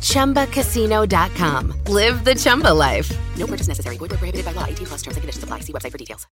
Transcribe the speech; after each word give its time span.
ChumbaCasino.com. 0.00 1.74
Live 1.86 2.24
the 2.24 2.34
Chumba 2.34 2.72
life. 2.74 3.10
No 3.36 3.46
purchase 3.46 3.68
necessary. 3.68 3.96
Void 3.96 4.10
where 4.10 4.18
prohibited 4.18 4.44
by 4.44 4.52
law. 4.52 4.66
18 4.66 4.86
plus 4.86 5.02
terms 5.02 5.16
and 5.16 5.22
conditions 5.22 5.42
apply. 5.42 5.60
See 5.60 5.72
website 5.72 5.92
for 5.92 5.98
details. 5.98 6.26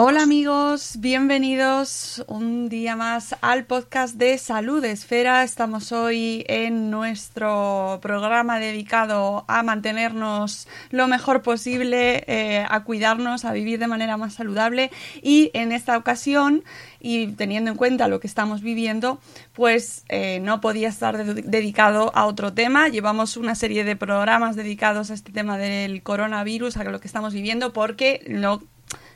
Hola 0.00 0.22
amigos, 0.22 0.98
bienvenidos 1.00 2.24
un 2.28 2.68
día 2.68 2.94
más 2.94 3.34
al 3.40 3.64
podcast 3.64 4.14
de 4.14 4.38
Salud 4.38 4.84
Esfera. 4.84 5.42
Estamos 5.42 5.90
hoy 5.90 6.44
en 6.46 6.88
nuestro 6.88 7.98
programa 8.00 8.60
dedicado 8.60 9.44
a 9.48 9.64
mantenernos 9.64 10.68
lo 10.90 11.08
mejor 11.08 11.42
posible, 11.42 12.22
eh, 12.28 12.64
a 12.70 12.84
cuidarnos, 12.84 13.44
a 13.44 13.52
vivir 13.52 13.80
de 13.80 13.88
manera 13.88 14.16
más 14.16 14.34
saludable 14.34 14.92
y 15.20 15.50
en 15.52 15.72
esta 15.72 15.98
ocasión 15.98 16.62
y 17.00 17.32
teniendo 17.32 17.72
en 17.72 17.76
cuenta 17.76 18.06
lo 18.06 18.20
que 18.20 18.28
estamos 18.28 18.62
viviendo, 18.62 19.18
pues 19.52 20.04
eh, 20.10 20.38
no 20.40 20.60
podía 20.60 20.90
estar 20.90 21.16
de- 21.24 21.42
dedicado 21.42 22.12
a 22.14 22.26
otro 22.26 22.52
tema. 22.52 22.86
Llevamos 22.88 23.36
una 23.36 23.56
serie 23.56 23.82
de 23.82 23.96
programas 23.96 24.54
dedicados 24.54 25.10
a 25.10 25.14
este 25.14 25.32
tema 25.32 25.58
del 25.58 26.04
coronavirus, 26.04 26.76
a 26.76 26.84
lo 26.84 27.00
que 27.00 27.08
estamos 27.08 27.34
viviendo, 27.34 27.72
porque 27.72 28.24
no 28.28 28.62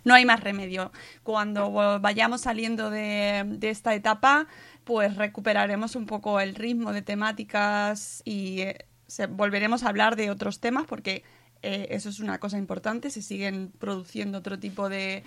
no 0.04 0.14
hay 0.14 0.24
más 0.24 0.40
remedio. 0.40 0.92
Cuando 1.22 1.70
vayamos 2.00 2.42
saliendo 2.42 2.90
de, 2.90 3.44
de 3.46 3.70
esta 3.70 3.94
etapa, 3.94 4.46
pues 4.84 5.16
recuperaremos 5.16 5.94
un 5.96 6.06
poco 6.06 6.40
el 6.40 6.54
ritmo 6.54 6.92
de 6.92 7.02
temáticas 7.02 8.22
y 8.24 8.60
eh, 8.62 8.86
se- 9.06 9.26
volveremos 9.26 9.82
a 9.84 9.88
hablar 9.88 10.16
de 10.16 10.30
otros 10.30 10.58
temas 10.60 10.86
porque 10.86 11.22
eh, 11.62 11.86
eso 11.90 12.08
es 12.08 12.18
una 12.18 12.38
cosa 12.38 12.58
importante. 12.58 13.10
Se 13.10 13.22
siguen 13.22 13.70
produciendo 13.78 14.38
otro 14.38 14.58
tipo 14.58 14.88
de, 14.88 15.22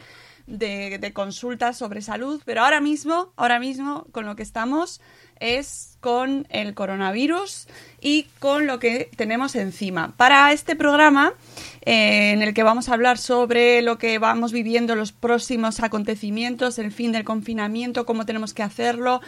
de, 0.47 1.11
consultas 1.13 1.77
sobre 1.77 2.01
salud, 2.01 2.41
pero 2.45 2.63
ahora 2.63 2.81
mismo, 2.81 3.31
ahora 3.35 3.59
mismo, 3.59 4.05
con 4.11 4.25
lo 4.25 4.35
que 4.35 4.43
estamos 4.43 5.01
es 5.39 5.97
con 5.99 6.47
el 6.49 6.73
coronavirus 6.73 7.67
y 7.99 8.23
con 8.39 8.67
lo 8.67 8.79
que 8.79 9.09
tenemos 9.17 9.55
encima. 9.55 10.13
Para 10.15 10.51
este 10.53 10.75
programa, 10.75 11.33
eh, 11.81 12.31
en 12.31 12.41
el 12.41 12.53
que 12.53 12.63
vamos 12.63 12.87
a 12.87 12.93
hablar 12.93 13.17
sobre 13.17 13.81
lo 13.81 13.97
que 13.97 14.17
vamos 14.17 14.51
viviendo, 14.51 14.95
los 14.95 15.11
próximos 15.11 15.81
acontecimientos, 15.81 16.79
el 16.79 16.91
fin 16.91 17.11
del 17.11 17.25
confinamiento, 17.25 18.05
cómo 18.05 18.25
tenemos 18.25 18.53
que 18.53 18.63
hacerlo, 18.63 19.21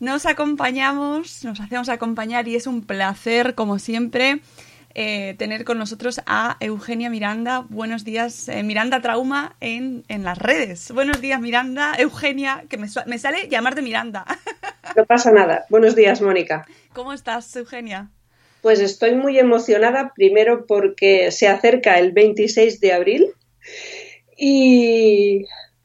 nos 0.00 0.26
acompañamos, 0.26 1.44
nos 1.44 1.60
hacemos 1.60 1.88
acompañar 1.88 2.46
y 2.46 2.56
es 2.56 2.66
un 2.66 2.82
placer, 2.82 3.54
como 3.54 3.78
siempre, 3.78 4.40
eh, 4.94 5.34
tener 5.38 5.64
con 5.64 5.78
nosotros 5.78 6.20
a 6.26 6.56
Eugenia 6.60 7.10
Miranda. 7.10 7.64
Buenos 7.68 8.04
días, 8.04 8.48
eh, 8.48 8.62
Miranda 8.62 9.00
Trauma 9.00 9.56
en, 9.60 10.04
en 10.08 10.24
las 10.24 10.38
redes. 10.38 10.90
Buenos 10.92 11.20
días, 11.20 11.40
Miranda. 11.40 11.94
Eugenia, 11.98 12.64
que 12.68 12.78
me, 12.78 12.88
me 13.06 13.18
sale 13.18 13.48
llamarte 13.48 13.82
Miranda. 13.82 14.24
No 14.96 15.04
pasa 15.04 15.30
nada. 15.30 15.66
Buenos 15.68 15.94
días, 15.94 16.22
Mónica. 16.22 16.66
¿Cómo 16.94 17.12
estás, 17.12 17.54
Eugenia? 17.54 18.10
Pues 18.62 18.80
estoy 18.80 19.14
muy 19.14 19.38
emocionada, 19.38 20.12
primero 20.14 20.66
porque 20.66 21.30
se 21.30 21.46
acerca 21.46 21.98
el 21.98 22.12
26 22.12 22.80
de 22.80 22.92
abril 22.92 23.26
y, 24.36 25.44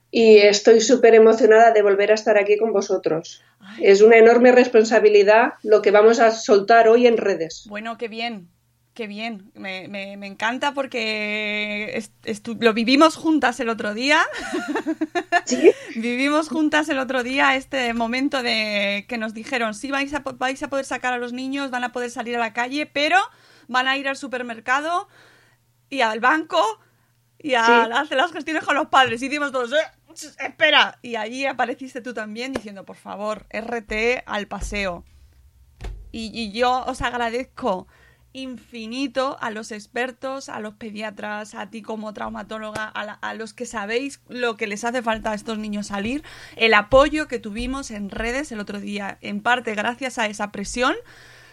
y 0.09 0.37
estoy 0.37 0.79
súper 0.81 1.15
emocionada 1.15 1.71
de 1.71 1.81
volver 1.81 2.11
a 2.11 2.15
estar 2.15 2.37
aquí 2.37 2.57
con 2.57 2.71
vosotros. 2.71 3.43
Ay. 3.59 3.83
Es 3.83 4.01
una 4.01 4.17
enorme 4.17 4.51
responsabilidad 4.51 5.53
lo 5.61 5.81
que 5.81 5.91
vamos 5.91 6.19
a 6.19 6.31
soltar 6.31 6.87
hoy 6.87 7.05
en 7.05 7.17
redes. 7.17 7.65
Bueno, 7.67 7.97
qué 7.97 8.07
bien, 8.07 8.47
qué 8.93 9.07
bien. 9.07 9.51
Me, 9.55 9.87
me- 9.87 10.17
me 10.17 10.27
encanta 10.27 10.73
porque 10.73 12.03
lo 12.59 12.73
vivimos 12.73 13.15
juntas 13.15 13.59
el 13.59 13.69
otro 13.69 13.93
día. 13.93 14.21
¿Sí? 15.45 15.71
Vivimos 15.95 16.49
juntas 16.49 16.89
el 16.89 16.99
otro 16.99 17.23
día 17.23 17.55
este 17.55 17.93
momento 17.93 18.43
de 18.43 19.05
que 19.07 19.17
nos 19.17 19.33
dijeron, 19.33 19.73
sí, 19.73 19.91
vais 19.91 20.13
a, 20.13 20.19
vais 20.19 20.61
a 20.63 20.69
poder 20.69 20.85
sacar 20.85 21.13
a 21.13 21.17
los 21.17 21.33
niños, 21.33 21.71
van 21.71 21.83
a 21.83 21.91
poder 21.91 22.11
salir 22.11 22.35
a 22.35 22.39
la 22.39 22.53
calle, 22.53 22.85
pero 22.85 23.17
van 23.67 23.87
a 23.87 23.97
ir 23.97 24.07
al 24.07 24.15
supermercado 24.17 25.07
y 25.89 26.01
al 26.01 26.19
banco 26.19 26.63
y 27.39 27.55
a 27.55 27.65
Sí. 27.65 27.71
hacer 27.93 28.17
las 28.17 28.31
gestiones 28.31 28.63
con 28.63 28.75
los 28.75 28.87
padres. 28.87 29.21
Y 29.21 29.27
decimos 29.27 29.51
todos, 29.51 29.71
"Eh, 29.73 29.77
espera. 30.39 30.99
Y 31.01 31.15
allí 31.15 31.45
apareciste 31.45 32.01
tú 32.01 32.13
también 32.13 32.53
diciendo, 32.53 32.85
por 32.85 32.95
favor, 32.95 33.45
RT 33.49 34.23
al 34.25 34.47
paseo. 34.47 35.03
Y, 36.11 36.31
y 36.39 36.51
yo 36.51 36.83
os 36.85 37.01
agradezco 37.01 37.87
infinito 38.33 39.37
a 39.41 39.51
los 39.51 39.71
expertos, 39.71 40.49
a 40.49 40.59
los 40.59 40.73
pediatras, 40.73 41.53
a 41.55 41.69
ti 41.69 41.81
como 41.81 42.13
traumatóloga, 42.13 42.87
a, 42.87 43.05
la- 43.05 43.13
a 43.13 43.33
los 43.35 43.53
que 43.53 43.65
sabéis 43.65 44.21
lo 44.27 44.57
que 44.57 44.67
les 44.67 44.83
hace 44.83 45.01
falta 45.01 45.31
a 45.31 45.35
estos 45.35 45.57
niños 45.59 45.87
salir, 45.87 46.23
el 46.55 46.73
apoyo 46.73 47.27
que 47.27 47.39
tuvimos 47.39 47.91
en 47.91 48.09
redes 48.09 48.51
el 48.51 48.59
otro 48.59 48.79
día, 48.79 49.17
en 49.21 49.41
parte 49.41 49.75
gracias 49.75 50.17
a 50.17 50.27
esa 50.27 50.51
presión. 50.51 50.95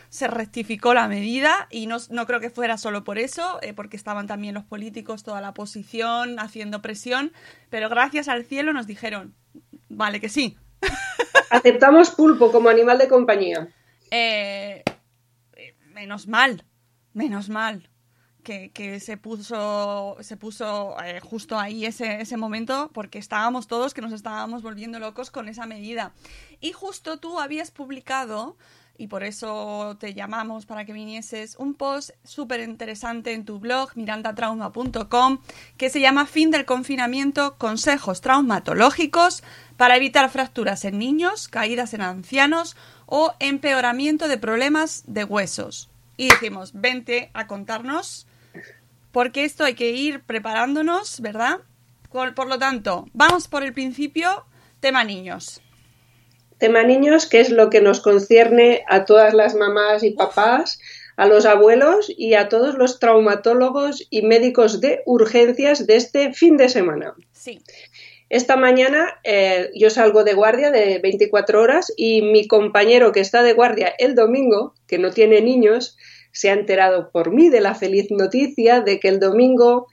Se 0.08 0.26
rectificó 0.26 0.92
la 0.92 1.06
medida 1.06 1.68
y 1.70 1.86
no, 1.86 1.98
no 2.10 2.26
creo 2.26 2.40
que 2.40 2.50
fuera 2.50 2.78
solo 2.78 3.04
por 3.04 3.16
eso, 3.18 3.60
eh, 3.62 3.74
porque 3.74 3.96
estaban 3.96 4.26
también 4.26 4.54
los 4.54 4.64
políticos, 4.64 5.22
toda 5.22 5.40
la 5.40 5.50
oposición 5.50 6.40
haciendo 6.40 6.82
presión, 6.82 7.32
pero 7.68 7.88
gracias 7.88 8.26
al 8.26 8.44
cielo 8.44 8.72
nos 8.72 8.88
dijeron, 8.88 9.34
vale 9.88 10.20
que 10.20 10.28
sí, 10.28 10.56
Aceptamos 11.50 12.10
pulpo 12.10 12.50
como 12.52 12.68
animal 12.70 12.98
de 12.98 13.06
compañía. 13.08 13.68
Eh, 14.10 14.82
eh, 15.56 15.74
menos 15.92 16.26
mal, 16.26 16.64
menos 17.12 17.48
mal 17.48 17.90
que, 18.42 18.70
que 18.70 19.00
se 19.00 19.16
puso, 19.16 20.16
se 20.20 20.36
puso 20.36 20.96
eh, 21.04 21.20
justo 21.20 21.58
ahí 21.58 21.84
ese, 21.84 22.20
ese 22.20 22.36
momento 22.36 22.90
porque 22.92 23.18
estábamos 23.18 23.66
todos 23.66 23.94
que 23.94 24.00
nos 24.00 24.12
estábamos 24.12 24.62
volviendo 24.62 24.98
locos 24.98 25.30
con 25.30 25.48
esa 25.48 25.66
medida. 25.66 26.12
Y 26.60 26.72
justo 26.72 27.18
tú 27.18 27.38
habías 27.38 27.70
publicado, 27.70 28.56
y 29.00 29.06
por 29.06 29.24
eso 29.24 29.96
te 29.98 30.12
llamamos 30.12 30.66
para 30.66 30.84
que 30.84 30.92
vinieses, 30.92 31.56
un 31.58 31.72
post 31.72 32.10
súper 32.22 32.60
interesante 32.60 33.32
en 33.32 33.46
tu 33.46 33.58
blog 33.58 33.90
mirandatrauma.com 33.94 35.38
que 35.78 35.88
se 35.88 36.00
llama 36.00 36.26
Fin 36.26 36.50
del 36.50 36.66
confinamiento, 36.66 37.56
consejos 37.56 38.20
traumatológicos 38.20 39.42
para 39.78 39.96
evitar 39.96 40.28
fracturas 40.28 40.84
en 40.84 40.98
niños, 40.98 41.48
caídas 41.48 41.94
en 41.94 42.02
ancianos 42.02 42.76
o 43.06 43.32
empeoramiento 43.40 44.28
de 44.28 44.36
problemas 44.36 45.02
de 45.06 45.24
huesos. 45.24 45.89
Y 46.20 46.24
dijimos, 46.24 46.72
vente 46.74 47.30
a 47.32 47.46
contarnos, 47.46 48.26
porque 49.10 49.44
esto 49.44 49.64
hay 49.64 49.72
que 49.72 49.92
ir 49.92 50.20
preparándonos, 50.20 51.22
¿verdad? 51.22 51.60
Por, 52.12 52.34
por 52.34 52.46
lo 52.46 52.58
tanto, 52.58 53.06
vamos 53.14 53.48
por 53.48 53.62
el 53.62 53.72
principio, 53.72 54.44
tema 54.80 55.02
niños. 55.02 55.62
Tema 56.58 56.82
niños, 56.82 57.24
que 57.24 57.40
es 57.40 57.48
lo 57.48 57.70
que 57.70 57.80
nos 57.80 58.00
concierne 58.00 58.84
a 58.86 59.06
todas 59.06 59.32
las 59.32 59.54
mamás 59.54 60.02
y 60.02 60.10
papás, 60.10 60.78
a 61.16 61.26
los 61.26 61.46
abuelos 61.46 62.12
y 62.14 62.34
a 62.34 62.50
todos 62.50 62.74
los 62.74 62.98
traumatólogos 62.98 64.06
y 64.10 64.20
médicos 64.20 64.82
de 64.82 65.02
urgencias 65.06 65.86
de 65.86 65.96
este 65.96 66.34
fin 66.34 66.58
de 66.58 66.68
semana. 66.68 67.14
Sí, 67.32 67.62
Esta 68.30 68.56
mañana 68.56 69.20
eh, 69.24 69.70
yo 69.74 69.90
salgo 69.90 70.22
de 70.22 70.34
guardia 70.34 70.70
de 70.70 71.00
24 71.00 71.60
horas 71.60 71.92
y 71.96 72.22
mi 72.22 72.46
compañero 72.46 73.10
que 73.10 73.18
está 73.18 73.42
de 73.42 73.54
guardia 73.54 73.92
el 73.98 74.14
domingo, 74.14 74.72
que 74.86 74.98
no 74.98 75.10
tiene 75.10 75.40
niños, 75.40 75.96
se 76.30 76.48
ha 76.48 76.52
enterado 76.52 77.10
por 77.10 77.32
mí 77.32 77.48
de 77.48 77.60
la 77.60 77.74
feliz 77.74 78.06
noticia 78.10 78.82
de 78.82 79.00
que 79.00 79.08
el 79.08 79.18
domingo 79.18 79.88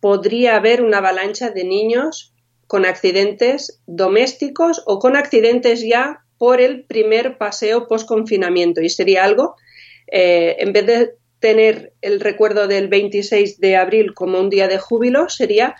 podría 0.00 0.56
haber 0.56 0.82
una 0.82 0.98
avalancha 0.98 1.50
de 1.50 1.64
niños 1.64 2.32
con 2.66 2.86
accidentes 2.86 3.82
domésticos 3.86 4.82
o 4.86 4.98
con 4.98 5.14
accidentes 5.14 5.82
ya 5.86 6.24
por 6.38 6.62
el 6.62 6.84
primer 6.86 7.36
paseo 7.36 7.86
post-confinamiento. 7.86 8.80
Y 8.80 8.88
sería 8.88 9.24
algo, 9.24 9.56
eh, 10.10 10.56
en 10.58 10.72
vez 10.72 10.86
de 10.86 11.14
tener 11.38 11.92
el 12.00 12.20
recuerdo 12.20 12.66
del 12.66 12.88
26 12.88 13.60
de 13.60 13.76
abril 13.76 14.14
como 14.14 14.40
un 14.40 14.48
día 14.48 14.68
de 14.68 14.78
júbilo, 14.78 15.28
sería 15.28 15.76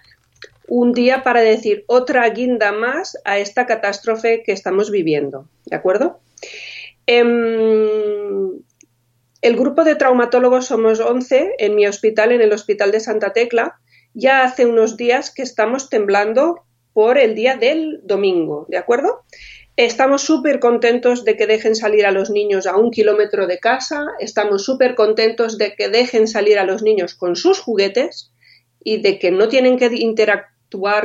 un 0.69 0.93
día 0.93 1.23
para 1.23 1.41
decir 1.41 1.85
otra 1.87 2.29
guinda 2.31 2.73
más 2.73 3.19
a 3.25 3.39
esta 3.39 3.67
catástrofe 3.67 4.43
que 4.45 4.53
estamos 4.53 4.91
viviendo. 4.91 5.49
¿De 5.67 5.77
acuerdo? 5.77 6.21
Em, 7.07 8.63
el 9.43 9.57
grupo 9.57 9.85
de 9.85 9.95
traumatólogos 9.95 10.67
somos 10.67 11.01
11 11.01 11.57
en 11.59 11.75
mi 11.75 11.87
hospital, 11.87 12.33
en 12.33 12.41
el 12.41 12.53
Hospital 12.53 12.93
de 12.93 13.01
Santa 13.01 13.33
Tecla. 13.33 13.79
Ya 14.15 14.43
hace 14.43 14.65
unos 14.65 14.97
días 14.97 15.31
que 15.31 15.43
estamos 15.43 15.91
temblando 15.91 16.65
por 16.93 17.19
el 17.19 17.35
día 17.35 17.57
del 17.57 18.01
domingo, 18.05 18.67
¿de 18.69 18.79
acuerdo? 18.79 19.25
Estamos 19.77 20.23
súper 20.23 20.61
contentos 20.61 21.25
de 21.25 21.37
que 21.37 21.49
dejen 21.49 21.75
salir 21.75 22.07
a 22.07 22.13
los 22.13 22.31
niños 22.31 22.67
a 22.69 22.77
un 22.77 22.93
kilómetro 22.93 23.49
de 23.49 23.59
casa, 23.59 24.07
estamos 24.21 24.65
súper 24.65 24.95
contentos 24.95 25.59
de 25.59 25.75
que 25.75 25.89
dejen 25.89 26.29
salir 26.29 26.61
a 26.61 26.65
los 26.65 26.83
niños 26.83 27.17
con 27.17 27.35
sus 27.35 27.59
juguetes 27.59 28.31
y 28.85 29.03
de 29.03 29.19
que 29.19 29.33
no 29.33 29.49
tienen 29.49 29.77
que 29.77 29.89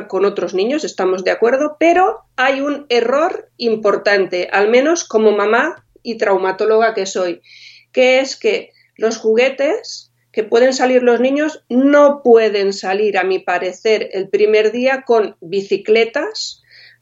con 0.07 0.25
otros 0.25 0.54
niños, 0.54 0.83
estamos 0.83 1.24
de 1.24 1.31
acuerdo, 1.31 1.77
pero 1.80 2.21
hay 2.36 2.62
un 2.62 2.86
error 2.89 3.50
importante, 3.57 4.50
al 4.51 4.69
menos 4.69 5.04
como 5.04 5.31
mamá 5.31 5.86
y 6.01 6.18
traumatóloga 6.18 6.94
que 6.94 7.06
soy, 7.06 7.42
que 7.92 8.19
es 8.19 8.36
que 8.36 8.71
los 8.95 9.18
juguetes 9.18 10.12
que 10.31 10.44
pueden 10.44 10.74
salir 10.74 11.04
los 11.04 11.19
niños 11.19 11.66
no 11.69 12.21
pueden 12.24 12.74
salir, 12.74 13.18
a 13.18 13.24
mi 13.24 13.39
parecer, 13.39 14.10
el 14.13 14.30
primer 14.30 14.71
día 14.71 15.04
con 15.06 15.36
bicicletas, 15.42 16.62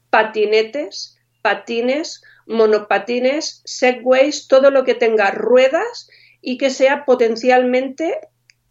patinetes, 0.10 1.18
patines, 1.42 2.22
monopatines, 2.46 3.62
segways, 3.66 4.48
todo 4.48 4.72
lo 4.72 4.84
que 4.84 4.96
tenga 4.96 5.32
ruedas 5.32 6.10
y 6.42 6.58
que 6.58 6.70
sea 6.70 7.06
potencialmente 7.06 8.20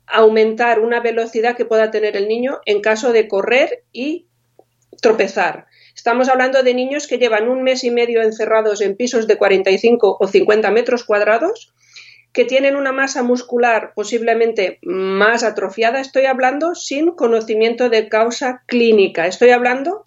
aumentar 0.07 0.81
una 0.81 1.01
velocidad 1.01 1.57
que 1.57 1.65
pueda 1.65 1.91
tener 1.91 2.17
el 2.17 2.29
niño 2.29 2.61
en 2.65 2.81
caso 2.81 3.13
de 3.13 3.29
correr 3.29 3.85
y 3.93 4.27
tropezar. 5.01 5.67
Estamos 5.95 6.29
hablando 6.29 6.63
de 6.63 6.75
niños 6.75 7.07
que 7.07 7.19
llevan 7.19 7.49
un 7.49 7.63
mes 7.63 7.85
y 7.85 7.91
medio 7.91 8.23
encerrados 8.23 8.81
en 8.81 8.97
pisos 8.97 9.27
de 9.27 9.37
45 9.37 10.17
o 10.21 10.27
50 10.27 10.71
metros 10.71 11.05
cuadrados, 11.05 11.73
que 12.33 12.45
tienen 12.45 12.77
una 12.77 12.93
masa 12.93 13.23
muscular 13.23 13.93
posiblemente 13.95 14.79
más 14.83 15.43
atrofiada. 15.43 16.01
Estoy 16.01 16.27
hablando 16.27 16.75
sin 16.75 17.13
conocimiento 17.13 17.89
de 17.89 18.09
causa 18.11 18.63
clínica. 18.67 19.27
Estoy 19.27 19.51
hablando 19.51 20.05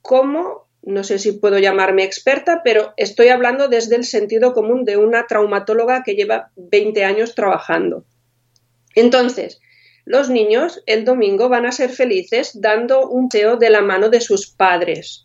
como, 0.00 0.68
no 0.82 1.02
sé 1.02 1.18
si 1.18 1.32
puedo 1.32 1.58
llamarme 1.58 2.04
experta, 2.04 2.60
pero 2.62 2.94
estoy 2.96 3.28
hablando 3.28 3.66
desde 3.66 3.96
el 3.96 4.04
sentido 4.04 4.52
común 4.52 4.84
de 4.84 4.96
una 4.98 5.26
traumatóloga 5.26 6.04
que 6.04 6.14
lleva 6.14 6.52
20 6.54 7.04
años 7.04 7.34
trabajando. 7.34 8.04
Entonces, 8.94 9.60
los 10.04 10.28
niños 10.28 10.82
el 10.86 11.04
domingo 11.04 11.48
van 11.48 11.66
a 11.66 11.72
ser 11.72 11.90
felices 11.90 12.60
dando 12.60 13.08
un 13.08 13.28
paseo 13.28 13.56
de 13.56 13.70
la 13.70 13.80
mano 13.80 14.10
de 14.10 14.20
sus 14.20 14.46
padres. 14.46 15.24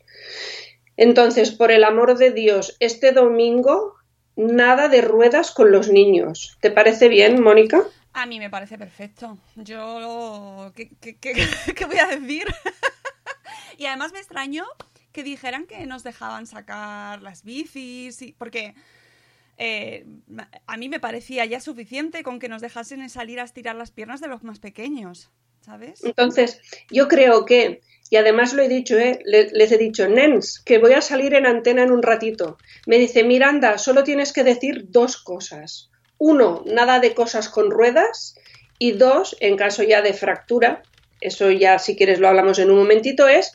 Entonces, 0.95 1.51
por 1.51 1.71
el 1.71 1.83
amor 1.83 2.17
de 2.17 2.31
Dios, 2.31 2.75
este 2.79 3.11
domingo 3.11 3.95
nada 4.35 4.87
de 4.87 5.01
ruedas 5.01 5.51
con 5.51 5.71
los 5.71 5.89
niños. 5.89 6.57
¿Te 6.61 6.71
parece 6.71 7.09
bien, 7.09 7.41
Mónica? 7.41 7.83
A 8.13 8.25
mí 8.25 8.39
me 8.39 8.49
parece 8.49 8.77
perfecto. 8.77 9.37
Yo, 9.55 10.71
¿qué, 10.75 10.89
voy 11.87 11.97
a 11.97 12.07
decir? 12.07 12.47
y 13.77 13.85
además 13.85 14.13
me 14.13 14.19
extraño 14.19 14.65
que 15.11 15.23
dijeran 15.23 15.65
que 15.65 15.85
nos 15.85 16.03
dejaban 16.03 16.47
sacar 16.47 17.21
las 17.21 17.43
bicis, 17.43 18.21
y, 18.21 18.33
porque 18.33 18.75
eh, 19.61 20.05
a 20.67 20.77
mí 20.77 20.87
me 20.87 21.01
parecía 21.01 21.43
ya 21.45 21.59
suficiente 21.59 22.23
con 22.23 22.39
que 22.39 22.47
nos 22.47 22.61
dejasen 22.61 23.07
salir 23.09 23.41
a 23.41 23.43
estirar 23.43 23.75
las 23.75 23.91
piernas 23.91 24.21
de 24.21 24.29
los 24.29 24.41
más 24.41 24.59
pequeños, 24.59 25.29
¿sabes? 25.59 26.01
Entonces, 26.05 26.61
yo 26.89 27.09
creo 27.09 27.43
que, 27.43 27.81
y 28.09 28.15
además 28.15 28.53
lo 28.53 28.63
he 28.63 28.69
dicho, 28.69 28.97
¿eh? 28.97 29.19
les, 29.25 29.71
he 29.71 29.77
dicho, 29.77 30.07
Nens, 30.07 30.61
que 30.61 30.77
voy 30.77 30.93
a 30.93 31.01
salir 31.01 31.33
en 31.33 31.45
antena 31.45 31.83
en 31.83 31.91
un 31.91 32.01
ratito. 32.01 32.57
Me 32.87 32.97
dice, 32.97 33.25
Miranda, 33.25 33.77
solo 33.77 34.05
tienes 34.05 34.31
que 34.31 34.45
decir 34.45 34.85
dos 34.87 35.17
cosas. 35.17 35.89
Uno, 36.17 36.63
nada 36.65 37.01
de 37.01 37.13
cosas 37.13 37.49
con 37.49 37.69
ruedas. 37.69 38.35
Y 38.77 38.93
dos, 38.93 39.35
en 39.41 39.57
caso 39.57 39.83
ya 39.83 40.01
de 40.01 40.13
fractura, 40.13 40.83
eso 41.19 41.51
ya 41.51 41.79
si 41.79 41.97
quieres 41.97 42.19
lo 42.19 42.29
hablamos 42.29 42.59
en 42.59 42.71
un 42.71 42.77
momentito, 42.77 43.27
es 43.27 43.51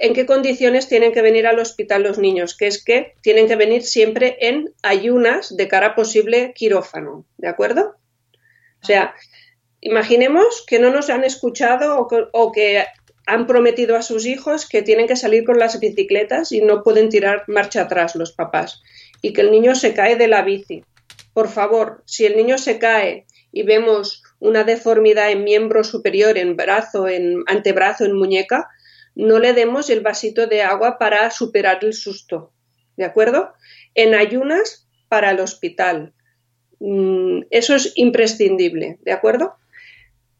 en 0.00 0.14
qué 0.14 0.26
condiciones 0.26 0.88
tienen 0.88 1.12
que 1.12 1.22
venir 1.22 1.46
al 1.46 1.58
hospital 1.58 2.02
los 2.02 2.18
niños, 2.18 2.56
que 2.56 2.66
es 2.66 2.82
que 2.82 3.14
tienen 3.22 3.48
que 3.48 3.56
venir 3.56 3.82
siempre 3.82 4.36
en 4.40 4.72
ayunas 4.82 5.56
de 5.56 5.68
cara 5.68 5.94
posible 5.94 6.52
quirófano, 6.54 7.24
¿de 7.36 7.48
acuerdo? 7.48 7.96
O 8.82 8.86
sea, 8.86 9.14
imaginemos 9.80 10.64
que 10.66 10.78
no 10.78 10.90
nos 10.90 11.10
han 11.10 11.24
escuchado 11.24 12.08
o 12.32 12.52
que, 12.52 12.84
han 13.26 13.48
prometido 13.48 13.96
a 13.96 14.02
sus 14.02 14.24
hijos 14.24 14.68
que 14.68 14.82
tienen 14.82 15.08
que 15.08 15.16
salir 15.16 15.44
con 15.44 15.58
las 15.58 15.80
bicicletas 15.80 16.52
y 16.52 16.60
no 16.60 16.84
pueden 16.84 17.08
tirar 17.08 17.42
marcha 17.48 17.82
atrás 17.82 18.14
los 18.14 18.30
papás 18.30 18.82
y 19.20 19.32
que 19.32 19.40
el 19.40 19.50
niño 19.50 19.74
se 19.74 19.94
cae 19.94 20.14
de 20.14 20.28
la 20.28 20.42
bici. 20.42 20.84
Por 21.34 21.48
favor, 21.48 22.02
si 22.06 22.24
el 22.24 22.36
niño 22.36 22.56
se 22.56 22.78
cae 22.78 23.26
y 23.50 23.64
vemos 23.64 24.22
una 24.38 24.62
deformidad 24.62 25.30
en 25.32 25.42
miembro 25.42 25.82
superior, 25.82 26.38
en 26.38 26.56
brazo, 26.56 27.08
en 27.08 27.42
antebrazo, 27.48 28.04
en 28.04 28.16
muñeca, 28.16 28.68
no 29.16 29.38
le 29.38 29.54
demos 29.54 29.88
el 29.90 30.00
vasito 30.00 30.46
de 30.46 30.62
agua 30.62 30.98
para 30.98 31.30
superar 31.30 31.78
el 31.82 31.94
susto. 31.94 32.52
¿De 32.96 33.04
acuerdo? 33.04 33.54
En 33.94 34.14
ayunas 34.14 34.88
para 35.08 35.30
el 35.30 35.40
hospital. 35.40 36.12
Mm, 36.78 37.40
eso 37.50 37.74
es 37.74 37.92
imprescindible. 37.96 38.98
¿De 39.00 39.12
acuerdo? 39.12 39.56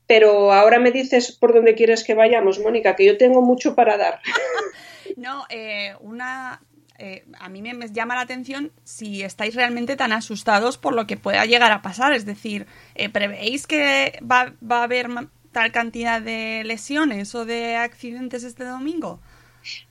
Pero 0.07 0.53
ahora 0.53 0.79
me 0.79 0.93
dices 0.93 1.33
por 1.33 1.55
dónde 1.55 1.75
quieres 1.75 2.05
que 2.05 2.15
vayamos, 2.15 2.61
Mónica, 2.61 2.95
que 2.95 3.07
yo 3.07 3.17
tengo 3.17 3.41
mucho 3.41 3.75
para 3.75 3.97
dar. 3.97 4.21
no, 5.17 5.45
eh, 5.49 5.95
una. 6.01 6.63
Eh, 6.99 7.25
a 7.41 7.49
mí 7.49 7.61
me, 7.61 7.75
llama 7.93 8.15
la 8.15 8.23
atención 8.23 8.73
si 8.85 9.23
estáis 9.23 9.55
realmente 9.55 9.97
tan 9.97 10.13
asustados 10.13 10.79
por 10.79 10.95
lo 10.95 11.07
que 11.07 11.17
pueda 11.17 11.45
llegar 11.47 11.73
a 11.73 11.83
pasar. 11.83 12.13
Es 12.13 12.27
decir, 12.27 12.67
eh, 12.95 13.09
¿prevéis 13.09 13.67
que 13.67 14.19
va, 14.23 14.55
va 14.63 14.81
a 14.81 14.85
haber 14.85 15.09
tal 15.57 15.73
cantidad 15.73 16.21
de 16.21 16.65
lesiones 16.65 17.35
o 17.35 17.47
de 17.47 17.77
accidentes 17.77 18.45
este 18.45 18.65
domingo? 18.65 19.21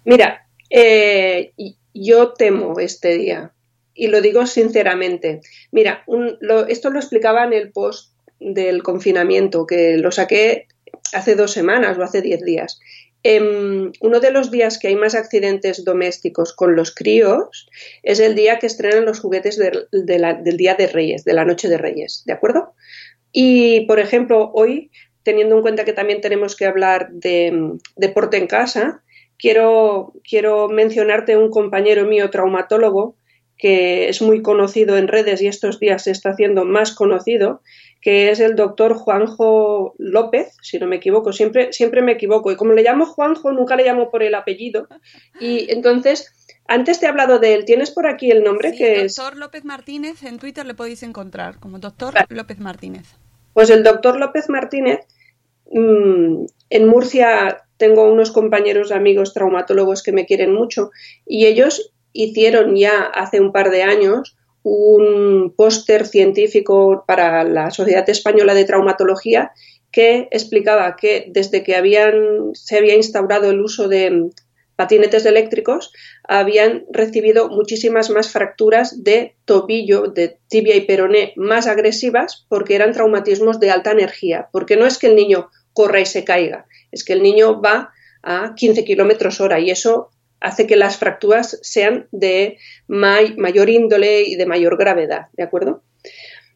Mira, 0.04 0.46
eh, 0.70 1.54
yo 1.92 2.34
temo 2.34 2.80
este 2.80 3.18
día 3.18 3.52
y 3.96 4.10
lo 4.10 4.22
digo 4.22 4.46
sinceramente. 4.46 5.42
Mira, 5.72 6.06
esto 6.68 6.92
lo 6.92 7.00
explicaba 7.00 7.46
en 7.46 7.54
el 7.54 7.72
post 7.72 8.14
del 8.40 8.84
confinamiento, 8.84 9.66
que 9.66 9.98
lo 9.98 10.12
saqué 10.12 10.68
hace 11.14 11.34
dos 11.34 11.54
semanas 11.54 11.98
o 11.98 12.04
hace 12.04 12.22
diez 12.22 12.44
días. 12.44 12.80
Em, 13.24 13.92
uno 14.02 14.20
de 14.20 14.30
los 14.30 14.52
días 14.52 14.78
que 14.78 14.90
hay 14.90 14.96
más 14.96 15.16
accidentes 15.16 15.84
domésticos 15.84 16.54
con 16.54 16.76
los 16.76 16.94
críos 16.94 17.68
es 18.04 18.20
el 18.20 18.36
día 18.36 18.60
que 18.60 18.68
estrenan 18.68 19.06
los 19.06 19.20
juguetes 19.20 19.58
del 19.58 20.58
Día 20.58 20.76
de 20.76 20.86
Reyes, 20.86 21.24
de 21.26 21.34
la 21.34 21.44
Noche 21.44 21.70
de 21.70 21.80
Reyes, 21.80 22.22
¿de 22.28 22.34
acuerdo? 22.34 22.76
Y, 23.38 23.82
por 23.82 24.00
ejemplo, 24.00 24.50
hoy 24.54 24.92
teniendo 25.26 25.56
en 25.56 25.62
cuenta 25.62 25.84
que 25.84 25.92
también 25.92 26.22
tenemos 26.22 26.56
que 26.56 26.66
hablar 26.66 27.10
de 27.12 27.52
mm, 27.52 27.80
deporte 27.98 28.38
en 28.38 28.48
casa, 28.48 29.04
quiero, 29.38 30.14
quiero 30.24 30.70
mencionarte 30.70 31.36
un 31.36 31.50
compañero 31.50 32.06
mío 32.06 32.30
traumatólogo 32.30 33.18
que 33.58 34.10
es 34.10 34.22
muy 34.22 34.42
conocido 34.42 34.98
en 34.98 35.08
redes 35.08 35.42
y 35.42 35.48
estos 35.48 35.80
días 35.80 36.04
se 36.04 36.12
está 36.12 36.32
haciendo 36.32 36.66
más 36.66 36.94
conocido, 36.94 37.62
que 38.02 38.30
es 38.30 38.40
el 38.40 38.56
doctor 38.56 38.94
Juanjo 38.94 39.96
López, 39.98 40.56
si 40.62 40.78
no 40.78 40.88
me 40.88 40.98
equivoco, 40.98 41.32
siempre, 41.32 41.72
siempre 41.72 42.02
me 42.02 42.12
equivoco. 42.12 42.52
Y 42.52 42.58
como 42.58 42.74
le 42.74 42.84
llamo 42.84 43.06
Juanjo, 43.06 43.54
nunca 43.54 43.78
le 43.78 43.86
llamo 43.86 44.12
por 44.12 44.24
el 44.24 44.36
apellido. 44.36 44.88
Y 45.40 45.72
entonces, 45.72 46.34
antes 46.68 47.00
te 47.00 47.06
he 47.06 47.10
hablado 47.10 47.40
de 47.40 47.54
él, 47.54 47.66
¿tienes 47.66 47.92
por 47.92 48.08
aquí 48.08 48.30
el 48.30 48.44
nombre? 48.44 48.72
Sí, 48.72 48.78
que 48.78 49.04
doctor 49.04 49.38
López 49.38 49.64
Martínez, 49.64 50.22
en 50.24 50.38
Twitter 50.38 50.66
le 50.66 50.74
podéis 50.74 51.02
encontrar 51.04 51.58
como 51.60 51.80
doctor 51.80 52.14
López 52.30 52.60
Martínez. 52.60 53.08
Pues 53.54 53.70
el 53.70 53.84
doctor 53.84 54.20
López 54.20 54.50
Martínez 54.50 55.00
Mm, 55.72 56.46
en 56.70 56.88
Murcia 56.88 57.64
tengo 57.78 58.12
unos 58.12 58.32
compañeros 58.32 58.92
amigos 58.92 59.34
traumatólogos 59.34 60.04
que 60.04 60.12
me 60.12 60.26
quieren 60.26 60.54
mucho 60.54 60.92
y 61.26 61.46
ellos 61.46 61.92
hicieron 62.14 62.76
ya 62.76 63.04
hace 63.04 63.42
un 63.42 63.52
par 63.52 63.70
de 63.72 63.84
años 63.84 64.38
un 64.64 65.54
póster 65.56 66.08
científico 66.08 67.04
para 67.06 67.44
la 67.44 67.70
Sociedad 67.70 68.10
Española 68.10 68.54
de 68.54 68.66
Traumatología 68.66 69.52
que 69.92 70.28
explicaba 70.32 70.96
que 70.96 71.28
desde 71.30 71.64
que 71.64 71.74
se 72.54 72.78
había 72.78 72.96
instaurado 72.96 73.52
el 73.52 73.62
uso 73.62 73.88
de 73.88 74.32
patinetes 74.76 75.26
eléctricos, 75.26 75.92
habían 76.28 76.86
recibido 76.92 77.50
muchísimas 77.50 78.10
más 78.10 78.32
fracturas 78.32 79.04
de 79.04 79.36
tobillo, 79.46 80.08
de 80.08 80.38
tibia 80.50 80.76
y 80.76 80.82
peroné 80.82 81.34
más 81.36 81.68
agresivas 81.68 82.46
porque 82.50 82.76
eran 82.76 82.92
traumatismos 82.92 83.60
de 83.60 83.72
alta 83.72 83.92
energía. 83.92 84.50
Porque 84.52 84.76
no 84.76 84.86
es 84.86 84.98
que 84.98 85.08
el 85.08 85.16
niño 85.16 85.50
corra 85.74 86.00
y 86.00 86.06
se 86.06 86.24
caiga, 86.24 86.68
es 86.92 87.04
que 87.04 87.14
el 87.14 87.22
niño 87.22 87.62
va 87.62 87.92
a 88.24 88.56
15 88.56 88.84
kilómetros 88.86 89.42
hora 89.42 89.60
y 89.60 89.70
eso 89.70 90.10
hace 90.40 90.68
que 90.68 90.76
las 90.76 90.98
fracturas 90.98 91.60
sean 91.62 92.08
de 92.12 92.58
mayor 92.88 93.70
índole 93.70 94.24
y 94.24 94.36
de 94.36 94.46
mayor 94.46 94.78
gravedad, 94.78 95.28
¿de 95.34 95.44
acuerdo? 95.44 95.84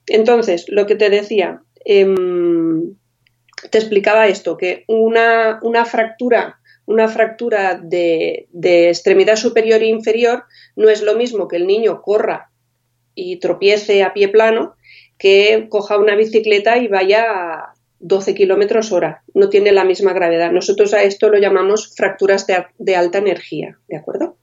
Entonces, 0.08 0.66
lo 0.68 0.86
que 0.86 0.96
te 0.96 1.10
decía, 1.10 1.62
em, 1.86 2.96
te 3.70 3.78
explicaba 3.78 4.28
esto, 4.28 4.58
que 4.58 4.84
una, 4.88 5.60
una 5.62 5.86
fractura 5.86 6.59
una 6.90 7.08
fractura 7.08 7.80
de, 7.80 8.48
extremidad 8.90 9.36
superior 9.36 9.84
e 9.84 9.86
inferior 9.86 10.46
no 10.76 10.90
es 10.90 11.04
lo 11.04 11.16
mismo 11.16 11.48
que 11.48 11.58
el 11.58 11.68
niño 11.68 12.02
corra 12.02 12.50
y 13.14 13.38
tropiece 13.38 14.02
a 14.02 14.12
pie 14.12 14.28
plano 14.28 14.74
que 15.20 15.68
coja 15.70 16.00
una 16.00 16.16
bicicleta 16.16 16.80
y 16.80 16.88
vaya 16.88 17.26
a 17.30 17.74
12 18.00 18.34
kilómetros 18.34 18.92
hora. 18.92 19.22
No 19.36 19.50
tiene 19.50 19.72
la 19.72 19.84
misma 19.84 20.14
gravedad. 20.14 20.52
Nosotros 20.52 20.96
a 20.96 21.04
esto 21.04 21.30
lo 21.30 21.38
llamamos 21.38 21.94
fracturas 21.96 22.48
de, 22.48 22.96
alta 22.96 23.20
energía, 23.20 23.78
¿de 23.88 23.98
acuerdo? 23.98 24.38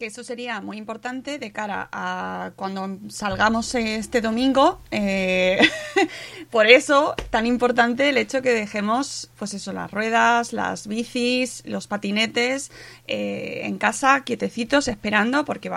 Que 0.00 0.06
eso 0.06 0.24
sería 0.24 0.62
muy 0.62 0.78
importante 0.78 1.38
de 1.38 1.52
cara 1.52 1.90
a 1.92 2.52
cuando 2.56 2.98
salgamos 3.10 3.74
este 3.74 4.22
domingo. 4.22 4.80
Eh, 4.90 5.60
por 6.50 6.66
eso, 6.66 7.14
tan 7.28 7.44
importante 7.44 8.08
el 8.08 8.16
hecho 8.16 8.40
que 8.40 8.48
dejemos, 8.54 9.30
pues 9.38 9.52
eso, 9.52 9.74
las 9.74 9.90
ruedas, 9.90 10.54
las 10.54 10.86
bicis, 10.86 11.62
los 11.66 11.86
patinetes 11.86 12.72
eh, 13.08 13.60
en 13.64 13.76
casa, 13.76 14.24
quietecitos, 14.24 14.88
esperando, 14.88 15.44
porque 15.44 15.70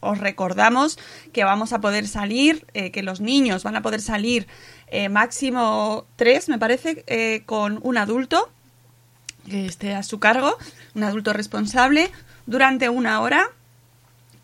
os 0.00 0.18
recordamos 0.18 0.98
que 1.32 1.44
vamos 1.44 1.72
a 1.72 1.80
poder 1.80 2.08
salir, 2.08 2.66
eh, 2.74 2.90
que 2.90 3.04
los 3.04 3.20
niños 3.20 3.62
van 3.62 3.76
a 3.76 3.82
poder 3.82 4.00
salir 4.00 4.48
máximo 5.10 6.06
tres, 6.16 6.48
me 6.48 6.58
parece, 6.58 7.44
con 7.46 7.78
un 7.82 7.98
adulto 7.98 8.50
que 9.48 9.66
esté 9.66 9.94
a 9.94 10.02
su 10.02 10.18
cargo, 10.18 10.56
un 10.94 11.04
adulto 11.04 11.34
responsable, 11.34 12.10
durante 12.46 12.88
una 12.88 13.20
hora 13.20 13.50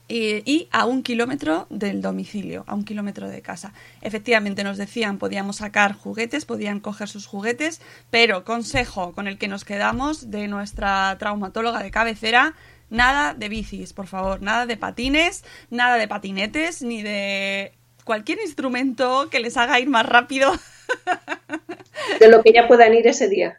y 0.07 0.69
a 0.71 0.85
un 0.85 1.03
kilómetro 1.03 1.67
del 1.71 2.03
domicilio, 2.03 2.65
a 2.67 2.75
un 2.75 2.85
kilómetro 2.85 3.29
de 3.29 3.41
casa. 3.41 3.73
Efectivamente 4.03 4.63
nos 4.63 4.77
decían, 4.77 5.19
podíamos 5.19 5.57
sacar 5.57 5.95
juguetes, 5.95 6.45
podían 6.45 6.81
coger 6.81 7.09
sus 7.09 7.27
juguetes, 7.27 7.81
pero 8.11 8.45
consejo 8.45 9.13
con 9.13 9.27
el 9.27 9.39
que 9.39 9.49
nos 9.49 9.65
quedamos 9.65 10.31
de 10.31 10.47
nuestra 10.49 11.17
traumatóloga 11.19 11.83
de 11.83 11.91
cabecera, 11.91 12.55
nada 12.91 13.35
de 13.35 13.49
bicis, 13.49 13.93
por 13.93 14.07
favor, 14.07 14.43
nada 14.43 14.67
de 14.67 14.77
patines, 14.77 15.45
nada 15.71 15.97
de 15.97 16.07
patinetes, 16.07 16.83
ni 16.83 17.03
de 17.03 17.73
cualquier 18.05 18.41
instrumento 18.41 19.31
que 19.31 19.41
les 19.41 19.57
haga 19.57 19.81
ir 19.81 19.89
más 19.89 20.07
rápido. 20.07 20.53
De 22.21 22.29
lo 22.29 22.43
que 22.43 22.53
ya 22.53 22.69
puedan 22.69 22.93
ir 22.93 23.07
ese 23.07 23.29
día. 23.29 23.59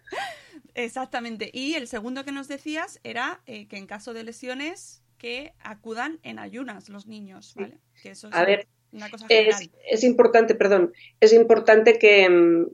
Exactamente. 0.76 1.50
Y 1.52 1.74
el 1.74 1.88
segundo 1.88 2.24
que 2.24 2.32
nos 2.32 2.48
decías 2.48 3.00
era 3.04 3.40
eh, 3.48 3.66
que 3.68 3.78
en 3.78 3.88
caso 3.88 4.14
de 4.14 4.24
lesiones 4.24 5.02
que 5.18 5.54
acudan 5.60 6.20
en 6.24 6.40
ayunas 6.40 6.90
los 6.90 7.08
niños, 7.08 7.54
¿vale? 7.56 7.80
Que 8.02 8.12
eso 8.12 8.28
es 8.28 8.34
A 8.36 8.46
ver, 8.46 8.68
una 8.92 9.10
cosa 9.10 9.26
es, 9.30 9.70
es, 9.90 10.04
importante, 10.04 10.56
perdón, 10.56 10.94
es 11.20 11.34
importante 11.34 11.98
que 11.98 12.30
mm, 12.30 12.68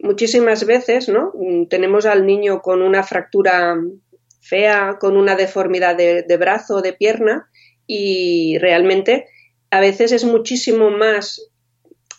muchísimas 0.00 0.64
veces, 0.64 1.08
¿no? 1.08 1.32
Mm, 1.34 1.66
tenemos 1.66 2.06
al 2.06 2.26
niño 2.26 2.60
con 2.62 2.82
una 2.82 3.02
fractura 3.02 3.76
fea, 4.40 4.96
con 5.00 5.16
una 5.16 5.36
deformidad 5.36 5.96
de, 5.96 6.22
de 6.22 6.36
brazo 6.36 6.76
o 6.76 6.82
de 6.82 6.92
pierna 6.92 7.50
y 7.86 8.58
realmente 8.58 9.26
a 9.70 9.80
veces 9.80 10.12
es 10.12 10.24
muchísimo 10.24 10.90
más 10.90 11.50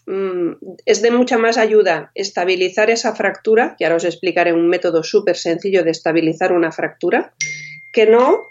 mm, 0.06 0.52
es 0.86 1.02
de 1.02 1.12
mucha 1.12 1.38
más 1.38 1.58
ayuda 1.58 2.12
estabilizar 2.16 2.90
esa 2.90 3.16
fractura, 3.16 3.76
que 3.78 3.86
ahora 3.86 3.98
os 3.98 4.06
explicaré 4.06 4.54
un 4.54 4.68
método 4.68 5.04
súper 5.04 5.38
sencillo 5.38 5.84
de 5.84 5.92
estabilizar 5.92 6.52
una 6.52 6.72
fractura, 6.72 7.34
que 7.94 8.06
no 8.06 8.42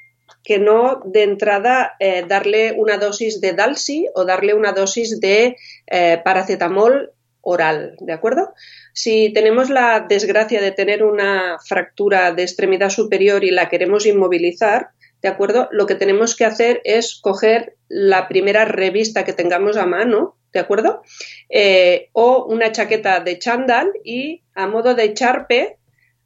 que 0.49 0.59
no 0.59 1.03
de 1.05 1.25
entrada 1.25 1.95
eh, 2.01 2.25
darle 2.27 2.73
una 2.73 2.97
dosis 2.97 3.43
de 3.43 3.53
Dalsi 3.53 4.09
o 4.15 4.25
darle 4.25 4.55
una 4.55 4.73
dosis 4.73 5.21
de 5.21 5.59
eh, 5.87 6.23
paracetamol 6.25 7.13
oral, 7.43 7.97
¿de 8.01 8.15
acuerdo? 8.15 8.55
Si 8.95 9.31
tenemos 9.35 9.69
la 9.69 10.07
desgracia 10.09 10.63
de 10.63 10.73
tener 10.73 11.05
una 11.05 11.59
fractura 11.63 12.33
de 12.33 12.45
extremidad 12.45 12.89
superior 12.89 13.45
y 13.45 13.51
la 13.51 13.69
queremos 13.69 14.07
inmovilizar, 14.07 14.89
¿de 15.21 15.29
acuerdo? 15.29 15.69
Lo 15.71 15.85
que 15.85 15.97
tenemos 15.97 16.35
que 16.35 16.47
hacer 16.47 16.81
es 16.85 17.21
coger 17.21 17.77
la 17.89 18.27
primera 18.27 18.65
revista 18.65 19.27
que 19.27 19.35
tengamos 19.35 19.77
a 19.77 19.85
mano, 19.85 20.39
¿de 20.55 20.61
acuerdo? 20.61 21.03
Eh, 21.51 22.09
o 22.13 22.47
una 22.47 22.73
chaqueta 22.73 23.21
de 23.21 23.39
chándal 23.39 23.93
y 24.03 24.45
a 24.55 24.67
modo 24.67 24.95
de 24.95 25.13
charpe 25.13 25.77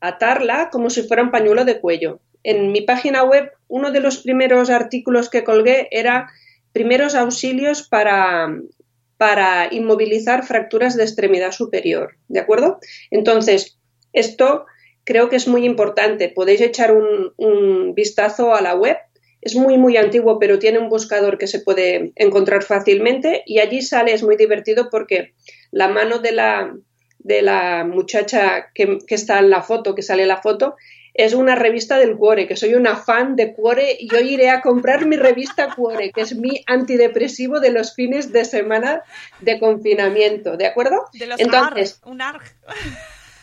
atarla 0.01 0.71
como 0.71 0.91
si 0.91 1.03
fuera 1.03 1.25
un 1.25 1.33
pañuelo 1.33 1.65
de 1.65 1.81
cuello, 1.81 2.21
en 2.45 2.73
mi 2.73 2.81
página 2.83 3.25
web 3.25 3.53
uno 3.69 3.91
de 3.91 4.01
los 4.01 4.19
primeros 4.19 4.71
artículos 4.71 5.31
que 5.31 5.45
colgué 5.45 5.89
era 5.91 6.31
primeros 6.73 7.15
auxilios 7.15 7.87
para, 7.89 8.49
para 9.17 9.69
inmovilizar 9.73 10.45
fracturas 10.45 10.97
de 10.97 11.05
extremidad 11.05 11.53
superior, 11.53 12.17
¿de 12.29 12.41
acuerdo? 12.41 12.79
Entonces, 13.11 13.79
esto 14.13 14.67
creo 15.05 15.29
que 15.29 15.37
es 15.37 15.49
muy 15.49 15.65
importante. 15.65 16.29
Podéis 16.29 16.61
echar 16.61 16.93
un, 16.93 17.95
vistazo 17.95 18.55
a 18.55 18.63
la 18.63 18.75
web. 18.75 18.97
Es 19.41 19.55
muy, 19.55 19.77
muy 19.77 19.97
antiguo, 19.97 20.39
pero 20.39 20.59
tiene 20.59 20.79
un 20.79 20.89
buscador 20.89 21.37
que 21.37 21.47
se 21.47 21.61
puede 21.61 22.13
encontrar 22.15 22.63
fácilmente 22.63 23.43
y 23.45 23.59
allí 23.59 23.83
sale, 23.83 24.13
es 24.13 24.23
muy 24.23 24.37
divertido 24.37 24.89
porque 24.91 25.35
la 25.73 25.89
mano 25.89 26.21
de 26.21 26.33
la, 26.33 26.75
de 27.19 27.43
la 27.43 27.85
muchacha 27.85 28.71
que, 28.73 28.99
que 29.07 29.15
está 29.15 29.41
en 29.41 29.51
la 29.51 29.63
foto, 29.63 29.95
que 29.95 30.03
sale 30.03 30.23
en 30.23 30.29
la 30.29 30.41
foto, 30.41 30.77
es 31.15 31.35
una 31.35 31.55
revista 31.55 31.99
del 31.99 32.17
Cuore, 32.17 32.47
que 32.47 32.57
soy 32.57 32.75
una 32.75 32.97
fan 32.97 33.37
de 33.37 33.53
Cuore 33.55 33.97
y 33.99 34.09
yo 34.09 34.21
iré 34.21 34.51
a 34.51 34.63
comprar 34.63 35.05
mi 35.05 35.17
revista 35.17 35.75
Cuore, 35.75 36.11
que 36.11 36.23
es 36.23 36.35
mi 36.35 36.63
antidepresivo 36.67 37.61
de 37.61 37.71
los 37.71 37.95
fines 37.95 38.33
de 38.33 38.45
semana 38.45 39.03
de 39.41 39.59
confinamiento, 39.59 40.57
¿de 40.57 40.67
acuerdo? 40.67 41.05
De 41.13 41.27
los 41.27 41.39
Entonces, 41.39 42.01
un 42.05 42.23
ARG. 42.23 42.43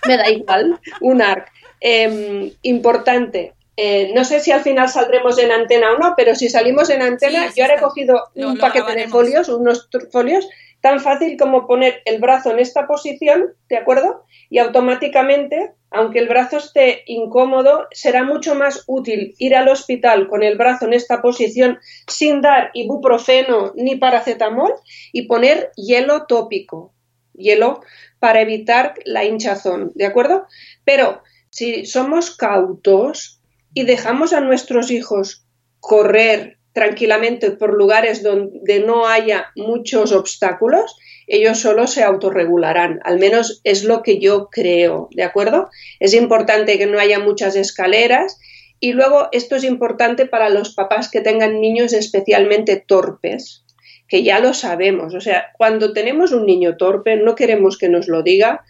Me 0.08 0.18
da 0.18 0.30
igual, 0.30 0.80
un 1.02 1.22
ARG. 1.22 1.46
Em, 1.82 2.52
importante, 2.64 3.54
eh, 3.78 4.12
no 4.14 4.26
sé 4.26 4.40
si 4.40 4.52
al 4.52 4.62
final 4.62 4.90
saldremos 4.90 5.38
en 5.40 5.52
antena 5.52 5.94
o 5.94 5.98
no, 5.98 6.14
pero 6.18 6.36
si 6.36 6.50
salimos 6.50 6.90
en 6.90 7.02
antena, 7.02 7.54
yo 7.56 7.64
he 7.64 7.68
recogido 7.68 8.30
un 8.36 8.58
paquete 8.58 8.94
de 8.94 9.08
folios, 9.08 9.48
unos 9.48 9.88
folios, 10.12 10.48
tan 10.82 11.00
fácil 11.00 11.38
como 11.38 11.68
poner 11.68 12.02
el 12.06 12.20
brazo 12.20 12.52
en 12.52 12.60
esta 12.60 12.88
posición, 12.88 13.54
¿de 13.70 13.78
acuerdo? 13.78 14.26
Y 14.50 14.58
automáticamente 14.58 15.74
aunque 15.91 16.19
el 16.19 16.27
brazo 16.27 16.58
esté 16.58 17.03
incómodo, 17.08 17.88
será 17.91 18.24
mucho 18.24 18.55
más 18.55 18.84
útil 18.88 19.34
ir 19.39 19.55
al 19.55 19.67
hospital 19.67 20.27
con 20.27 20.43
el 20.43 20.58
brazo 20.58 20.86
en 20.86 20.93
esta 20.93 21.22
posición 21.22 21.79
sin 22.08 22.41
dar 22.41 22.72
ibuprofeno 22.74 23.74
ni 23.75 23.96
paracetamol 23.96 24.74
y 25.12 25.24
poner 25.24 25.72
hielo 25.75 26.25
tópico, 26.27 26.93
hielo 27.34 27.81
para 28.19 28.41
evitar 28.41 28.93
la 29.05 29.25
hinchazón, 29.25 29.91
¿de 29.96 30.05
acuerdo? 30.05 30.46
Pero 30.84 31.22
si 31.50 31.86
somos 31.86 32.36
cautos 32.36 33.41
y 33.74 33.84
dejamos 33.84 34.34
a 34.34 34.41
nuestros 34.41 34.91
hijos 34.91 35.46
correr 35.79 36.58
tranquilamente 36.74 37.51
por 37.51 37.74
lugares 37.74 38.22
donde 38.22 38.79
no 38.79 39.08
haya 39.08 39.51
muchos 39.55 40.12
obstáculos, 40.12 40.96
ellos 41.29 41.59
solo 41.59 41.88
se 41.88 42.03
autorregularán. 42.03 43.00
Al 43.03 43.19
menos 43.19 43.62
es 43.63 43.83
lo 43.83 44.01
que 44.01 44.19
yo 44.19 44.50
creo, 44.50 45.09
¿de 45.12 45.24
acuerdo? 45.24 45.69
Es 46.00 46.13
importante 46.13 46.77
que 46.77 46.88
no 46.88 47.00
haya 47.00 47.19
muchas 47.19 47.55
escaleras 47.55 48.39
y 48.79 48.93
luego 48.93 49.29
esto 49.31 49.55
es 49.55 49.63
importante 49.63 50.25
para 50.25 50.50
los 50.50 50.74
papás 50.74 51.09
que 51.09 51.21
tengan 51.21 51.62
niños 51.62 51.93
especialmente 51.93 52.77
torpes, 52.77 53.63
que 54.07 54.24
ya 54.24 54.39
lo 54.39 54.55
sabemos. 54.55 55.13
O 55.13 55.21
sea, 55.21 55.51
cuando 55.55 55.93
tenemos 55.93 56.31
un 56.31 56.48
niño 56.48 56.77
torpe 56.77 57.15
no 57.15 57.36
queremos 57.36 57.77
que 57.77 57.89
nos 57.89 58.07
lo 58.07 58.24
diga, 58.24 58.65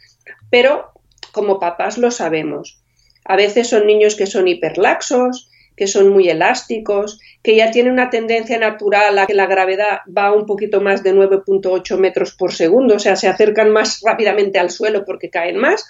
pero 0.51 0.91
como 1.31 1.59
papás 1.59 1.97
lo 1.97 2.11
sabemos. 2.11 2.81
A 3.23 3.37
veces 3.37 3.67
son 3.67 3.87
niños 3.87 4.15
que 4.15 4.25
son 4.25 4.47
hiperlaxos, 4.49 5.49
que 5.77 5.87
son 5.87 6.09
muy 6.09 6.27
elásticos, 6.27 7.19
que 7.41 7.55
ya 7.55 7.72
tienen 7.72 7.93
una 7.93 8.10
tendencia 8.10 8.60
natural 8.60 9.17
a 9.17 9.25
que 9.25 9.34
la 9.34 9.46
gravedad 9.46 10.00
va 10.15 10.34
un 10.34 10.46
poquito 10.46 10.81
más 10.81 11.03
de 11.03 11.13
9.8 11.13 11.98
metros 11.98 12.36
por 12.36 12.53
segundo, 12.53 12.96
o 12.96 13.00
sea, 13.00 13.15
se 13.15 13.27
acercan 13.27 13.72
más 13.72 14.01
rápidamente 14.03 14.60
al 14.60 14.69
suelo 14.69 15.05
porque 15.05 15.29
caen 15.29 15.58
más. 15.58 15.89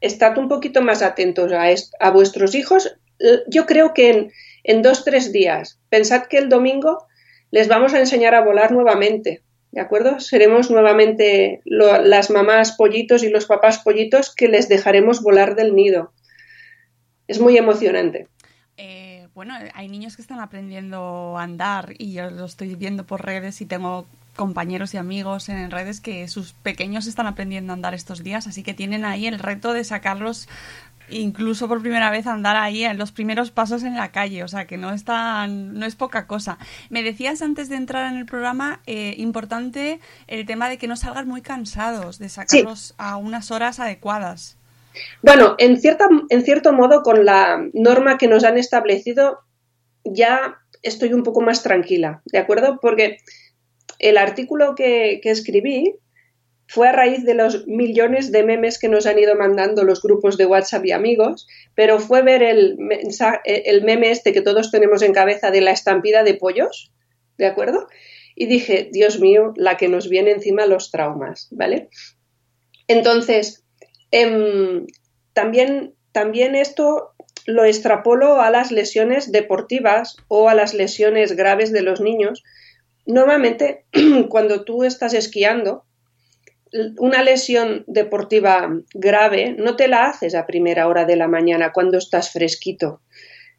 Estad 0.00 0.38
un 0.38 0.48
poquito 0.48 0.82
más 0.82 1.02
atentos 1.02 1.52
a, 1.52 1.66
a 2.00 2.10
vuestros 2.10 2.54
hijos. 2.54 2.96
Yo 3.46 3.66
creo 3.66 3.92
que 3.92 4.10
en, 4.10 4.32
en 4.64 4.82
dos, 4.82 5.04
tres 5.04 5.32
días, 5.32 5.78
pensad 5.90 6.24
que 6.24 6.38
el 6.38 6.48
domingo 6.48 7.06
les 7.50 7.68
vamos 7.68 7.94
a 7.94 8.00
enseñar 8.00 8.34
a 8.34 8.42
volar 8.42 8.72
nuevamente. 8.72 9.42
¿De 9.70 9.80
acuerdo? 9.80 10.20
Seremos 10.20 10.70
nuevamente 10.70 11.60
las 11.64 12.30
mamás 12.30 12.72
pollitos 12.72 13.24
y 13.24 13.28
los 13.28 13.46
papás 13.46 13.80
pollitos 13.80 14.32
que 14.34 14.48
les 14.48 14.68
dejaremos 14.68 15.20
volar 15.20 15.56
del 15.56 15.74
nido. 15.74 16.12
Es 17.26 17.40
muy 17.40 17.56
emocionante 17.56 18.28
bueno, 19.34 19.54
hay 19.74 19.88
niños 19.88 20.16
que 20.16 20.22
están 20.22 20.40
aprendiendo 20.40 21.36
a 21.36 21.42
andar 21.42 21.94
y 21.98 22.12
yo 22.12 22.30
lo 22.30 22.44
estoy 22.44 22.74
viendo 22.76 23.04
por 23.04 23.24
redes 23.24 23.60
y 23.60 23.66
tengo 23.66 24.06
compañeros 24.36 24.94
y 24.94 24.96
amigos 24.96 25.48
en 25.48 25.70
redes 25.70 26.00
que 26.00 26.26
sus 26.28 26.52
pequeños 26.52 27.06
están 27.06 27.26
aprendiendo 27.26 27.72
a 27.72 27.74
andar 27.74 27.94
estos 27.94 28.22
días, 28.22 28.46
así 28.46 28.62
que 28.62 28.74
tienen 28.74 29.04
ahí 29.04 29.26
el 29.26 29.38
reto 29.38 29.72
de 29.72 29.84
sacarlos 29.84 30.48
incluso 31.10 31.68
por 31.68 31.80
primera 31.80 32.10
vez 32.10 32.26
a 32.26 32.32
andar 32.32 32.56
ahí 32.56 32.84
en 32.84 32.96
los 32.96 33.12
primeros 33.12 33.50
pasos 33.50 33.82
en 33.82 33.94
la 33.94 34.10
calle, 34.10 34.42
o 34.42 34.48
sea 34.48 34.66
que 34.66 34.76
no 34.76 34.92
es 34.92 35.04
no 35.06 35.86
es 35.86 35.96
poca 35.96 36.26
cosa. 36.26 36.58
Me 36.88 37.02
decías 37.02 37.42
antes 37.42 37.68
de 37.68 37.76
entrar 37.76 38.10
en 38.10 38.18
el 38.18 38.26
programa 38.26 38.80
eh, 38.86 39.14
importante 39.18 40.00
el 40.26 40.46
tema 40.46 40.68
de 40.68 40.78
que 40.78 40.88
no 40.88 40.96
salgan 40.96 41.28
muy 41.28 41.42
cansados, 41.42 42.18
de 42.18 42.28
sacarlos 42.28 42.94
a 42.98 43.16
unas 43.16 43.50
horas 43.50 43.80
adecuadas. 43.80 44.56
Bueno, 45.22 45.54
en, 45.58 45.80
cierta, 45.80 46.08
en 46.28 46.42
cierto 46.42 46.72
modo, 46.72 47.02
con 47.02 47.24
la 47.24 47.68
norma 47.72 48.18
que 48.18 48.28
nos 48.28 48.44
han 48.44 48.58
establecido, 48.58 49.40
ya 50.04 50.58
estoy 50.82 51.12
un 51.12 51.22
poco 51.22 51.40
más 51.40 51.62
tranquila, 51.62 52.22
¿de 52.26 52.38
acuerdo? 52.38 52.78
Porque 52.80 53.18
el 53.98 54.18
artículo 54.18 54.74
que, 54.74 55.20
escribí 55.24 55.96
fue 56.66 56.88
a 56.88 56.92
raíz 56.92 57.24
de 57.24 57.34
los 57.34 57.66
millones 57.66 58.32
de 58.32 58.42
memes 58.42 58.78
que 58.78 58.88
nos 58.88 59.06
han 59.06 59.18
ido 59.18 59.34
mandando 59.34 59.84
los 59.84 60.02
grupos 60.02 60.36
de 60.36 60.46
WhatsApp 60.46 60.84
y 60.86 60.92
amigos, 60.92 61.46
pero 61.74 61.98
fue 61.98 62.22
ver 62.22 62.42
el, 62.42 62.78
el 63.44 63.84
meme 63.84 64.10
este 64.10 64.32
que 64.32 64.40
todos 64.40 64.70
tenemos 64.70 65.02
en 65.02 65.12
cabeza 65.12 65.50
de 65.50 65.60
la 65.60 65.72
estampida 65.72 66.22
de 66.22 66.34
pollos, 66.34 66.92
¿de 67.36 67.46
acuerdo? 67.46 67.88
Y 68.34 68.46
dije, 68.46 68.88
Dios 68.92 69.20
mío, 69.20 69.52
la 69.56 69.76
que 69.76 69.88
nos 69.88 70.08
viene 70.08 70.32
encima 70.32 70.66
los 70.66 70.90
traumas, 70.90 71.48
¿vale? 71.50 71.88
Entonces, 72.88 73.63
em, 74.10 74.86
también, 75.32 75.94
también 76.12 76.54
esto 76.54 77.14
lo 77.46 77.64
extrapolo 77.64 78.40
a 78.40 78.50
las 78.50 78.70
lesiones 78.70 79.32
deportivas 79.32 80.16
o 80.28 80.48
a 80.48 80.54
las 80.54 80.74
lesiones 80.74 81.36
graves 81.36 81.72
de 81.72 81.82
los 81.82 82.00
niños. 82.00 82.42
Normalmente, 83.06 83.84
cuando 84.28 84.64
tú 84.64 84.84
estás 84.84 85.14
esquiando, 85.14 85.84
una 86.98 87.22
lesión 87.22 87.84
deportiva 87.86 88.68
grave 88.94 89.54
no 89.56 89.76
te 89.76 89.86
la 89.86 90.06
haces 90.06 90.34
a 90.34 90.46
primera 90.46 90.88
hora 90.88 91.04
de 91.04 91.16
la 91.16 91.28
mañana 91.28 91.72
cuando 91.72 91.98
estás 91.98 92.32
fresquito. 92.32 93.00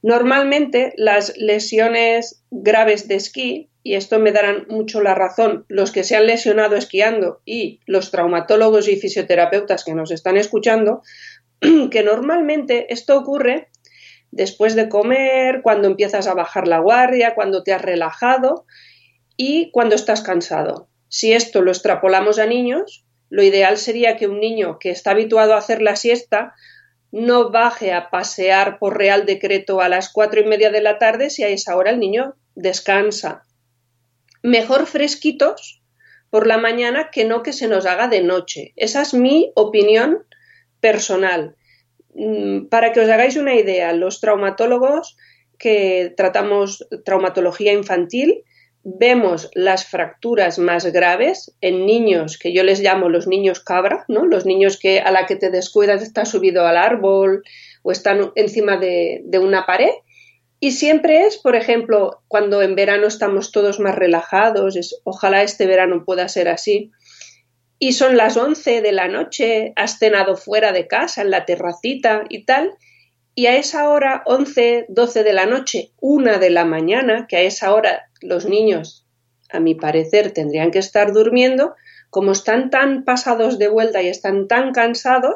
Normalmente 0.02 0.94
las 0.98 1.38
lesiones 1.38 2.44
graves 2.52 3.08
de 3.08 3.16
esquí, 3.16 3.70
y 3.86 3.94
esto 3.94 4.18
me 4.18 4.32
darán 4.32 4.66
mucho 4.68 5.00
la 5.00 5.14
razón 5.14 5.64
los 5.68 5.92
que 5.92 6.04
se 6.04 6.16
han 6.16 6.26
lesionado 6.26 6.76
esquiando 6.76 7.42
y 7.46 7.82
los 7.86 8.10
traumatólogos 8.10 8.88
y 8.88 8.96
fisioterapeutas 8.96 9.84
que 9.86 9.94
nos 9.94 10.10
están 10.10 10.38
escuchando, 10.38 11.04
que 11.92 12.02
normalmente 12.02 12.92
esto 12.92 13.16
ocurre 13.16 13.68
después 14.32 14.76
de 14.76 14.90
comer, 14.90 15.62
cuando 15.62 15.88
empiezas 15.88 16.26
a 16.26 16.34
bajar 16.34 16.68
la 16.68 16.80
guardia, 16.80 17.36
cuando 17.36 17.62
te 17.62 17.74
has 17.74 17.82
relajado 17.84 18.66
y 19.38 19.70
cuando 19.70 19.94
estás 19.94 20.24
cansado. 20.24 20.90
Si 21.08 21.34
esto 21.34 21.62
lo 21.62 21.70
extrapolamos 21.70 22.40
a 22.40 22.48
niños, 22.48 23.06
lo 23.30 23.44
ideal 23.44 23.78
sería 23.78 24.18
que 24.18 24.28
un 24.28 24.40
niño 24.40 24.80
que 24.80 24.90
está 24.90 25.12
habituado 25.12 25.54
a 25.54 25.60
hacer 25.60 25.84
la 25.84 25.96
siesta 25.96 26.56
no 27.12 27.52
baje 27.52 27.94
a 27.94 28.10
pasear 28.10 28.80
por 28.80 28.98
real 28.98 29.28
decreto 29.28 29.80
a 29.80 29.90
las 29.90 30.12
cuatro 30.12 30.42
y 30.42 30.46
media 30.46 30.72
de 30.72 30.82
la 30.82 30.98
tarde 30.98 31.30
si 31.30 31.44
a 31.44 31.50
esa 31.50 31.78
hora 31.78 31.92
el 31.92 32.00
niño 32.00 32.34
descansa. 32.56 33.44
Mejor 34.46 34.86
fresquitos 34.86 35.82
por 36.30 36.46
la 36.46 36.60
mañana 36.60 37.10
que 37.12 37.26
no 37.26 37.42
que 37.42 37.52
se 37.52 37.68
nos 37.68 37.88
haga 37.88 38.08
de 38.08 38.22
noche. 38.22 38.74
Esa 38.76 39.02
es 39.02 39.16
mi 39.16 39.52
opinión 39.56 40.24
personal. 40.80 41.56
Mm, 42.14 42.68
para 42.68 42.94
que 42.94 43.00
os 43.00 43.10
hagáis 43.10 43.38
una 43.38 43.56
idea, 43.56 43.92
los 43.94 44.22
traumatólogos 44.22 45.18
que 45.58 46.14
tratamos 46.16 46.88
traumatología 47.04 47.74
infantil, 47.74 48.44
vemos 48.84 49.50
las 49.56 49.88
fracturas 49.88 50.60
más 50.60 50.86
graves 50.86 51.58
en 51.62 51.88
niños 51.88 52.38
que 52.38 52.54
yo 52.54 52.64
les 52.64 52.82
llamo 52.82 53.10
los 53.10 53.26
niños 53.26 53.62
cabra, 53.62 54.06
¿no? 54.08 54.28
Los 54.28 54.46
niños 54.46 54.78
que 54.78 55.00
a 55.00 55.10
la 55.10 55.26
que 55.26 55.38
te 55.38 55.50
descuidas 55.50 56.04
está 56.04 56.24
subido 56.24 56.68
al 56.68 56.78
árbol 56.78 57.42
o 57.82 57.92
están 57.92 58.32
encima 58.36 58.78
de, 58.78 59.22
de 59.26 59.40
una 59.40 59.66
pared. 59.66 59.90
Y 60.60 60.72
siempre 60.72 61.26
es, 61.26 61.38
por 61.38 61.56
ejemplo, 61.56 62.24
cuando 62.28 62.62
en 62.62 62.76
verano 62.76 63.08
estamos 63.08 63.52
todos 63.52 63.80
más 63.80 63.96
relajados, 63.96 64.76
es, 64.76 65.00
ojalá 65.04 65.44
este 65.44 65.66
verano 65.68 66.06
pueda 66.06 66.28
ser 66.28 66.48
así, 66.48 66.92
y 67.78 67.94
son 67.94 68.16
las 68.16 68.38
11 68.38 68.82
de 68.82 68.92
la 68.92 69.08
noche, 69.08 69.74
has 69.76 70.00
cenado 70.00 70.38
fuera 70.38 70.72
de 70.72 70.88
casa, 70.88 71.22
en 71.22 71.30
la 71.30 71.46
terracita 71.46 72.24
y 72.30 72.46
tal, 72.46 72.72
y 73.36 73.48
a 73.48 73.58
esa 73.58 73.90
hora, 73.90 74.24
11, 74.26 74.86
12 74.88 75.24
de 75.24 75.34
la 75.34 75.46
noche, 75.46 75.92
una 76.00 76.38
de 76.38 76.50
la 76.50 76.64
mañana, 76.64 77.28
que 77.28 77.36
a 77.36 77.42
esa 77.42 77.74
hora 77.74 78.10
los 78.22 78.46
niños, 78.46 79.06
a 79.52 79.60
mi 79.60 79.76
parecer, 79.76 80.32
tendrían 80.32 80.72
que 80.72 80.80
estar 80.80 81.12
durmiendo, 81.12 81.76
como 82.10 82.32
están 82.32 82.70
tan 82.70 83.04
pasados 83.04 83.60
de 83.60 83.68
vuelta 83.68 84.02
y 84.02 84.08
están 84.08 84.48
tan 84.48 84.72
cansados, 84.72 85.36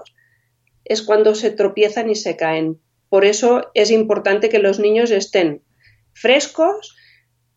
es 0.85 1.01
cuando 1.01 1.35
se 1.35 1.51
tropiezan 1.51 2.09
y 2.09 2.15
se 2.15 2.37
caen. 2.37 2.79
Por 3.09 3.25
eso 3.25 3.71
es 3.73 3.91
importante 3.91 4.49
que 4.49 4.59
los 4.59 4.79
niños 4.79 5.11
estén 5.11 5.61
frescos, 6.13 6.95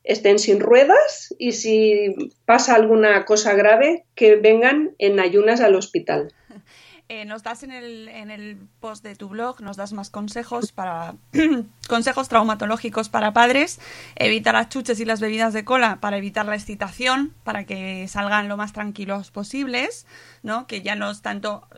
estén 0.04 0.38
sin 0.38 0.60
ruedas 0.60 1.34
y 1.38 1.52
si 1.52 2.14
pasa 2.44 2.74
alguna 2.74 3.24
cosa 3.24 3.54
grave, 3.54 4.04
que 4.14 4.36
vengan 4.36 4.94
en 4.98 5.20
ayunas 5.20 5.60
al 5.60 5.74
hospital. 5.74 6.32
Eh, 7.08 7.26
nos 7.26 7.42
das 7.42 7.62
en 7.62 7.72
el, 7.72 8.08
en 8.08 8.30
el 8.30 8.56
post 8.80 9.04
de 9.04 9.16
tu 9.16 9.28
blog, 9.28 9.60
nos 9.60 9.76
das 9.76 9.92
más 9.92 10.08
consejos 10.08 10.72
para 10.72 11.16
consejos 11.88 12.30
traumatológicos 12.30 13.10
para 13.10 13.34
padres, 13.34 13.80
evitar 14.16 14.54
las 14.54 14.70
chuches 14.70 14.98
y 14.98 15.04
las 15.04 15.20
bebidas 15.20 15.52
de 15.52 15.62
cola 15.62 15.98
para 16.00 16.16
evitar 16.16 16.46
la 16.46 16.54
excitación, 16.54 17.34
para 17.44 17.66
que 17.66 18.08
salgan 18.08 18.48
lo 18.48 18.56
más 18.56 18.72
tranquilos 18.72 19.30
posibles, 19.30 20.06
¿no? 20.42 20.66
Que 20.66 20.82
ya 20.82 20.94
no 20.94 21.10
es 21.10 21.22
tanto 21.22 21.68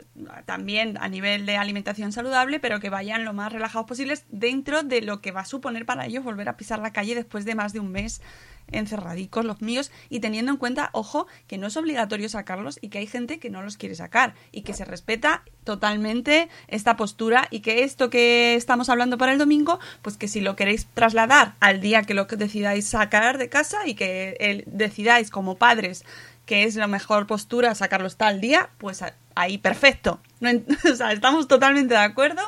también 0.47 0.97
a 1.01 1.09
nivel 1.09 1.47
de 1.47 1.57
alimentación 1.57 2.13
saludable, 2.13 2.61
pero 2.61 2.81
que 2.81 2.91
vayan 2.91 3.25
lo 3.25 3.33
más 3.33 3.53
relajados 3.53 3.87
posibles 3.87 4.25
dentro 4.31 4.83
de 4.83 5.03
lo 5.03 5.21
que 5.21 5.33
va 5.33 5.41
a 5.41 5.47
suponer 5.47 5.87
para 5.87 6.07
ellos 6.07 6.25
volver 6.25 6.49
a 6.49 6.57
pisar 6.57 6.79
la 6.79 6.93
calle 6.93 7.15
después 7.15 7.45
de 7.45 7.55
más 7.55 7.73
de 7.73 7.81
un 7.81 7.93
mes 7.93 8.21
encerradicos 8.73 9.45
los 9.45 9.63
míos 9.63 9.91
y 10.09 10.21
teniendo 10.21 10.51
en 10.51 10.59
cuenta, 10.59 10.91
ojo, 10.93 11.27
que 11.47 11.59
no 11.59 11.67
es 11.67 11.77
obligatorio 11.77 12.29
sacarlos 12.29 12.79
y 12.81 12.89
que 12.89 12.99
hay 12.99 13.07
gente 13.07 13.39
que 13.39 13.51
no 13.51 13.63
los 13.63 13.77
quiere 13.77 13.95
sacar 13.95 14.35
y 14.53 14.63
que 14.63 14.73
se 14.73 14.85
respeta 14.85 15.43
totalmente 15.65 16.49
esta 16.69 16.97
postura 16.97 17.47
y 17.51 17.61
que 17.61 17.85
esto 17.85 18.11
que 18.11 18.55
estamos 18.55 18.89
hablando 18.89 19.19
para 19.19 19.33
el 19.33 19.39
domingo, 19.39 19.79
pues 20.03 20.17
que 20.17 20.29
si 20.29 20.41
lo 20.41 20.57
queréis 20.57 20.87
trasladar 20.87 21.55
al 21.61 21.81
día 21.81 22.03
que 22.03 22.15
lo 22.15 22.25
decidáis 22.25 22.87
sacar 22.87 23.39
de 23.39 23.49
casa 23.49 23.87
y 23.87 23.95
que 23.95 24.65
decidáis 24.67 25.31
como 25.31 25.57
padres 25.57 26.05
que 26.47 26.65
es 26.65 26.77
la 26.77 26.87
mejor 26.87 27.27
postura 27.27 27.75
sacarlos 27.75 28.17
tal 28.17 28.41
día, 28.41 28.71
pues 28.79 29.03
ahí 29.35 29.59
perfecto. 29.59 30.21
o 30.93 30.95
sea, 30.95 31.13
estamos 31.13 31.49
totalmente 31.49 31.95
de 31.95 32.01
acuerdo 32.01 32.43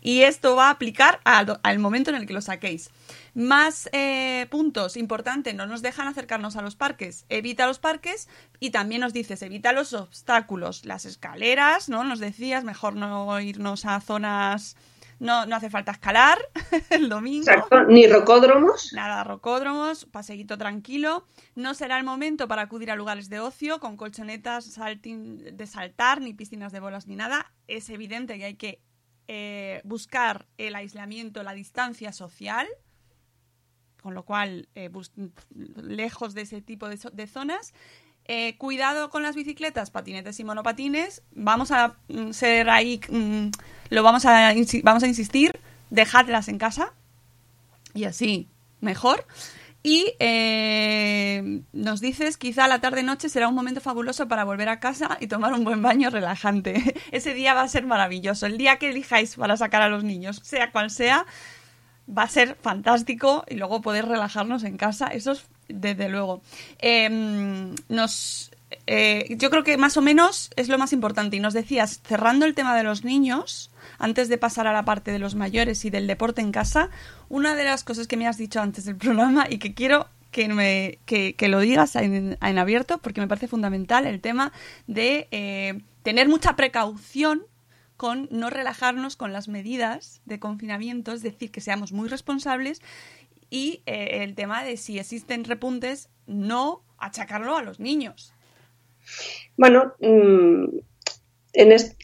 y 0.00 0.22
esto 0.22 0.56
va 0.56 0.68
a 0.68 0.70
aplicar 0.70 1.20
al, 1.24 1.58
al 1.62 1.78
momento 1.78 2.10
en 2.10 2.16
el 2.16 2.26
que 2.26 2.32
lo 2.32 2.40
saquéis. 2.40 2.90
Más 3.34 3.88
eh, 3.92 4.46
puntos 4.50 4.96
importantes, 4.96 5.54
no 5.54 5.66
nos 5.66 5.82
dejan 5.82 6.08
acercarnos 6.08 6.56
a 6.56 6.62
los 6.62 6.76
parques. 6.76 7.24
Evita 7.28 7.66
los 7.66 7.78
parques 7.78 8.28
y 8.58 8.70
también 8.70 9.00
nos 9.00 9.12
dices, 9.12 9.42
evita 9.42 9.72
los 9.72 9.92
obstáculos, 9.92 10.84
las 10.84 11.04
escaleras, 11.04 11.88
¿no? 11.88 12.04
Nos 12.04 12.18
decías, 12.18 12.64
mejor 12.64 12.96
no 12.96 13.40
irnos 13.40 13.84
a 13.84 14.00
zonas... 14.00 14.76
No, 15.20 15.46
no 15.46 15.54
hace 15.54 15.70
falta 15.70 15.92
escalar 15.92 16.38
el 16.90 17.08
domingo. 17.08 17.48
Exacto, 17.48 17.84
ni 17.84 18.08
rocódromos. 18.08 18.92
Nada, 18.92 19.22
rocódromos, 19.22 20.06
paseguito 20.06 20.58
tranquilo. 20.58 21.24
No 21.54 21.74
será 21.74 21.96
el 21.98 22.04
momento 22.04 22.48
para 22.48 22.62
acudir 22.62 22.90
a 22.90 22.96
lugares 22.96 23.28
de 23.28 23.38
ocio 23.38 23.78
con 23.78 23.96
colchonetas 23.96 24.74
de 24.74 25.66
saltar, 25.66 26.20
ni 26.20 26.34
piscinas 26.34 26.72
de 26.72 26.80
bolas, 26.80 27.06
ni 27.06 27.14
nada. 27.14 27.52
Es 27.68 27.88
evidente 27.90 28.36
que 28.38 28.44
hay 28.44 28.56
que 28.56 28.82
eh, 29.28 29.80
buscar 29.84 30.48
el 30.58 30.74
aislamiento, 30.74 31.44
la 31.44 31.52
distancia 31.52 32.12
social 32.12 32.66
con 34.00 34.14
lo 34.14 34.24
cual 34.24 34.68
eh, 34.74 34.90
lejos 35.54 36.34
de 36.34 36.42
ese 36.42 36.62
tipo 36.62 36.88
de, 36.88 37.26
zonas. 37.26 37.72
Eh, 38.24 38.56
cuidado 38.58 39.10
con 39.10 39.22
las 39.22 39.34
bicicletas, 39.34 39.90
patinetes 39.90 40.38
y 40.40 40.44
monopatines. 40.44 41.22
Vamos 41.32 41.70
a 41.70 41.96
mm, 42.08 42.30
ser 42.30 42.70
ahí, 42.70 43.00
mm, 43.08 43.50
lo 43.90 44.02
vamos 44.02 44.24
a, 44.24 44.54
vamos 44.82 45.02
a 45.02 45.06
insistir, 45.06 45.58
dejadlas 45.90 46.48
en 46.48 46.58
casa 46.58 46.92
y 47.94 48.04
así 48.04 48.48
mejor. 48.80 49.26
Y 49.82 50.12
eh, 50.18 51.62
nos 51.72 52.00
dices, 52.00 52.36
quizá 52.36 52.68
la 52.68 52.80
tarde-noche 52.80 53.30
será 53.30 53.48
un 53.48 53.54
momento 53.54 53.80
fabuloso 53.80 54.28
para 54.28 54.44
volver 54.44 54.68
a 54.68 54.78
casa 54.78 55.16
y 55.20 55.26
tomar 55.26 55.54
un 55.54 55.64
buen 55.64 55.80
baño 55.80 56.10
relajante. 56.10 57.00
Ese 57.12 57.32
día 57.32 57.54
va 57.54 57.62
a 57.62 57.68
ser 57.68 57.86
maravilloso. 57.86 58.46
El 58.46 58.58
día 58.58 58.76
que 58.76 58.90
elijáis 58.90 59.36
para 59.36 59.56
sacar 59.56 59.80
a 59.80 59.88
los 59.88 60.04
niños, 60.04 60.40
sea 60.44 60.70
cual 60.70 60.90
sea, 60.90 61.24
va 62.06 62.24
a 62.24 62.28
ser 62.28 62.56
fantástico 62.60 63.44
y 63.48 63.54
luego 63.54 63.80
poder 63.80 64.06
relajarnos 64.06 64.64
en 64.64 64.76
casa, 64.76 65.06
eso 65.06 65.32
es 65.32 65.46
desde 65.68 66.10
luego. 66.10 66.42
Em, 66.78 67.74
nos, 67.88 68.50
eh, 68.86 69.34
yo 69.36 69.50
creo 69.50 69.64
que 69.64 69.76
más 69.76 69.96
o 69.96 70.02
menos 70.02 70.50
es 70.56 70.68
lo 70.68 70.78
más 70.78 70.92
importante. 70.92 71.36
Y 71.36 71.40
nos 71.40 71.54
decías, 71.54 72.00
cerrando 72.04 72.46
el 72.46 72.54
tema 72.54 72.76
de 72.76 72.82
los 72.82 73.04
niños, 73.04 73.70
antes 73.98 74.28
de 74.28 74.38
pasar 74.38 74.66
a 74.66 74.72
la 74.72 74.84
parte 74.84 75.12
de 75.12 75.18
los 75.18 75.34
mayores 75.34 75.84
y 75.84 75.90
del 75.90 76.06
deporte 76.06 76.40
en 76.40 76.52
casa, 76.52 76.90
una 77.28 77.54
de 77.54 77.64
las 77.64 77.84
cosas 77.84 78.06
que 78.06 78.16
me 78.16 78.26
has 78.26 78.38
dicho 78.38 78.60
antes 78.60 78.84
del 78.84 78.96
programa 78.98 79.46
y 79.48 79.58
que 79.58 79.74
quiero 79.74 80.08
que, 80.30 80.48
me, 80.48 80.98
que, 81.06 81.48
lo 81.48 81.60
digas 81.60 81.96
en, 81.96 82.38
en, 82.40 82.58
abierto 82.58 82.98
porque 82.98 83.20
me 83.20 83.26
parece 83.26 83.48
fundamental 83.48 84.06
el 84.06 84.20
tema 84.20 84.52
de 84.86 85.26
eh, 85.32 85.82
tener 86.02 86.28
mucha 86.28 86.54
precaución 86.54 87.42
con 87.96 88.28
no 88.30 88.48
relajarnos 88.48 89.16
con 89.16 89.32
las 89.32 89.48
medidas 89.48 90.22
de 90.24 90.38
confinamiento, 90.38 91.12
es 91.12 91.22
decir, 91.22 91.50
que 91.50 91.60
seamos 91.60 91.92
muy 91.92 92.08
responsables 92.08 92.80
y 93.50 93.82
eh, 93.84 94.22
el 94.22 94.34
tema 94.34 94.64
de 94.64 94.76
si 94.76 94.98
existen 94.98 95.44
repuntes, 95.44 96.08
no 96.26 96.82
achacarlo 96.96 97.56
a 97.56 97.62
los 97.62 97.80
niños. 97.80 98.32
Bueno, 99.56 99.94
mm, 100.00 100.64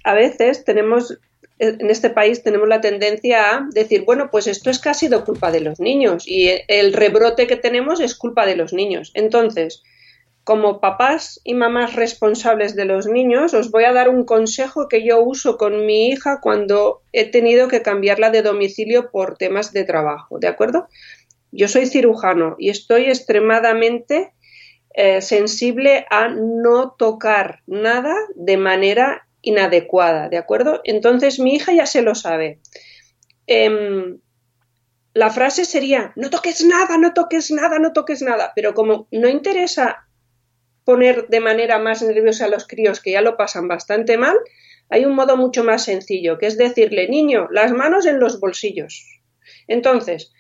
a 0.05 0.15
veces 0.15 0.65
tenemos, 0.65 1.19
en 1.59 1.91
este 1.91 2.11
país 2.11 2.43
tenemos 2.43 2.69
la 2.69 2.81
tendencia 2.81 3.57
a 3.57 3.69
decir, 3.73 4.05
bueno, 4.05 4.31
pues 4.31 4.47
esto 4.47 4.71
es 4.71 4.79
que 4.79 4.89
ha 4.89 4.95
sido 4.95 5.25
culpa 5.25 5.51
de 5.51 5.61
los 5.61 5.81
niños 5.81 6.25
y 6.27 6.51
el 6.69 6.93
rebrote 6.93 7.47
que 7.47 7.57
tenemos 7.57 8.01
es 8.01 8.15
culpa 8.15 8.47
de 8.47 8.57
los 8.57 8.73
niños. 8.73 9.11
Entonces, 9.15 9.83
como 10.47 10.81
papás 10.81 11.41
y 11.43 11.55
mamás 11.55 11.95
responsables 11.95 12.77
de 12.77 12.85
los 12.85 13.09
niños, 13.09 13.53
os 13.53 13.73
voy 13.73 13.83
a 13.83 13.93
dar 13.93 14.09
un 14.09 14.25
consejo 14.25 14.87
que 14.87 15.05
yo 15.05 15.21
uso 15.21 15.57
con 15.57 15.87
mi 15.87 16.07
hija 16.07 16.39
cuando 16.41 17.03
he 17.13 17.29
tenido 17.29 17.67
que 17.67 17.83
cambiarla 17.83 18.31
de 18.31 18.43
domicilio 18.43 19.11
por 19.11 19.37
temas 19.37 19.73
de 19.73 19.83
trabajo, 19.83 20.39
¿de 20.39 20.47
acuerdo? 20.47 20.87
Yo 21.51 21.67
soy 21.67 21.87
cirujano 21.87 22.55
y 22.61 22.71
estoy 22.71 23.07
extremadamente 23.07 24.35
eh, 24.99 25.21
sensible 25.21 26.07
a 26.09 26.29
no 26.29 26.93
tocar 26.93 27.61
nada 27.67 28.17
de 28.35 28.57
manera 28.57 29.29
inadecuada, 29.43 30.31
¿de 30.31 30.39
acuerdo? 30.39 30.81
Entonces 30.85 31.39
mi 31.39 31.55
hija 31.55 31.75
ya 31.75 31.85
se 31.85 32.01
lo 32.01 32.15
sabe. 32.15 32.61
Em, 33.47 34.21
la 35.13 35.29
frase 35.29 35.67
sería, 35.67 36.15
no 36.17 36.31
toques 36.31 36.65
nada, 36.65 36.97
no 36.97 37.13
toques 37.13 37.51
nada, 37.51 37.79
no 37.79 37.93
toques 37.93 38.23
nada, 38.23 38.53
pero 38.57 38.73
como 38.73 39.07
no 39.11 39.29
interesa 39.29 40.09
poner 40.85 41.29
de 41.29 41.41
manera 41.41 41.79
más 41.79 42.01
nerviosa 42.01 42.47
a 42.47 42.49
los 42.49 42.67
críos 42.67 43.03
que 43.03 43.13
ya 43.13 43.21
lo 43.21 43.37
pasan 43.37 43.69
bastante 43.69 44.17
mal, 44.17 44.37
hay 44.89 45.05
un 45.05 45.15
modo 45.15 45.37
mucho 45.37 45.63
más 45.63 45.85
sencillo, 45.85 46.39
que 46.39 46.47
es 46.47 46.57
decirle, 46.57 47.07
niño, 47.09 47.49
las 47.51 47.71
manos 47.73 48.07
en 48.07 48.19
los 48.19 48.41
bolsillos. 48.41 49.05
Entonces, 49.69 50.33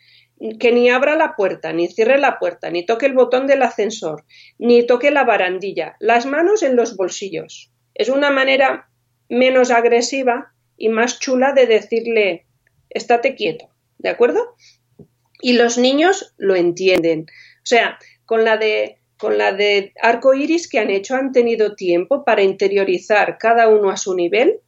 que 0.59 0.72
ni 0.72 0.90
abra 0.90 1.16
la 1.16 1.35
puerta, 1.35 1.72
ni 1.72 1.88
cierre 1.88 2.18
la 2.18 2.38
puerta, 2.38 2.70
ni 2.70 2.85
toque 2.85 3.07
el 3.07 3.14
botón 3.14 3.46
del 3.46 3.62
ascensor, 3.62 4.25
ni 4.59 4.87
toque 4.87 5.11
la 5.11 5.25
barandilla, 5.25 5.96
las 5.99 6.27
manos 6.27 6.62
en 6.62 6.77
los 6.77 6.96
bolsillos. 6.96 7.72
Es 7.94 8.09
una 8.09 8.31
manera 8.31 8.88
menos 9.29 9.70
agresiva 9.70 10.53
y 10.77 10.88
más 10.88 11.18
chula 11.18 11.53
de 11.53 11.66
decirle, 11.66 12.46
estate 12.90 13.35
quieto, 13.35 13.70
¿de 13.99 14.11
acuerdo? 14.11 14.57
Y 15.40 15.55
los 15.55 15.79
niños 15.79 16.35
lo 16.37 16.55
entienden. 16.55 17.22
O 17.22 17.66
sea, 17.66 17.99
con 18.25 18.44
la 18.44 18.57
de 18.57 18.99
con 19.18 19.38
la 19.38 19.53
de 19.53 19.94
arco 20.03 20.35
iris 20.35 20.68
que 20.68 20.79
han 20.79 20.90
hecho 20.90 21.14
han 21.14 21.33
tenido 21.33 21.75
tiempo 21.75 22.22
para 22.22 22.42
interiorizar 22.42 23.38
cada 23.38 23.68
uno 23.68 23.88
a 23.90 23.96
su 23.96 24.14
nivel 24.14 24.61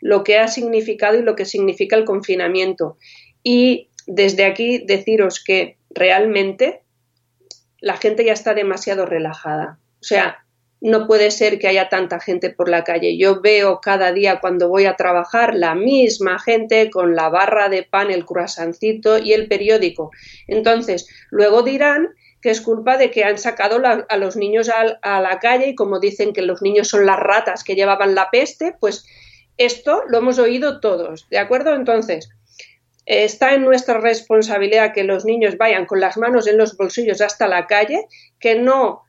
lo 0.00 0.22
que 0.22 0.38
ha 0.38 0.46
significado 0.46 1.18
y 1.18 1.22
lo 1.22 1.34
que 1.34 1.44
significa 1.44 1.96
el 1.96 2.04
confinamiento. 2.04 2.96
Y 3.42 3.88
desde 4.08 4.46
aquí 4.46 4.78
deciros 4.78 5.44
que 5.44 5.76
realmente 5.90 6.82
la 7.80 7.96
gente 7.96 8.24
ya 8.24 8.32
está 8.32 8.54
demasiado 8.54 9.06
relajada. 9.06 9.78
O 10.00 10.04
sea, 10.04 10.44
no 10.80 11.06
puede 11.06 11.30
ser 11.30 11.58
que 11.58 11.68
haya 11.68 11.88
tanta 11.88 12.18
gente 12.18 12.50
por 12.50 12.68
la 12.68 12.84
calle. 12.84 13.18
Yo 13.18 13.40
veo 13.40 13.80
cada 13.80 14.12
día 14.12 14.40
cuando 14.40 14.68
voy 14.68 14.86
a 14.86 14.96
trabajar 14.96 15.54
la 15.54 15.74
misma 15.74 16.38
gente 16.38 16.90
con 16.90 17.14
la 17.14 17.28
barra 17.28 17.68
de 17.68 17.82
pan, 17.82 18.10
el 18.10 18.24
croissancito 18.24 19.18
y 19.18 19.34
el 19.34 19.46
periódico. 19.46 20.10
Entonces, 20.46 21.06
luego 21.30 21.62
dirán 21.62 22.08
que 22.40 22.50
es 22.50 22.60
culpa 22.60 22.96
de 22.96 23.10
que 23.10 23.24
han 23.24 23.36
sacado 23.36 23.82
a 24.08 24.16
los 24.16 24.36
niños 24.36 24.70
a, 24.70 25.20
la 25.20 25.38
calle 25.40 25.68
y 25.68 25.74
como 25.74 26.00
dicen 26.00 26.32
que 26.32 26.42
los 26.42 26.62
niños 26.62 26.88
son 26.88 27.04
las 27.04 27.18
ratas 27.18 27.64
que 27.64 27.74
llevaban 27.74 28.14
la 28.14 28.30
peste, 28.30 28.74
pues 28.80 29.04
esto 29.56 30.02
lo 30.08 30.18
hemos 30.18 30.38
oído 30.38 30.80
todos, 30.80 31.28
¿de 31.30 31.38
acuerdo? 31.38 31.74
Entonces, 31.74 32.30
está 33.08 33.54
en 33.54 33.64
nuestra 33.64 33.98
responsabilidad 33.98 34.92
que 34.92 35.02
los 35.02 35.24
niños 35.24 35.56
vayan 35.56 35.86
con 35.86 35.98
las 35.98 36.18
manos 36.18 36.46
en 36.46 36.58
los 36.58 36.76
bolsillos 36.76 37.22
hasta 37.22 37.48
la 37.48 37.66
calle, 37.66 38.06
que 38.38 38.56
no 38.56 39.02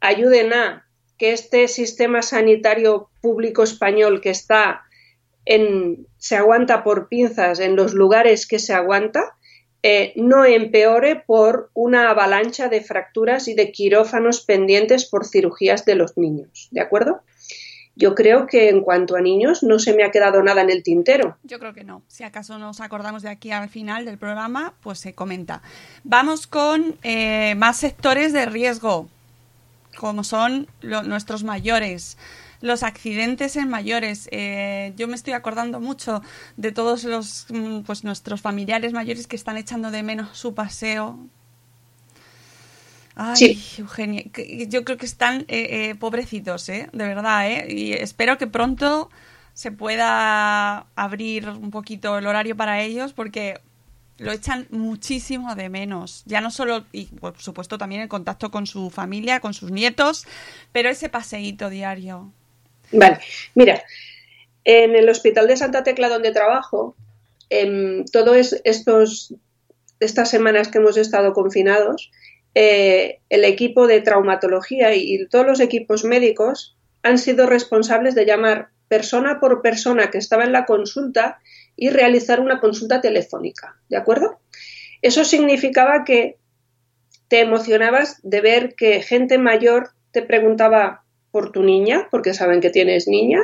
ayuden 0.00 0.52
a 0.52 0.86
que 1.16 1.32
este 1.32 1.66
sistema 1.66 2.20
sanitario 2.20 3.08
público 3.22 3.62
español 3.62 4.20
que 4.20 4.28
está 4.28 4.82
en, 5.46 6.06
se 6.18 6.36
aguanta 6.36 6.84
por 6.84 7.08
pinzas 7.08 7.58
en 7.58 7.76
los 7.76 7.94
lugares 7.94 8.46
que 8.46 8.58
se 8.58 8.74
aguanta, 8.74 9.36
eh, 9.82 10.12
no 10.16 10.44
empeore 10.44 11.22
por 11.26 11.70
una 11.72 12.10
avalancha 12.10 12.68
de 12.68 12.82
fracturas 12.82 13.48
y 13.48 13.54
de 13.54 13.72
quirófanos 13.72 14.44
pendientes 14.44 15.06
por 15.06 15.24
cirugías 15.24 15.86
de 15.86 15.94
los 15.94 16.18
niños. 16.18 16.68
¿De 16.72 16.82
acuerdo? 16.82 17.22
Yo 17.96 18.14
creo 18.14 18.46
que 18.46 18.68
en 18.68 18.82
cuanto 18.82 19.16
a 19.16 19.22
niños 19.22 19.62
no 19.62 19.78
se 19.78 19.94
me 19.94 20.04
ha 20.04 20.10
quedado 20.10 20.42
nada 20.42 20.60
en 20.60 20.70
el 20.70 20.82
tintero. 20.82 21.38
Yo 21.42 21.58
creo 21.58 21.72
que 21.72 21.82
no. 21.82 22.02
Si 22.08 22.24
acaso 22.24 22.58
nos 22.58 22.80
acordamos 22.80 23.22
de 23.22 23.30
aquí 23.30 23.50
al 23.50 23.70
final 23.70 24.04
del 24.04 24.18
programa, 24.18 24.74
pues 24.82 25.00
se 25.00 25.14
comenta. 25.14 25.62
Vamos 26.04 26.46
con 26.46 26.96
eh, 27.02 27.54
más 27.56 27.78
sectores 27.78 28.34
de 28.34 28.44
riesgo, 28.44 29.08
como 29.96 30.24
son 30.24 30.68
nuestros 30.82 31.42
mayores 31.42 32.18
los 32.60 32.82
accidentes 32.82 33.56
en 33.56 33.68
mayores. 33.68 34.28
Eh, 34.32 34.92
yo 34.96 35.08
me 35.08 35.14
estoy 35.14 35.32
acordando 35.34 35.80
mucho 35.80 36.22
de 36.56 36.72
todos 36.72 37.04
los, 37.04 37.46
mm, 37.50 37.80
pues 37.80 38.04
nuestros 38.04 38.40
familiares 38.40 38.92
mayores 38.92 39.26
que 39.26 39.36
están 39.36 39.56
echando 39.56 39.90
de 39.90 40.02
menos 40.02 40.36
su 40.36 40.54
paseo. 40.54 41.18
Ay, 43.18 43.58
Eugenia, 43.78 44.24
yo 44.68 44.84
creo 44.84 44.98
que 44.98 45.06
están 45.06 45.46
eh, 45.48 45.88
eh, 45.88 45.94
pobrecitos, 45.98 46.68
¿eh? 46.68 46.90
De 46.92 47.04
verdad, 47.04 47.50
¿eh? 47.50 47.66
Y 47.68 47.92
espero 47.94 48.36
que 48.36 48.46
pronto 48.46 49.08
se 49.54 49.72
pueda 49.72 50.86
abrir 50.94 51.48
un 51.48 51.70
poquito 51.70 52.18
el 52.18 52.26
horario 52.26 52.56
para 52.56 52.82
ellos 52.82 53.14
porque 53.14 53.58
lo 54.18 54.32
echan 54.32 54.66
muchísimo 54.68 55.54
de 55.54 55.70
menos. 55.70 56.24
Ya 56.26 56.42
no 56.42 56.50
solo, 56.50 56.84
y 56.92 57.06
por 57.06 57.38
supuesto 57.38 57.78
también 57.78 58.02
el 58.02 58.08
contacto 58.08 58.50
con 58.50 58.66
su 58.66 58.90
familia, 58.90 59.40
con 59.40 59.54
sus 59.54 59.70
nietos, 59.70 60.26
pero 60.72 60.90
ese 60.90 61.08
paseíto 61.08 61.70
diario. 61.70 62.30
Vale, 62.92 63.18
mira, 63.54 63.82
en 64.64 64.94
el 64.94 65.08
Hospital 65.08 65.46
de 65.48 65.56
Santa 65.56 65.84
Tecla 65.84 66.10
donde 66.10 66.32
trabajo, 66.32 66.94
en 67.48 68.04
todas 68.12 68.54
estos 68.64 69.34
estas 70.00 70.28
semanas 70.28 70.68
que 70.68 70.76
hemos 70.76 70.98
estado 70.98 71.32
confinados, 71.32 72.10
eh, 72.58 73.20
el 73.28 73.44
equipo 73.44 73.86
de 73.86 74.00
traumatología 74.00 74.94
y, 74.94 75.26
todos 75.26 75.44
los 75.44 75.60
equipos 75.60 76.04
médicos 76.04 76.74
han 77.02 77.18
sido 77.18 77.46
responsables 77.46 78.14
de 78.14 78.24
llamar 78.24 78.70
persona 78.88 79.40
por 79.40 79.60
persona 79.60 80.10
que 80.10 80.16
estaba 80.16 80.44
en 80.44 80.52
la 80.52 80.64
consulta 80.64 81.38
y 81.76 81.90
realizar 81.90 82.40
una 82.40 82.58
consulta 82.58 83.02
telefónica, 83.02 83.76
¿de 83.90 83.98
acuerdo? 83.98 84.40
Eso 85.02 85.22
significaba 85.26 86.04
que 86.04 86.38
te 87.28 87.40
emocionabas 87.40 88.20
de 88.22 88.40
ver 88.40 88.74
que 88.74 89.02
gente 89.02 89.36
mayor 89.36 89.90
te 90.10 90.22
preguntaba 90.22 91.04
por 91.32 91.52
tu 91.52 91.62
niña, 91.62 92.08
porque 92.10 92.32
saben 92.32 92.62
que 92.62 92.70
tienes 92.70 93.06
niña, 93.06 93.42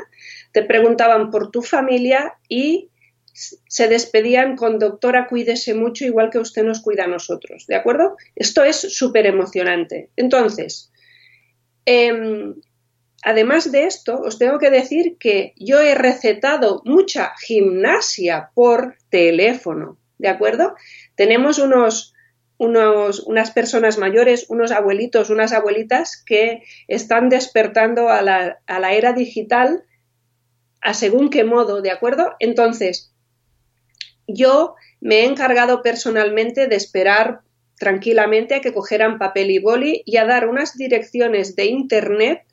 te 0.53 0.63
preguntaban 0.63 1.31
por 1.31 1.51
tu 1.51 1.61
familia 1.61 2.39
y 2.49 2.89
se 3.33 3.89
despedían 3.89 4.57
con 4.57 4.79
doctora, 4.79 5.27
cuídese 5.27 5.75
mucho, 5.75 6.05
igual 6.05 6.31
que 6.31 6.39
usted 6.39 6.65
nos 6.65 6.81
cuida 6.81 7.05
a 7.05 7.09
nosotros, 7.09 7.67
¿de 7.67 7.77
acuerdo? 7.77 8.17
Esto 8.37 8.63
es 8.63 8.77
súper 8.77 9.27
emocionante. 9.27 10.11
Entonces, 10.17 10.93
em, 11.87 12.55
además 13.23 13.73
de 13.73 13.85
esto, 13.85 14.21
os 14.21 14.39
tengo 14.39 14.59
que 14.59 14.71
decir 14.71 15.17
que 15.19 15.55
yo 15.57 15.81
he 15.81 15.95
recetado 15.95 16.83
mucha 16.85 17.33
gimnasia 17.41 18.51
por 18.55 18.97
teléfono, 19.09 19.99
¿de 20.19 20.29
acuerdo? 20.29 20.75
Tenemos 21.15 21.59
unos 21.59 22.13
unas 22.59 23.51
personas 23.51 23.99
mayores, 23.99 24.47
unos 24.49 24.71
abuelitos, 24.71 25.31
unas 25.31 25.53
abuelitas 25.53 26.23
que 26.25 26.63
están 26.87 27.29
despertando 27.29 28.09
a 28.09 28.23
la, 28.23 28.61
a 28.69 28.79
la 28.79 28.93
era 28.93 29.13
digital 29.13 29.83
a 30.81 30.95
según 30.95 31.31
qué 31.31 31.45
modo, 31.45 31.81
¿de 31.81 31.91
acuerdo? 31.91 32.35
Entonces, 32.41 33.12
yo 34.27 34.75
me 35.01 35.21
he 35.21 35.25
encargado 35.25 35.83
personalmente 35.83 36.67
de 36.67 36.77
esperar 36.77 37.41
tranquilamente 37.79 38.55
a 38.55 38.61
que 38.61 38.73
cogieran 38.73 39.19
papel 39.19 39.51
y 39.51 39.59
boli 39.59 40.03
y 40.07 40.17
a 40.17 40.25
dar 40.25 40.49
unas 40.49 40.77
direcciones 40.77 41.57
de 41.57 41.67
Internet 41.67 42.45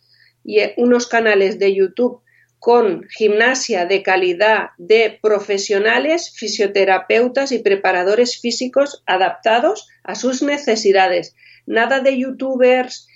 y 0.43 0.59
unos 0.77 1.07
canales 1.07 1.59
de 1.59 1.75
YouTube 1.75 2.21
con 2.59 3.07
gimnasia 3.09 3.85
de 3.85 4.03
calidad 4.03 4.69
de 4.77 5.17
profesionales, 5.21 6.33
fisioterapeutas 6.35 7.51
y 7.51 7.59
preparadores 7.59 8.39
físicos 8.39 9.01
adaptados 9.05 9.87
a 10.03 10.15
sus 10.15 10.41
necesidades. 10.41 11.35
Nada 11.65 12.01
de 12.01 12.17
youtubers 12.17 13.07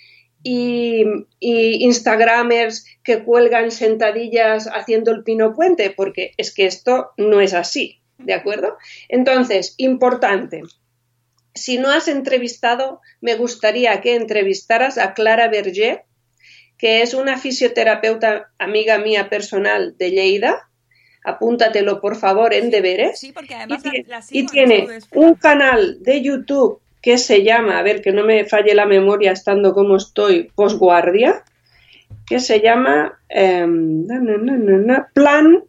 y, 0.42 1.04
instagramers 1.40 2.86
que 3.02 3.22
cuelgan 3.22 3.70
sentadillas 3.70 4.68
haciendo 4.72 5.10
el 5.10 5.24
pino 5.24 5.52
puente, 5.54 5.90
porque 5.90 6.32
es 6.36 6.54
que 6.54 6.66
esto 6.66 7.10
no 7.16 7.40
es 7.40 7.52
así, 7.54 8.00
¿de 8.24 8.34
acuerdo? 8.34 8.76
Entonces, 9.08 9.74
importante. 9.78 10.62
Si 11.54 11.78
no 11.78 11.90
has 11.90 12.08
entrevistado, 12.08 13.00
me 13.20 13.36
gustaría 13.36 14.00
que 14.00 14.16
entrevistaras 14.16 14.98
a 14.98 15.14
Clara 15.14 15.48
Berger, 15.48 16.02
que 16.78 17.02
es 17.02 17.14
una 17.14 17.38
fisioterapeuta 17.38 18.50
amiga 18.58 18.98
mía 18.98 19.28
personal 19.28 19.96
de 19.96 20.10
Lleida. 20.10 20.68
Apúntatelo, 21.24 22.00
por 22.00 22.16
favor, 22.16 22.52
en 22.52 22.70
deberes. 22.70 23.20
Sí, 23.20 23.32
porque 23.32 23.54
además 23.54 23.82
y, 24.30 24.46
tiene 24.46 24.88
un 25.12 25.34
canal 25.34 26.02
de 26.02 26.20
YouTube 26.20 26.80
que 27.00 27.18
se 27.18 27.42
llama, 27.42 27.78
a 27.78 27.82
ver 27.82 28.02
que 28.02 28.12
no 28.12 28.24
me 28.24 28.44
falle 28.44 28.74
la 28.74 28.86
memoria 28.86 29.32
estando 29.32 29.72
como 29.72 29.96
estoy, 29.96 30.50
posguardia, 30.54 31.44
que 32.26 32.40
se 32.40 32.60
llama 32.60 33.18
em, 33.28 34.06
Plan, 35.12 35.64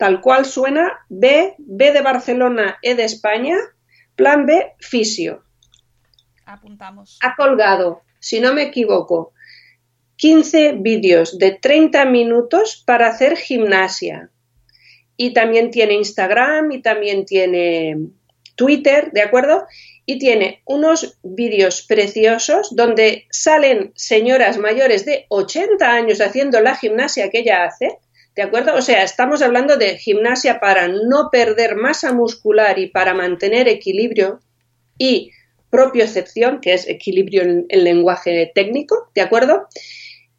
tal 0.00 0.22
cual 0.22 0.46
suena, 0.46 1.04
B, 1.10 1.54
B 1.58 1.92
de 1.92 2.00
Barcelona, 2.00 2.78
E 2.80 2.94
de 2.94 3.04
España, 3.04 3.56
Plan 4.16 4.46
B, 4.46 4.72
Fisio. 4.80 5.44
Apuntamos. 6.46 7.18
Ha 7.22 7.36
colgado 7.36 8.02
si 8.20 8.38
no 8.40 8.54
me 8.54 8.62
equivoco, 8.62 9.32
15 10.16 10.72
vídeos 10.78 11.38
de 11.38 11.52
30 11.52 12.04
minutos 12.04 12.82
para 12.86 13.08
hacer 13.08 13.36
gimnasia. 13.36 14.30
Y 15.16 15.32
también 15.32 15.70
tiene 15.70 15.94
Instagram 15.94 16.70
y 16.72 16.82
también 16.82 17.24
tiene 17.24 17.96
Twitter, 18.54 19.10
¿de 19.12 19.22
acuerdo? 19.22 19.66
Y 20.06 20.18
tiene 20.18 20.62
unos 20.66 21.18
vídeos 21.22 21.82
preciosos 21.82 22.74
donde 22.74 23.26
salen 23.30 23.92
señoras 23.94 24.58
mayores 24.58 25.04
de 25.04 25.26
80 25.28 25.90
años 25.90 26.20
haciendo 26.20 26.60
la 26.60 26.76
gimnasia 26.76 27.30
que 27.30 27.40
ella 27.40 27.64
hace, 27.64 27.98
¿de 28.36 28.42
acuerdo? 28.42 28.74
O 28.74 28.82
sea, 28.82 29.02
estamos 29.02 29.42
hablando 29.42 29.76
de 29.76 29.98
gimnasia 29.98 30.60
para 30.60 30.88
no 30.88 31.30
perder 31.30 31.76
masa 31.76 32.12
muscular 32.12 32.78
y 32.78 32.88
para 32.88 33.14
mantener 33.14 33.68
equilibrio 33.68 34.40
y 34.98 35.32
propiocepción, 35.70 36.60
que 36.60 36.74
es 36.74 36.88
equilibrio 36.88 37.42
en, 37.42 37.66
lenguaje 37.70 38.50
técnico, 38.54 39.10
¿de 39.14 39.22
acuerdo? 39.22 39.68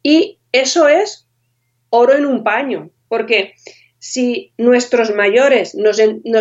Y 0.02 0.38
eso 0.52 0.88
es 0.88 1.26
oro 1.90 2.14
en 2.14 2.26
un 2.26 2.44
paño, 2.44 2.90
porque 3.08 3.54
si 3.98 4.52
nuestros 4.58 5.14
mayores 5.14 5.74
nos, 5.74 5.98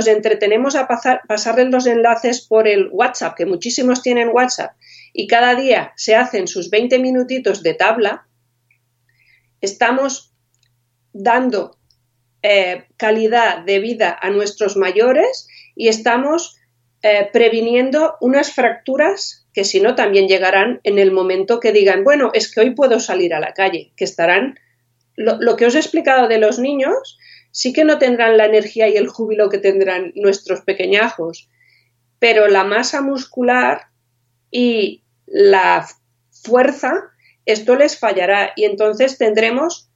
entretenemos 0.07 0.75
a 0.75 0.87
pasar, 0.87 1.21
pasarles 1.27 1.69
los 1.69 1.85
enlaces 1.85 2.41
por 2.41 2.67
el 2.67 2.89
WhatsApp, 2.91 3.35
que 3.35 3.45
muchísimos 3.45 4.01
tienen 4.01 4.29
WhatsApp, 4.29 4.71
y 5.13 5.27
cada 5.27 5.55
día 5.55 5.93
se 5.95 6.15
hacen 6.15 6.47
sus 6.47 6.69
20 6.69 6.99
minutitos 6.99 7.63
de 7.63 7.73
tabla, 7.73 8.27
estamos 9.61 10.30
dando 11.13 11.77
eh, 12.43 12.85
calidad 12.97 13.63
de 13.63 13.79
vida 13.79 14.17
a 14.19 14.29
nuestros 14.29 14.77
mayores 14.77 15.47
y 15.75 15.87
estamos 15.87 16.57
eh, 17.03 17.29
previniendo 17.31 18.15
unas 18.21 18.53
fracturas 18.53 19.47
que 19.53 19.63
si 19.63 19.81
no 19.81 19.95
también 19.95 20.27
llegarán 20.27 20.79
en 20.83 20.97
el 20.97 21.11
momento 21.11 21.59
que 21.59 21.73
digan, 21.73 22.03
bueno, 22.03 22.31
es 22.33 22.53
que 22.53 22.61
hoy 22.61 22.71
puedo 22.71 22.99
salir 22.99 23.33
a 23.33 23.39
la 23.39 23.53
calle, 23.53 23.91
que 23.95 24.05
estarán, 24.05 24.57
lo 25.17 25.55
que 25.57 25.65
os 25.65 25.75
he 25.75 25.79
explicado 25.79 26.27
de 26.27 26.37
los 26.37 26.57
niños, 26.57 27.17
sí 27.51 27.73
que 27.73 27.83
no 27.83 27.99
tendrán 27.99 28.37
la 28.37 28.45
energía 28.45 28.87
y 28.87 28.95
el 28.95 29.07
júbilo 29.07 29.49
que 29.49 29.57
tendrán 29.57 30.13
nuestros 30.15 30.61
pequeñajos, 30.61 31.49
pero 32.19 32.47
la 32.47 32.63
masa 32.63 33.01
muscular 33.01 33.87
y 34.49 35.03
la 35.25 35.87
fuerza, 36.31 37.11
esto 37.45 37.75
les 37.75 37.99
fallará 37.99 38.53
y 38.55 38.65
entonces 38.65 39.17
tendremos 39.17 39.90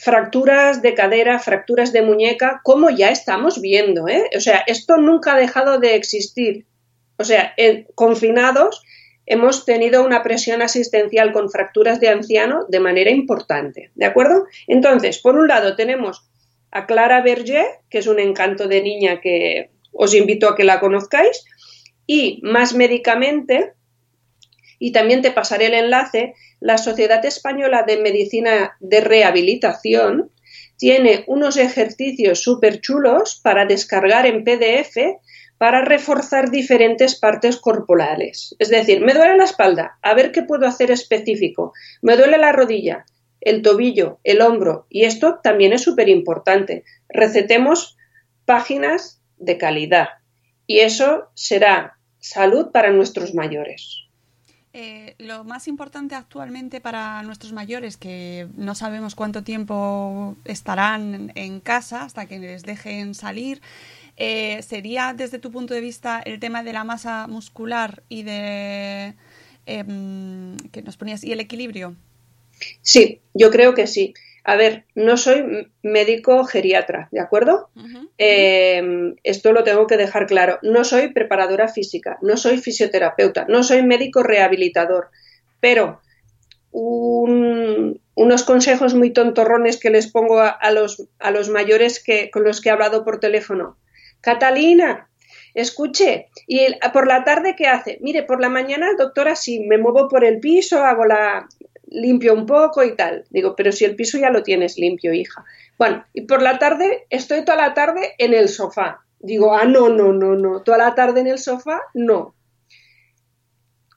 fracturas 0.00 0.80
de 0.80 0.94
cadera, 0.94 1.38
fracturas 1.38 1.92
de 1.92 2.00
muñeca, 2.00 2.62
como 2.64 2.88
ya 2.88 3.10
estamos 3.10 3.60
viendo. 3.60 4.08
¿eh? 4.08 4.30
O 4.34 4.40
sea, 4.40 4.64
esto 4.66 4.96
nunca 4.96 5.34
ha 5.34 5.38
dejado 5.38 5.78
de 5.78 5.94
existir. 5.94 6.64
O 7.18 7.24
sea, 7.24 7.52
en, 7.58 7.86
confinados 7.94 8.82
hemos 9.26 9.66
tenido 9.66 10.02
una 10.02 10.22
presión 10.22 10.62
asistencial 10.62 11.32
con 11.32 11.50
fracturas 11.50 12.00
de 12.00 12.08
anciano 12.08 12.64
de 12.68 12.80
manera 12.80 13.10
importante. 13.10 13.90
¿De 13.94 14.06
acuerdo? 14.06 14.46
Entonces, 14.66 15.18
por 15.18 15.36
un 15.36 15.48
lado 15.48 15.76
tenemos 15.76 16.26
a 16.70 16.86
Clara 16.86 17.20
Berger, 17.20 17.66
que 17.90 17.98
es 17.98 18.06
un 18.06 18.20
encanto 18.20 18.68
de 18.68 18.82
niña 18.82 19.20
que 19.20 19.70
os 19.92 20.14
invito 20.14 20.48
a 20.48 20.56
que 20.56 20.64
la 20.64 20.80
conozcáis, 20.80 21.44
y 22.06 22.40
más 22.42 22.74
médicamente, 22.74 23.74
y 24.80 24.90
también 24.90 25.22
te 25.22 25.30
pasaré 25.30 25.66
el 25.66 25.74
enlace, 25.74 26.34
la 26.58 26.78
Sociedad 26.78 27.24
Española 27.24 27.84
de 27.86 27.98
Medicina 27.98 28.76
de 28.80 29.00
Rehabilitación 29.02 30.32
tiene 30.76 31.24
unos 31.28 31.58
ejercicios 31.58 32.42
súper 32.42 32.80
chulos 32.80 33.38
para 33.44 33.66
descargar 33.66 34.26
en 34.26 34.42
PDF 34.42 34.96
para 35.58 35.84
reforzar 35.84 36.50
diferentes 36.50 37.20
partes 37.20 37.58
corporales. 37.58 38.56
Es 38.58 38.70
decir, 38.70 39.02
me 39.02 39.12
duele 39.12 39.36
la 39.36 39.44
espalda, 39.44 39.98
a 40.00 40.14
ver 40.14 40.32
qué 40.32 40.42
puedo 40.42 40.66
hacer 40.66 40.90
específico. 40.90 41.74
Me 42.00 42.16
duele 42.16 42.38
la 42.38 42.50
rodilla, 42.50 43.04
el 43.42 43.60
tobillo, 43.60 44.20
el 44.24 44.40
hombro. 44.40 44.86
Y 44.88 45.04
esto 45.04 45.40
también 45.42 45.74
es 45.74 45.82
súper 45.82 46.08
importante. 46.08 46.84
Recetemos 47.10 47.98
páginas 48.46 49.20
de 49.36 49.58
calidad. 49.58 50.08
Y 50.66 50.78
eso 50.78 51.28
será 51.34 51.98
salud 52.20 52.70
para 52.72 52.90
nuestros 52.90 53.34
mayores. 53.34 54.09
Eh, 54.72 55.16
lo 55.18 55.42
más 55.42 55.66
importante 55.66 56.14
actualmente 56.14 56.80
para 56.80 57.24
nuestros 57.24 57.52
mayores, 57.52 57.96
que 57.96 58.46
no 58.56 58.76
sabemos 58.76 59.16
cuánto 59.16 59.42
tiempo 59.42 60.36
estarán 60.44 61.32
en 61.34 61.58
casa 61.58 62.04
hasta 62.04 62.26
que 62.26 62.38
les 62.38 62.62
dejen 62.62 63.14
salir, 63.14 63.60
eh, 64.16 64.62
sería 64.62 65.12
desde 65.12 65.40
tu 65.40 65.50
punto 65.50 65.74
de 65.74 65.80
vista 65.80 66.20
el 66.24 66.38
tema 66.38 66.62
de 66.62 66.72
la 66.72 66.84
masa 66.84 67.26
muscular 67.26 68.04
y 68.08 68.22
de 68.22 69.14
em, 69.66 70.56
que 70.70 70.82
nos 70.82 70.96
ponías 70.96 71.24
y 71.24 71.32
el 71.32 71.40
equilibrio. 71.40 71.96
Sí, 72.82 73.20
yo 73.34 73.50
creo 73.50 73.74
que 73.74 73.88
sí. 73.88 74.14
A 74.44 74.56
ver, 74.56 74.84
no 74.94 75.16
soy 75.16 75.70
médico 75.82 76.44
geriatra, 76.44 77.08
¿de 77.12 77.20
acuerdo? 77.20 77.70
Eh, 78.18 79.14
esto 79.22 79.52
lo 79.52 79.64
tengo 79.64 79.86
que 79.86 79.96
dejar 79.96 80.26
claro. 80.26 80.58
No 80.62 80.84
soy 80.84 81.12
preparadora 81.12 81.68
física, 81.68 82.18
no 82.22 82.36
soy 82.36 82.58
fisioterapeuta, 82.58 83.46
no 83.48 83.62
soy 83.62 83.82
médico 83.82 84.22
rehabilitador, 84.22 85.10
pero 85.60 86.00
unos 86.72 88.44
consejos 88.44 88.94
muy 88.94 89.12
tontorrones 89.12 89.78
que 89.78 89.90
les 89.90 90.10
pongo 90.10 90.40
a, 90.40 90.70
los, 90.70 91.08
a 91.18 91.30
los 91.30 91.48
mayores 91.48 92.02
que, 92.02 92.30
con 92.30 92.44
los 92.44 92.60
que 92.60 92.68
he 92.68 92.72
hablado 92.72 93.04
por 93.04 93.20
teléfono. 93.20 93.76
Catalina, 94.20 95.08
escuche, 95.54 96.28
¿y 96.46 96.66
por 96.92 97.06
la 97.06 97.24
tarde 97.24 97.54
qué 97.56 97.66
hace? 97.66 97.98
Mire, 98.00 98.22
por 98.22 98.40
la 98.40 98.48
mañana, 98.48 98.88
doctora, 98.96 99.34
sí, 99.34 99.60
me 99.60 99.78
muevo 99.78 100.08
por 100.08 100.24
el 100.24 100.38
piso, 100.38 100.84
hago 100.84 101.04
la, 101.06 101.48
limpio 101.90 102.34
un 102.34 102.46
poco 102.46 102.82
y 102.82 102.96
tal. 102.96 103.24
Digo, 103.30 103.54
pero 103.54 103.72
si 103.72 103.84
el 103.84 103.96
piso 103.96 104.18
ya 104.18 104.30
lo 104.30 104.42
tienes 104.42 104.78
limpio, 104.78 105.12
hija. 105.12 105.44
Bueno, 105.78 106.04
y 106.14 106.22
por 106.22 106.42
la 106.42 106.58
tarde 106.58 107.06
estoy 107.10 107.44
toda 107.44 107.56
la 107.56 107.74
tarde 107.74 108.14
en 108.18 108.32
el 108.32 108.48
sofá. 108.48 109.04
Digo, 109.18 109.54
ah, 109.54 109.64
no, 109.64 109.88
no, 109.88 110.12
no, 110.12 110.34
no. 110.34 110.62
Toda 110.62 110.78
la 110.78 110.94
tarde 110.94 111.20
en 111.20 111.26
el 111.26 111.38
sofá, 111.38 111.80
no. 111.94 112.34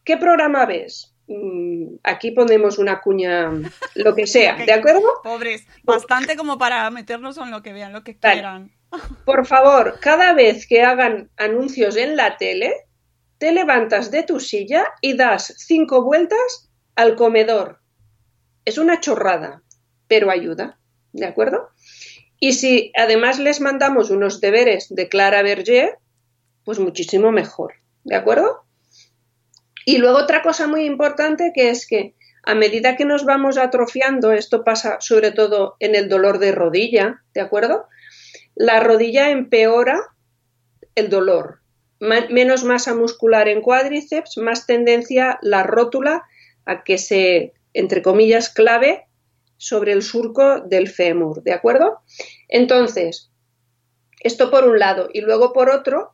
¿Qué 0.04 0.18
programa 0.18 0.66
ves? 0.66 1.14
Mm, 1.28 1.96
aquí 2.04 2.32
ponemos 2.32 2.78
una 2.78 3.00
cuña, 3.00 3.50
lo 3.96 4.16
que 4.16 4.28
sea, 4.28 4.56
¿de 4.66 4.74
acuerdo? 4.74 5.08
Pobres, 5.24 5.66
bastante 5.84 6.36
como 6.36 6.58
para 6.58 6.90
meternos 6.90 7.38
en 7.38 7.52
lo 7.52 7.62
que 7.62 7.72
vean, 7.72 7.94
lo 7.94 8.04
que 8.04 8.18
quieran. 8.18 8.72
Por 9.26 9.46
favor, 9.46 10.00
cada 10.02 10.34
vez 10.34 10.68
que 10.68 10.84
hagan 10.84 11.30
anuncios 11.38 11.96
en 11.96 12.18
la 12.18 12.38
tele, 12.38 12.74
te 13.38 13.52
levantas 13.52 14.12
de 14.12 14.24
tu 14.24 14.40
silla 14.40 14.86
y 15.02 15.16
das 15.16 15.54
cinco 15.58 16.04
vueltas 16.04 16.70
al 16.96 17.16
comedor 17.16 17.83
es 18.66 18.78
una 18.78 19.00
chorrada, 19.00 19.62
pero 20.08 20.32
ayuda, 20.32 20.80
¿de 21.12 21.26
acuerdo? 21.26 21.70
Y 22.40 22.54
si 22.54 22.92
además 22.96 23.40
les 23.40 23.62
mandamos 23.62 24.10
unos 24.10 24.42
deberes 24.42 24.88
de 24.90 25.08
Clara 25.08 25.42
Berger, 25.44 25.98
pues 26.64 26.80
muchísimo 26.80 27.32
mejor, 27.32 27.76
¿de 28.04 28.16
acuerdo? 28.16 28.66
Y 29.86 29.98
luego 29.98 30.18
otra 30.18 30.42
cosa 30.42 30.68
muy 30.68 30.86
importante 30.86 31.52
que 31.54 31.70
es 31.70 31.88
que 31.88 32.16
a 32.44 32.56
medida 32.56 32.98
que 32.98 33.06
nos 33.06 33.24
vamos 33.24 33.58
atrofiando, 33.58 34.34
esto 34.34 34.64
pasa 34.64 34.98
sobre 35.00 35.32
todo 35.32 35.76
en 35.80 35.96
el 35.96 36.10
dolor 36.10 36.40
de 36.40 36.52
rodilla, 36.52 37.24
¿de 37.34 37.42
acuerdo? 37.42 37.88
La 38.56 38.82
rodilla 38.82 39.30
empeora 39.30 40.02
el 40.96 41.10
dolor. 41.10 41.60
menos 42.00 42.66
masa 42.66 42.94
muscular 42.94 43.48
en 43.48 43.62
cuádriceps, 43.62 44.38
más 44.38 44.66
tendencia 44.66 45.40
la 45.42 45.64
rótula 45.64 46.24
a 46.66 46.84
que 46.84 46.98
se 46.98 47.54
entre 47.74 48.02
comillas, 48.02 48.50
clave 48.50 49.06
sobre 49.58 49.94
el 49.94 50.02
surco 50.02 50.62
del 50.62 50.90
fémur, 50.90 51.44
¿de 51.44 51.54
acuerdo? 51.54 52.00
Entonces, 52.50 53.32
esto 54.20 54.50
por 54.50 54.66
un 54.68 54.80
lado. 54.80 55.10
Y 55.14 55.22
luego 55.22 55.54
por 55.54 55.70
otro, 55.70 56.14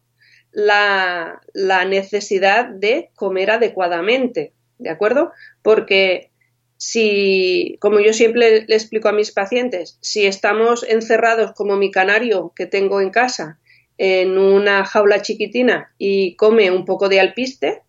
la, 0.51 1.41
necesidad 1.87 2.65
de 2.65 3.11
comer 3.15 3.51
adecuadamente, 3.51 4.53
¿de 4.77 4.89
acuerdo? 4.89 5.31
Porque 5.61 6.31
si, 6.77 7.77
como 7.79 7.99
yo 7.99 8.13
siempre 8.13 8.65
le 8.67 8.75
explico 8.75 9.09
a 9.09 9.13
mis 9.13 9.31
pacientes, 9.31 9.97
si 10.01 10.25
estamos 10.25 10.83
encerrados 10.83 11.53
como 11.53 11.75
mi 11.75 11.91
canario 11.91 12.53
que 12.55 12.65
tengo 12.65 13.01
en 13.01 13.09
casa 13.09 13.59
en 13.97 14.37
una 14.37 14.85
jaula 14.85 15.21
chiquitina 15.21 15.93
y 15.97 16.35
come 16.35 16.71
un 16.71 16.85
poco 16.85 17.09
de 17.09 17.19
alpiste, 17.19 17.81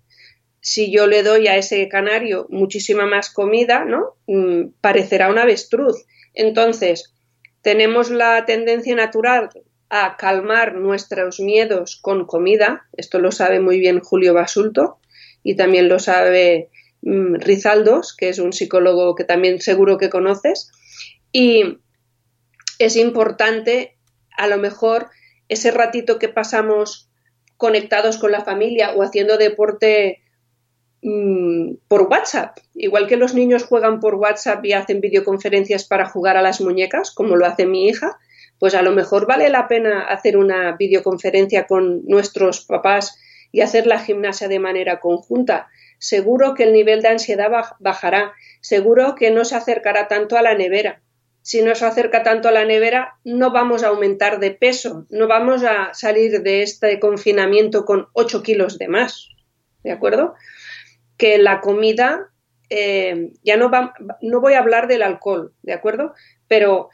si 0.61 0.91
yo 0.91 1.07
le 1.07 1.23
doy 1.23 1.49
a 1.49 1.57
ese 1.57 1.89
canario 1.89 2.47
muchísima 2.51 3.07
más 3.07 3.31
comida, 3.31 3.85
¿no? 3.85 4.17
Mm, 4.27 4.73
parecerá 4.81 5.31
un 5.31 5.39
avestruz. 5.39 6.05
Entonces, 6.35 7.15
tenemos 7.63 8.11
la 8.11 8.45
tendencia 8.45 8.95
natural 8.95 9.51
a 9.89 10.17
calmar 10.17 10.75
nuestros 10.75 11.41
miedos 11.41 11.99
con 12.01 12.27
comida. 12.27 12.87
Esto 12.97 13.19
lo 13.19 13.33
sabe 13.33 13.61
muy 13.61 13.81
bien 13.81 14.01
Julio 14.01 14.35
Basulto 14.35 14.99
y 15.43 15.57
también 15.57 15.89
lo 15.89 15.99
sabe 15.99 16.69
mm, 17.03 17.37
Rizaldos, 17.37 18.15
que 18.17 18.29
es 18.29 18.39
un 18.39 18.53
psicólogo 18.53 19.15
que 19.15 19.25
también 19.25 19.61
seguro 19.61 19.99
que 19.99 20.11
conoces. 20.11 20.71
Y 21.33 21.79
es 22.79 22.97
importante, 22.97 23.97
a 24.37 24.47
lo 24.47 24.59
mejor, 24.59 25.09
ese 25.49 25.71
ratito 25.71 26.19
que 26.19 26.29
pasamos 26.29 27.11
conectados 27.57 28.17
con 28.17 28.33
la 28.33 28.45
familia 28.45 28.93
o 28.95 29.03
haciendo 29.03 29.37
deporte 29.37 30.23
mm, 31.03 31.75
por 31.89 32.03
WhatsApp. 32.03 32.59
Igual 32.75 33.07
que 33.07 33.17
los 33.17 33.35
niños 33.35 33.65
juegan 33.65 34.01
por 34.01 34.15
WhatsApp 34.15 34.65
y 34.65 34.73
hacen 34.73 35.01
videoconferencias 35.01 35.85
para 35.85 36.07
jugar 36.07 36.37
a 36.37 36.43
las 36.43 36.61
muñecas, 36.61 37.11
como 37.11 37.37
lo 37.37 37.47
hace 37.47 37.67
mi 37.67 37.89
hija, 37.89 38.19
pues 38.59 38.75
a 38.75 38.83
lo 38.83 38.93
mejor 38.93 39.27
vale 39.27 39.49
la 39.49 39.69
pena 39.69 40.07
hacer 40.07 40.37
una 40.37 40.77
videoconferencia 40.77 41.67
con 41.67 42.05
nuestros 42.07 42.65
papás 42.67 43.19
y 43.53 43.63
hacer 43.63 43.87
la 43.87 43.99
gimnasia 43.99 44.49
de 44.49 44.59
manera 44.59 45.01
conjunta. 45.01 45.69
Seguro 45.99 46.55
que 46.55 46.65
el 46.65 46.73
nivel 46.73 47.03
de 47.03 47.09
ansiedad 47.09 47.51
bajará, 47.79 48.33
seguro 48.61 49.15
que 49.15 49.31
no 49.31 49.45
se 49.45 49.57
acercará 49.57 50.09
tanto 50.09 50.37
a 50.37 50.43
la 50.43 50.55
nevera. 50.55 51.03
Si 51.43 51.63
no 51.63 51.75
se 51.75 51.87
acerca 51.87 52.23
tanto 52.23 52.49
a 52.49 52.53
la 52.53 52.65
nevera, 52.65 53.19
no 53.25 53.51
vamos 53.51 53.83
a 53.83 53.89
aumentar 53.89 54.41
de 54.41 54.51
peso, 54.51 55.07
no 55.09 55.27
vamos 55.27 55.65
a 55.65 55.95
salir 55.95 56.43
de 56.43 56.63
este 56.63 57.01
confinamiento 57.01 57.85
con 57.85 58.09
8 58.13 58.43
kilos 58.43 58.79
de 58.79 58.89
más. 58.89 59.29
¿De 59.83 59.91
acuerdo? 59.91 60.35
Que 61.21 61.39
la 61.39 61.61
comida, 61.61 62.31
eh, 62.71 63.33
ya 63.45 63.57
no, 63.57 63.71
va, 63.71 63.95
no 64.23 64.41
voy 64.41 64.55
a 64.55 64.61
hablar 64.61 64.89
del 64.89 65.03
alcohol, 65.03 65.53
¿de 65.63 65.75
acuerdo? 65.75 66.15
Pero 66.49 66.89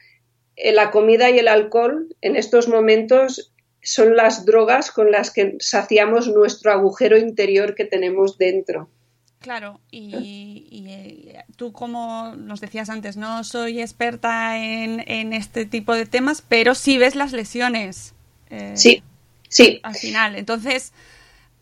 eh, 0.56 0.72
la 0.72 0.90
comida 0.90 1.30
y 1.30 1.38
el 1.38 1.48
alcohol 1.48 2.14
en 2.20 2.34
estos 2.34 2.68
momentos 2.68 3.52
son 3.82 4.16
las 4.16 4.44
drogas 4.44 4.90
con 4.90 5.12
las 5.12 5.30
que 5.30 5.56
saciamos 5.60 6.26
nuestro 6.26 6.72
agujero 6.72 7.16
interior 7.16 7.76
que 7.76 7.84
tenemos 7.84 8.36
dentro. 8.36 8.90
Claro, 9.38 9.80
y, 9.92 10.86
eh, 10.88 11.44
tú 11.54 11.70
como 11.70 12.34
nos 12.36 12.60
decías 12.60 12.90
antes, 12.90 13.16
no 13.16 13.44
soy 13.44 13.80
experta 13.80 14.58
en, 14.58 15.04
en, 15.06 15.32
este 15.32 15.66
tipo 15.66 15.94
de 15.94 16.04
temas, 16.04 16.42
pero 16.42 16.74
sí 16.74 16.98
ves 16.98 17.14
las 17.14 17.32
lesiones. 17.32 18.14
Eh, 18.50 18.72
sí, 18.74 19.04
sí. 19.48 19.78
Al 19.84 19.94
final, 19.94 20.34
entonces, 20.34 20.92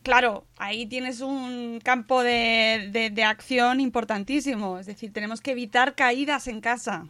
claro, 0.05 0.45
ahí 0.57 0.87
tienes 0.87 1.21
un 1.21 1.81
campo 1.83 2.23
de, 2.23 3.11
de 3.13 3.25
acción 3.25 3.81
importantísimo, 3.81 4.79
es 4.79 4.87
decir, 4.87 5.13
tenemos 5.13 5.41
que 5.41 5.51
evitar 5.51 5.97
caídas 5.97 6.47
en 6.47 6.61
casa. 6.61 7.09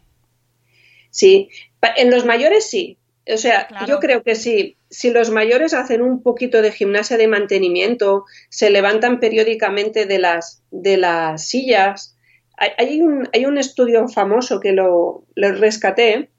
Sí, 1.11 1.49
en 1.97 2.11
los 2.11 2.25
mayores 2.25 2.69
sí. 2.69 2.99
O 3.33 3.37
sea, 3.37 3.69
yo 3.87 4.01
creo 4.01 4.23
que 4.23 4.35
sí. 4.35 4.77
Si 4.91 5.11
los 5.11 5.31
mayores 5.31 5.73
hacen 5.73 6.03
un 6.03 6.23
poquito 6.23 6.61
de 6.61 6.73
gimnasia 6.73 7.17
de 7.17 7.29
mantenimiento, 7.29 8.25
se 8.51 8.69
levantan 8.69 9.21
periódicamente 9.21 10.07
de 10.07 10.19
las, 10.19 10.63
de 10.71 10.97
las 10.97 11.47
sillas. 11.47 12.19
Hay, 12.57 13.01
un, 13.01 13.29
hay 13.33 13.47
un 13.47 13.59
estudio 13.59 14.09
famoso 14.09 14.61
que 14.61 14.73
lo, 14.73 15.25
lo 15.35 15.53
rescaté, 15.53 16.31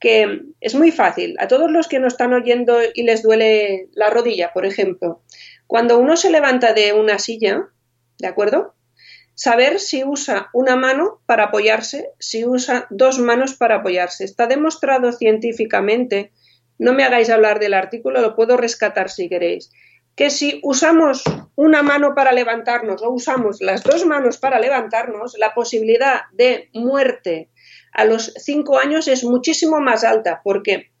que 0.00 0.40
es 0.60 0.74
muy 0.74 0.90
fácil. 0.90 1.36
A 1.38 1.48
todos 1.48 1.70
los 1.70 1.86
que 1.86 1.98
nos 1.98 2.14
están 2.14 2.32
oyendo 2.32 2.78
y 2.94 3.02
les 3.02 3.22
duele 3.22 3.88
la 3.92 4.08
rodilla, 4.08 4.52
por 4.52 4.64
ejemplo, 4.64 5.22
cuando 5.72 5.98
uno 5.98 6.18
se 6.18 6.30
levanta 6.30 6.74
de 6.74 6.92
una 6.92 7.18
silla, 7.18 7.70
¿de 8.18 8.28
acuerdo? 8.28 8.74
Saber 9.34 9.80
si 9.80 10.04
usa 10.04 10.50
una 10.52 10.76
mano 10.76 11.22
para 11.24 11.44
apoyarse, 11.44 12.10
si 12.18 12.44
usa 12.44 12.86
dos 12.90 13.18
manos 13.18 13.54
para 13.54 13.76
apoyarse. 13.76 14.24
Está 14.24 14.46
demostrado 14.46 15.12
científicamente, 15.12 16.30
no 16.78 16.92
me 16.92 17.04
hagáis 17.04 17.30
hablar 17.30 17.58
del 17.58 17.72
artículo, 17.72 18.20
lo 18.20 18.36
puedo 18.36 18.58
rescatar 18.58 19.08
si 19.08 19.30
queréis, 19.30 19.70
que 20.14 20.28
si 20.28 20.60
usamos 20.62 21.24
una 21.56 21.82
mano 21.82 22.14
para 22.14 22.32
levantarnos 22.32 23.00
o 23.02 23.08
usamos 23.08 23.62
las 23.62 23.82
dos 23.82 24.04
manos 24.04 24.36
para 24.36 24.60
levantarnos, 24.60 25.38
la 25.38 25.54
posibilidad 25.54 26.24
de 26.34 26.68
muerte 26.74 27.48
a 27.94 28.04
los 28.04 28.34
cinco 28.36 28.78
años 28.78 29.08
es 29.08 29.24
muchísimo 29.24 29.80
más 29.80 30.04
alta, 30.04 30.42
porque 30.44 30.92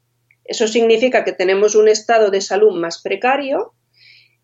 eso 0.44 0.66
significa 0.66 1.24
que 1.24 1.32
tenemos 1.32 1.74
un 1.74 1.88
estado 1.88 2.30
de 2.30 2.40
salud 2.40 2.72
más 2.80 3.02
precario, 3.02 3.74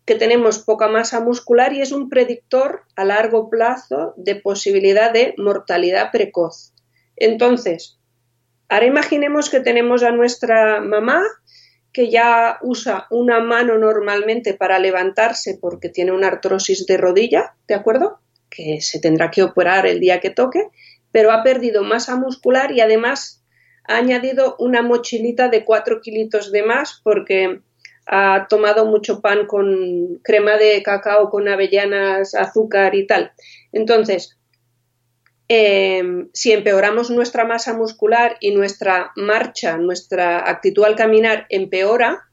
que 0.09 0.15
tenemos 0.15 0.57
poca 0.57 0.87
masa 0.87 1.19
muscular 1.19 1.71
y 1.73 1.81
es 1.81 1.91
un 1.91 2.09
predictor 2.09 2.81
a 2.95 3.05
largo 3.05 3.47
plazo 3.47 4.15
de 4.17 4.33
posibilidad 4.33 5.13
de 5.13 5.35
mortalidad 5.37 6.09
precoz. 6.11 6.73
Entonces, 7.15 7.99
ahora 8.69 8.87
imaginemos 8.87 9.51
que 9.51 9.59
tenemos 9.59 10.01
a 10.01 10.09
nuestra 10.09 10.81
mamá 10.81 11.21
que 11.93 12.09
ya 12.09 12.57
usa 12.63 13.05
una 13.11 13.39
mano 13.39 13.77
normalmente 13.77 14.55
para 14.55 14.79
levantarse 14.79 15.59
porque 15.61 15.89
tiene 15.89 16.11
una 16.11 16.29
artrosis 16.29 16.87
de 16.87 16.97
rodilla, 16.97 17.53
¿de 17.67 17.75
acuerdo? 17.75 18.19
Que 18.49 18.81
se 18.81 18.99
tendrá 18.99 19.29
que 19.29 19.43
operar 19.43 19.85
el 19.85 19.99
día 19.99 20.19
que 20.19 20.31
toque, 20.31 20.69
pero 21.11 21.31
ha 21.31 21.43
perdido 21.43 21.83
masa 21.83 22.15
muscular 22.15 22.71
y 22.71 22.81
además 22.81 23.43
ha 23.83 23.97
añadido 23.97 24.55
una 24.57 24.81
mochilita 24.81 25.49
de 25.49 25.63
4 25.65 26.01
kilitos 26.01 26.51
de 26.51 26.63
más 26.63 26.99
porque 27.03 27.61
ha 28.11 28.47
tomado 28.49 28.85
mucho 28.85 29.21
pan 29.21 29.45
con 29.45 30.19
crema 30.23 30.57
de 30.57 30.81
cacao, 30.81 31.29
con 31.29 31.47
avellanas, 31.47 32.33
azúcar 32.33 32.95
y 32.95 33.05
tal. 33.05 33.31
Entonces, 33.71 34.35
em, 35.47 36.29
si 36.33 36.51
empeoramos 36.51 37.11
nuestra 37.11 37.45
masa 37.45 37.75
muscular 37.75 38.37
y 38.39 38.51
nuestra 38.51 39.11
marcha, 39.15 39.77
nuestra 39.77 40.49
actitud 40.49 40.85
al 40.85 40.95
caminar 40.95 41.45
empeora, 41.49 42.23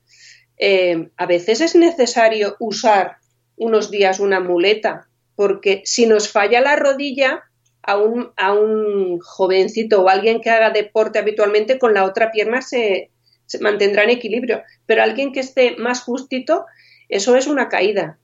em, 0.56 1.10
a 1.18 1.26
veces 1.26 1.60
es 1.60 1.74
necesario 1.74 2.56
usar 2.58 3.18
unos 3.56 3.90
días 3.90 4.18
una 4.18 4.40
muleta, 4.40 5.08
porque 5.34 5.82
si 5.84 6.06
nos 6.06 6.30
falla 6.30 6.62
la 6.62 6.76
rodilla, 6.76 7.42
a 7.82 7.98
un, 7.98 8.32
a 8.36 8.52
un 8.52 9.20
jovencito 9.20 10.02
o 10.02 10.08
alguien 10.08 10.40
que 10.40 10.50
haga 10.50 10.70
deporte 10.70 11.20
habitualmente, 11.20 11.78
con 11.78 11.94
la 11.94 12.04
otra 12.04 12.32
pierna 12.32 12.60
se, 12.60 13.10
se 13.46 13.59
mantendrá 13.61 14.04
en 14.04 14.11
equilibrio. 14.11 14.62
Pero 14.85 15.02
alguien 15.02 15.32
que 15.32 15.40
esté 15.40 15.76
más 15.76 16.02
justito, 16.02 16.66
eso 17.09 17.37
es 17.37 17.46
una 17.46 17.68
caída 17.68 18.18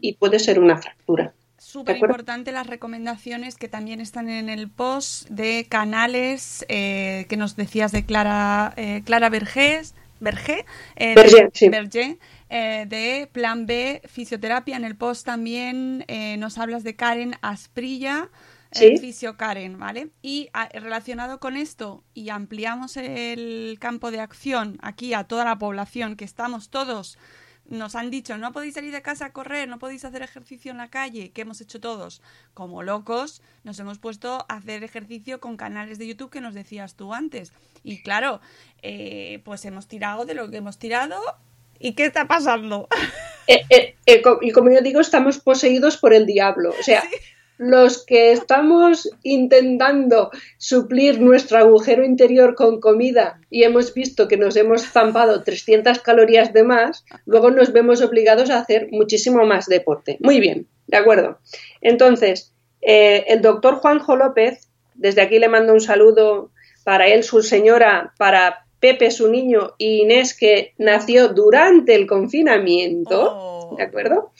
y 0.00 0.14
puede 0.14 0.38
ser 0.38 0.58
una 0.58 0.78
fractura. 0.78 1.34
Súper 1.58 1.96
importante 1.96 2.52
las 2.52 2.66
recomendaciones 2.66 3.56
que 3.56 3.68
también 3.68 4.00
están 4.00 4.30
en 4.30 4.48
el 4.48 4.70
post 4.70 5.28
de 5.28 5.66
canales 5.68 6.64
eh, 6.68 7.26
que 7.28 7.36
nos 7.36 7.56
decías 7.56 7.90
de 7.92 8.06
Clara, 8.06 8.72
eh, 8.76 9.02
Clara 9.04 9.28
Vergés, 9.28 9.94
Vergé, 10.20 10.64
eh, 10.96 11.14
eh, 12.50 12.86
de 12.88 13.28
Plan 13.30 13.66
B 13.66 14.00
Fisioterapia. 14.06 14.76
En 14.76 14.84
el 14.84 14.96
post 14.96 15.26
también 15.26 16.04
nos 16.38 16.58
hablas 16.58 16.84
de 16.84 16.96
Karen 16.96 17.34
Asprilla 17.42 18.28
edificio 18.72 19.36
Karen, 19.36 19.78
¿vale? 19.78 20.10
Y 20.22 20.48
ah, 20.52 20.68
relacionado 20.72 21.40
con 21.40 21.56
esto, 21.56 22.04
y 22.14 22.28
ampliamos 22.30 22.96
el 22.96 23.76
campo 23.80 24.10
de 24.10 24.20
acción 24.20 24.78
aquí 24.82 25.14
a 25.14 25.24
toda 25.24 25.44
la 25.44 25.58
población, 25.58 26.16
que 26.16 26.24
estamos 26.24 26.70
todos, 26.70 27.18
nos 27.68 27.94
han 27.94 28.10
dicho, 28.10 28.38
no 28.38 28.52
podéis 28.52 28.74
salir 28.74 28.92
de 28.92 29.02
casa 29.02 29.26
a 29.26 29.32
correr, 29.32 29.68
no 29.68 29.78
podéis 29.78 30.04
hacer 30.04 30.22
ejercicio 30.22 30.70
en 30.70 30.78
la 30.78 30.88
calle, 30.88 31.30
que 31.30 31.42
hemos 31.42 31.60
hecho 31.60 31.80
todos 31.80 32.22
como 32.54 32.82
locos, 32.82 33.42
nos 33.62 33.78
hemos 33.78 33.98
puesto 33.98 34.46
a 34.48 34.56
hacer 34.56 34.82
ejercicio 34.84 35.38
con 35.40 35.56
canales 35.56 35.98
de 35.98 36.06
YouTube 36.06 36.30
que 36.30 36.40
nos 36.40 36.54
decías 36.54 36.94
tú 36.94 37.12
antes. 37.12 37.52
Y 37.84 38.02
claro, 38.02 38.40
eh, 38.82 39.40
pues 39.44 39.64
hemos 39.64 39.86
tirado 39.86 40.24
de 40.24 40.34
lo 40.34 40.50
que 40.50 40.56
hemos 40.56 40.78
tirado. 40.78 41.20
¿Y 41.78 41.92
qué 41.92 42.06
está 42.06 42.26
pasando? 42.26 42.88
Eh, 43.46 43.64
eh, 44.04 44.22
y 44.42 44.52
como 44.52 44.70
yo 44.70 44.82
digo, 44.82 45.00
estamos 45.00 45.38
poseídos 45.38 45.96
por 45.96 46.12
el 46.12 46.26
diablo. 46.26 46.74
O 46.78 46.82
sea, 46.82 47.02
los 47.58 48.06
que 48.06 48.32
estamos 48.32 49.10
intentando 49.22 50.30
suplir 50.56 51.20
nuestro 51.20 51.58
agujero 51.58 52.04
interior 52.04 52.54
con 52.54 52.80
comida 52.80 53.40
y 53.50 53.64
hemos 53.64 53.92
visto 53.92 54.28
que 54.28 54.36
nos 54.36 54.56
hemos 54.56 54.86
zampado 54.86 55.42
300 55.42 55.98
calorías 55.98 56.52
de 56.52 56.62
más, 56.62 57.04
luego 57.26 57.50
nos 57.50 57.72
vemos 57.72 58.00
obligados 58.00 58.50
a 58.50 58.60
hacer 58.60 58.88
muchísimo 58.92 59.44
más 59.44 59.66
deporte. 59.66 60.18
Muy 60.20 60.40
bien, 60.40 60.68
de 60.86 60.96
acuerdo. 60.96 61.38
Entonces, 61.80 62.54
eh, 62.80 63.24
el 63.28 63.42
doctor 63.42 63.76
Juanjo 63.76 64.16
López, 64.16 64.68
desde 64.94 65.22
aquí 65.22 65.38
le 65.38 65.48
mando 65.48 65.72
un 65.72 65.80
saludo 65.80 66.50
para 66.84 67.08
él, 67.08 67.24
su 67.24 67.42
señora, 67.42 68.14
para 68.18 68.64
Pepe, 68.80 69.10
su 69.10 69.28
niño, 69.28 69.74
y 69.76 70.02
Inés, 70.02 70.34
que 70.34 70.74
nació 70.78 71.28
durante 71.28 71.96
el 71.96 72.06
confinamiento, 72.06 73.32
oh. 73.36 73.76
¿de 73.76 73.82
acuerdo? 73.82 74.32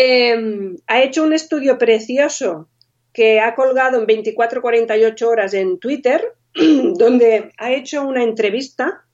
Em, 0.00 0.76
ha 0.86 1.02
hecho 1.02 1.24
un 1.24 1.32
estudio 1.32 1.76
precioso 1.76 2.68
que 3.12 3.40
ha 3.40 3.56
colgado 3.56 3.98
en 3.98 4.06
24-48 4.06 5.26
horas 5.26 5.54
en 5.54 5.80
Twitter, 5.80 6.34
donde 6.54 7.50
ha 7.58 7.72
hecho 7.72 8.06
una 8.06 8.22
entrevista, 8.22 9.04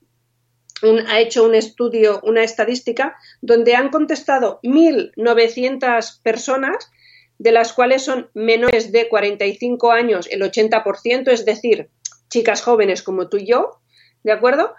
ha 1.09 1.21
hecho 1.21 1.43
un 1.47 1.55
estudio, 1.55 2.21
una 2.23 2.43
estadística, 2.43 3.17
donde 3.41 3.75
han 3.75 3.89
contestado 3.89 4.61
1.900 4.63 6.21
personas, 6.21 6.91
de 7.39 7.53
las 7.53 7.73
cuales 7.73 8.03
son 8.03 8.29
menores 8.35 8.93
de 8.93 9.09
45 9.09 9.91
años 9.91 10.29
el 10.31 10.43
80%, 10.43 11.29
es 11.29 11.47
decir, 11.47 11.89
chicas 12.29 12.61
jóvenes 12.61 13.03
como 13.03 13.31
tú 13.31 13.39
y 13.39 13.47
yo, 13.47 13.81
¿de 14.23 14.33
acuerdo? 14.33 14.75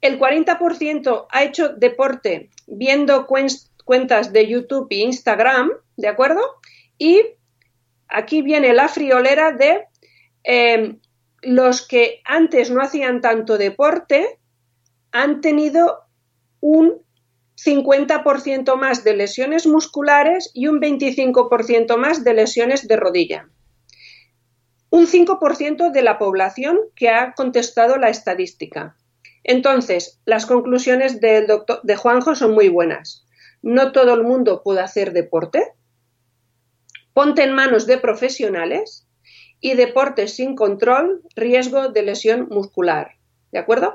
El 0.00 0.18
40% 0.18 1.26
ha 1.28 1.44
hecho 1.44 1.68
deporte 1.68 2.48
viendo 2.66 3.26
cuentas 3.88 4.34
de 4.34 4.46
YouTube 4.46 4.88
e 4.90 4.96
Instagram, 4.96 5.70
¿de 5.96 6.08
acuerdo? 6.08 6.42
Y 6.98 7.22
aquí 8.06 8.42
viene 8.42 8.74
la 8.74 8.86
friolera 8.86 9.52
de 9.52 9.86
em, 10.44 11.00
los 11.40 11.88
que 11.88 12.20
antes 12.26 12.70
no 12.70 12.82
hacían 12.82 13.22
tanto 13.22 13.56
deporte 13.56 14.40
han 15.10 15.40
tenido 15.40 16.00
un 16.60 17.00
50% 17.56 18.76
más 18.76 19.04
de 19.04 19.16
lesiones 19.16 19.66
musculares 19.66 20.50
y 20.52 20.66
un 20.66 20.82
25% 20.82 21.96
más 21.96 22.24
de 22.24 22.34
lesiones 22.34 22.88
de 22.88 22.96
rodilla. 22.96 23.48
Un 24.90 25.06
5% 25.06 25.90
de 25.92 26.02
la 26.02 26.18
población 26.18 26.78
que 26.94 27.08
ha 27.08 27.32
contestado 27.32 27.96
la 27.96 28.10
estadística. 28.10 28.98
Entonces, 29.44 30.20
las 30.26 30.44
conclusiones 30.44 31.22
del 31.22 31.46
doctor, 31.46 31.80
de 31.82 31.96
Juanjo 31.96 32.34
son 32.34 32.52
muy 32.52 32.68
buenas. 32.68 33.24
No 33.62 33.92
todo 33.92 34.14
el 34.14 34.22
mundo 34.22 34.62
puede 34.62 34.80
hacer 34.80 35.12
deporte. 35.12 35.72
Ponte 37.12 37.42
en 37.42 37.52
manos 37.52 37.86
de 37.86 37.98
profesionales 37.98 39.06
y 39.60 39.74
deporte 39.74 40.28
sin 40.28 40.54
control, 40.54 41.22
riesgo 41.34 41.88
de 41.88 42.02
lesión 42.02 42.48
muscular. 42.50 43.16
¿De 43.50 43.58
acuerdo? 43.58 43.94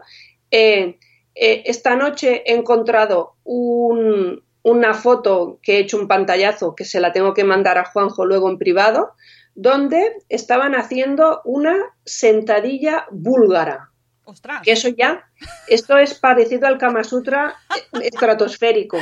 Eh, 0.51 0.99
eh, 1.35 1.63
esta 1.65 1.95
noche 1.95 2.43
he 2.45 2.55
encontrado 2.55 3.35
una 3.43 4.93
foto 4.93 5.59
que 5.61 5.77
he 5.77 5.79
hecho 5.79 5.97
un 5.97 6.07
pantallazo 6.07 6.75
que 6.75 6.85
se 6.85 6.99
la 6.99 7.11
tengo 7.11 7.33
que 7.33 7.43
mandar 7.43 7.77
a 7.77 7.85
Juanjo 7.85 8.25
luego 8.25 8.49
en 8.49 8.57
privado, 8.57 9.13
donde 9.55 10.17
estaban 10.29 10.75
haciendo 10.75 11.41
una 11.45 11.77
sentadilla 12.05 13.05
búlgara. 13.11 13.89
¡Ostras! 14.25 14.61
Que 14.63 14.71
eso 14.71 14.89
ya, 14.89 15.25
esto 15.67 15.97
es 15.97 16.13
parecido 16.15 16.67
al 16.67 16.77
Kama 16.77 17.03
Sutra 17.03 17.55
estratosférico. 18.01 18.97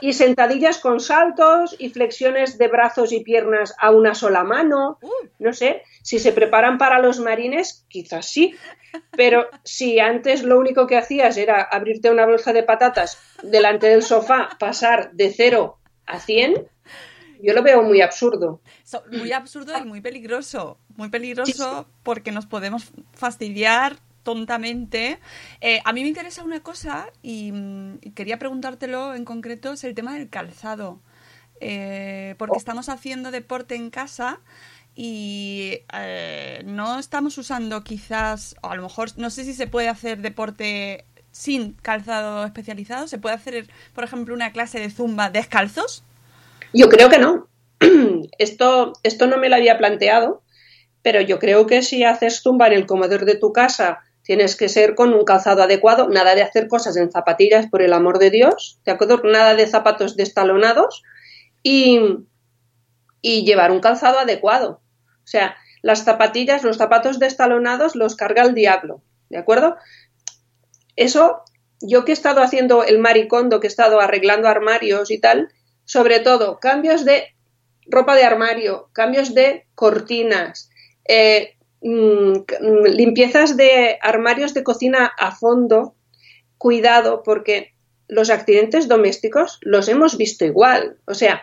Y 0.00 0.12
sentadillas 0.12 0.78
con 0.78 1.00
saltos 1.00 1.74
y 1.78 1.88
flexiones 1.90 2.58
de 2.58 2.68
brazos 2.68 3.12
y 3.12 3.20
piernas 3.20 3.74
a 3.78 3.90
una 3.90 4.14
sola 4.14 4.44
mano. 4.44 4.98
Uh. 5.00 5.10
No 5.38 5.52
sé, 5.52 5.82
si 6.02 6.18
se 6.18 6.32
preparan 6.32 6.78
para 6.78 6.98
los 7.00 7.18
marines, 7.18 7.84
quizás 7.88 8.26
sí. 8.26 8.54
Pero 9.16 9.48
si 9.64 9.98
antes 9.98 10.42
lo 10.42 10.58
único 10.58 10.86
que 10.86 10.96
hacías 10.96 11.36
era 11.36 11.62
abrirte 11.62 12.10
una 12.10 12.26
bolsa 12.26 12.52
de 12.52 12.62
patatas 12.62 13.18
delante 13.42 13.88
del 13.88 14.02
sofá, 14.02 14.50
pasar 14.58 15.12
de 15.12 15.32
cero 15.32 15.78
a 16.06 16.20
100, 16.20 16.68
yo 17.42 17.52
lo 17.52 17.62
veo 17.62 17.82
muy 17.82 18.00
absurdo. 18.00 18.60
Muy 19.10 19.32
absurdo 19.32 19.72
y 19.78 19.84
muy 19.84 20.00
peligroso. 20.00 20.78
Muy 20.96 21.10
peligroso 21.10 21.86
porque 22.02 22.32
nos 22.32 22.46
podemos 22.46 22.90
fastidiar 23.12 23.96
tontamente. 24.26 25.20
Eh, 25.60 25.80
a 25.84 25.92
mí 25.92 26.02
me 26.02 26.08
interesa 26.08 26.42
una 26.42 26.58
cosa 26.58 27.06
y, 27.22 27.52
mm, 27.52 27.98
y 28.02 28.10
quería 28.10 28.40
preguntártelo 28.40 29.14
en 29.14 29.24
concreto, 29.24 29.72
es 29.72 29.84
el 29.84 29.94
tema 29.94 30.14
del 30.14 30.28
calzado. 30.28 31.00
Eh, 31.60 32.34
porque 32.36 32.58
estamos 32.58 32.88
haciendo 32.88 33.30
deporte 33.30 33.76
en 33.76 33.88
casa 33.88 34.40
y 34.96 35.78
eh, 35.94 36.62
no 36.64 36.98
estamos 36.98 37.38
usando 37.38 37.84
quizás, 37.84 38.56
o 38.62 38.70
a 38.70 38.74
lo 38.74 38.82
mejor, 38.82 39.10
no 39.16 39.30
sé 39.30 39.44
si 39.44 39.54
se 39.54 39.68
puede 39.68 39.88
hacer 39.88 40.18
deporte 40.18 41.04
sin 41.30 41.74
calzado 41.74 42.44
especializado. 42.44 43.06
¿Se 43.06 43.18
puede 43.18 43.36
hacer, 43.36 43.68
por 43.94 44.02
ejemplo, 44.02 44.34
una 44.34 44.50
clase 44.50 44.80
de 44.80 44.90
zumba 44.90 45.30
descalzos? 45.30 46.02
Yo 46.72 46.88
creo 46.88 47.08
que 47.08 47.18
no. 47.18 47.46
Esto, 48.38 48.94
esto 49.04 49.28
no 49.28 49.36
me 49.36 49.48
lo 49.48 49.54
había 49.54 49.78
planteado, 49.78 50.42
pero 51.02 51.20
yo 51.20 51.38
creo 51.38 51.66
que 51.66 51.82
si 51.82 52.02
haces 52.02 52.40
zumba 52.42 52.66
en 52.66 52.72
el 52.72 52.86
comedor 52.86 53.24
de 53.24 53.36
tu 53.36 53.52
casa, 53.52 54.00
tienes 54.26 54.56
que 54.56 54.68
ser 54.68 54.96
con 54.96 55.14
un 55.14 55.24
calzado 55.24 55.62
adecuado, 55.62 56.08
nada 56.08 56.34
de 56.34 56.42
hacer 56.42 56.66
cosas 56.66 56.96
en 56.96 57.12
zapatillas, 57.12 57.68
por 57.68 57.80
el 57.80 57.92
amor 57.92 58.18
de 58.18 58.30
Dios, 58.30 58.80
¿de 58.84 58.90
acuerdo? 58.90 59.22
Nada 59.22 59.54
de 59.54 59.68
zapatos 59.68 60.16
destalonados 60.16 61.04
y, 61.62 62.00
y 63.22 63.44
llevar 63.44 63.70
un 63.70 63.78
calzado 63.78 64.18
adecuado. 64.18 64.80
O 65.22 65.26
sea, 65.26 65.56
las 65.80 66.02
zapatillas, 66.02 66.64
los 66.64 66.76
zapatos 66.76 67.20
destalonados 67.20 67.94
los 67.94 68.16
carga 68.16 68.42
el 68.42 68.54
diablo, 68.54 69.00
¿de 69.28 69.38
acuerdo? 69.38 69.76
Eso, 70.96 71.42
yo 71.80 72.04
que 72.04 72.10
he 72.10 72.14
estado 72.14 72.42
haciendo 72.42 72.82
el 72.82 72.98
maricondo, 72.98 73.60
que 73.60 73.68
he 73.68 73.70
estado 73.70 74.00
arreglando 74.00 74.48
armarios 74.48 75.12
y 75.12 75.20
tal, 75.20 75.50
sobre 75.84 76.18
todo 76.18 76.58
cambios 76.58 77.04
de 77.04 77.36
ropa 77.86 78.16
de 78.16 78.24
armario, 78.24 78.90
cambios 78.92 79.34
de 79.34 79.68
cortinas, 79.76 80.68
eh, 81.06 81.55
mm, 81.86 82.38
mm, 82.60 82.84
limpiezas 82.86 83.56
de 83.56 83.98
armarios 84.00 84.54
de 84.54 84.64
cocina 84.64 85.12
a 85.18 85.34
fondo, 85.34 85.94
cuidado 86.58 87.22
porque 87.22 87.72
los 88.08 88.30
accidentes 88.30 88.88
domésticos 88.88 89.58
los 89.62 89.88
hemos 89.88 90.16
visto 90.16 90.44
igual. 90.44 90.98
O 91.06 91.14
sea, 91.14 91.42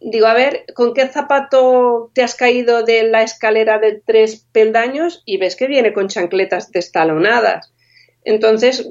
digo, 0.00 0.26
a 0.26 0.34
ver, 0.34 0.64
¿con 0.74 0.94
qué 0.94 1.08
zapato 1.08 2.10
te 2.14 2.22
has 2.22 2.34
caído 2.34 2.82
de 2.82 3.04
la 3.04 3.22
escalera 3.22 3.78
de 3.78 4.02
tres 4.04 4.46
peldaños? 4.52 5.22
Y 5.24 5.38
ves 5.38 5.56
que 5.56 5.66
viene 5.66 5.92
con 5.92 6.08
chancletas 6.08 6.70
destalonadas. 6.70 7.72
Entonces, 8.24 8.88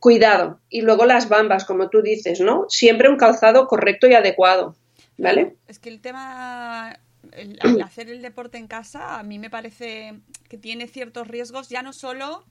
cuidado. 0.00 0.60
Y 0.68 0.82
luego 0.82 1.04
las 1.04 1.28
bambas, 1.28 1.64
como 1.64 1.90
tú 1.90 2.02
dices, 2.02 2.40
¿no? 2.40 2.66
Siempre 2.68 3.08
un 3.08 3.16
calzado 3.16 3.66
correcto 3.66 4.06
y 4.06 4.14
adecuado. 4.14 4.76
¿Vale? 5.18 5.56
Es 5.66 5.78
que 5.78 5.88
el 5.88 6.00
tema, 6.00 6.98
el, 7.36 7.58
el 7.62 7.82
hacer 7.82 8.08
el 8.08 8.22
deporte 8.22 8.58
en 8.58 8.66
casa, 8.66 9.18
a 9.18 9.22
mí 9.22 9.38
me 9.38 9.50
parece 9.50 10.20
que 10.48 10.58
tiene 10.58 10.88
ciertos 10.88 11.28
riesgos, 11.28 11.68
ya 11.68 11.82
no 11.82 11.92
solo 11.92 12.44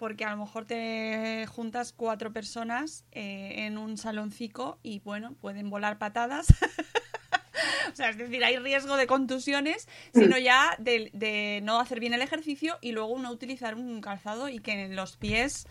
porque 0.00 0.24
a 0.24 0.30
lo 0.30 0.38
mejor 0.38 0.64
te 0.64 1.46
juntas 1.46 1.92
cuatro 1.92 2.32
personas 2.32 3.04
eh, 3.12 3.66
en 3.66 3.76
un 3.76 3.98
saloncico 3.98 4.78
y 4.82 5.00
bueno, 5.00 5.34
pueden 5.42 5.68
volar 5.68 5.98
patadas. 5.98 6.46
o 7.92 7.94
sea, 7.94 8.08
es 8.08 8.16
decir, 8.16 8.42
hay 8.42 8.56
riesgo 8.56 8.96
de 8.96 9.06
contusiones, 9.06 9.88
sino 10.14 10.38
ya 10.38 10.74
de, 10.78 11.10
de 11.12 11.60
no 11.62 11.78
hacer 11.80 12.00
bien 12.00 12.14
el 12.14 12.22
ejercicio 12.22 12.78
y 12.80 12.92
luego 12.92 13.18
no 13.18 13.30
utilizar 13.30 13.74
un 13.74 14.00
calzado 14.00 14.48
y 14.48 14.60
que 14.60 14.72
en 14.72 14.96
los 14.96 15.18
pies 15.18 15.66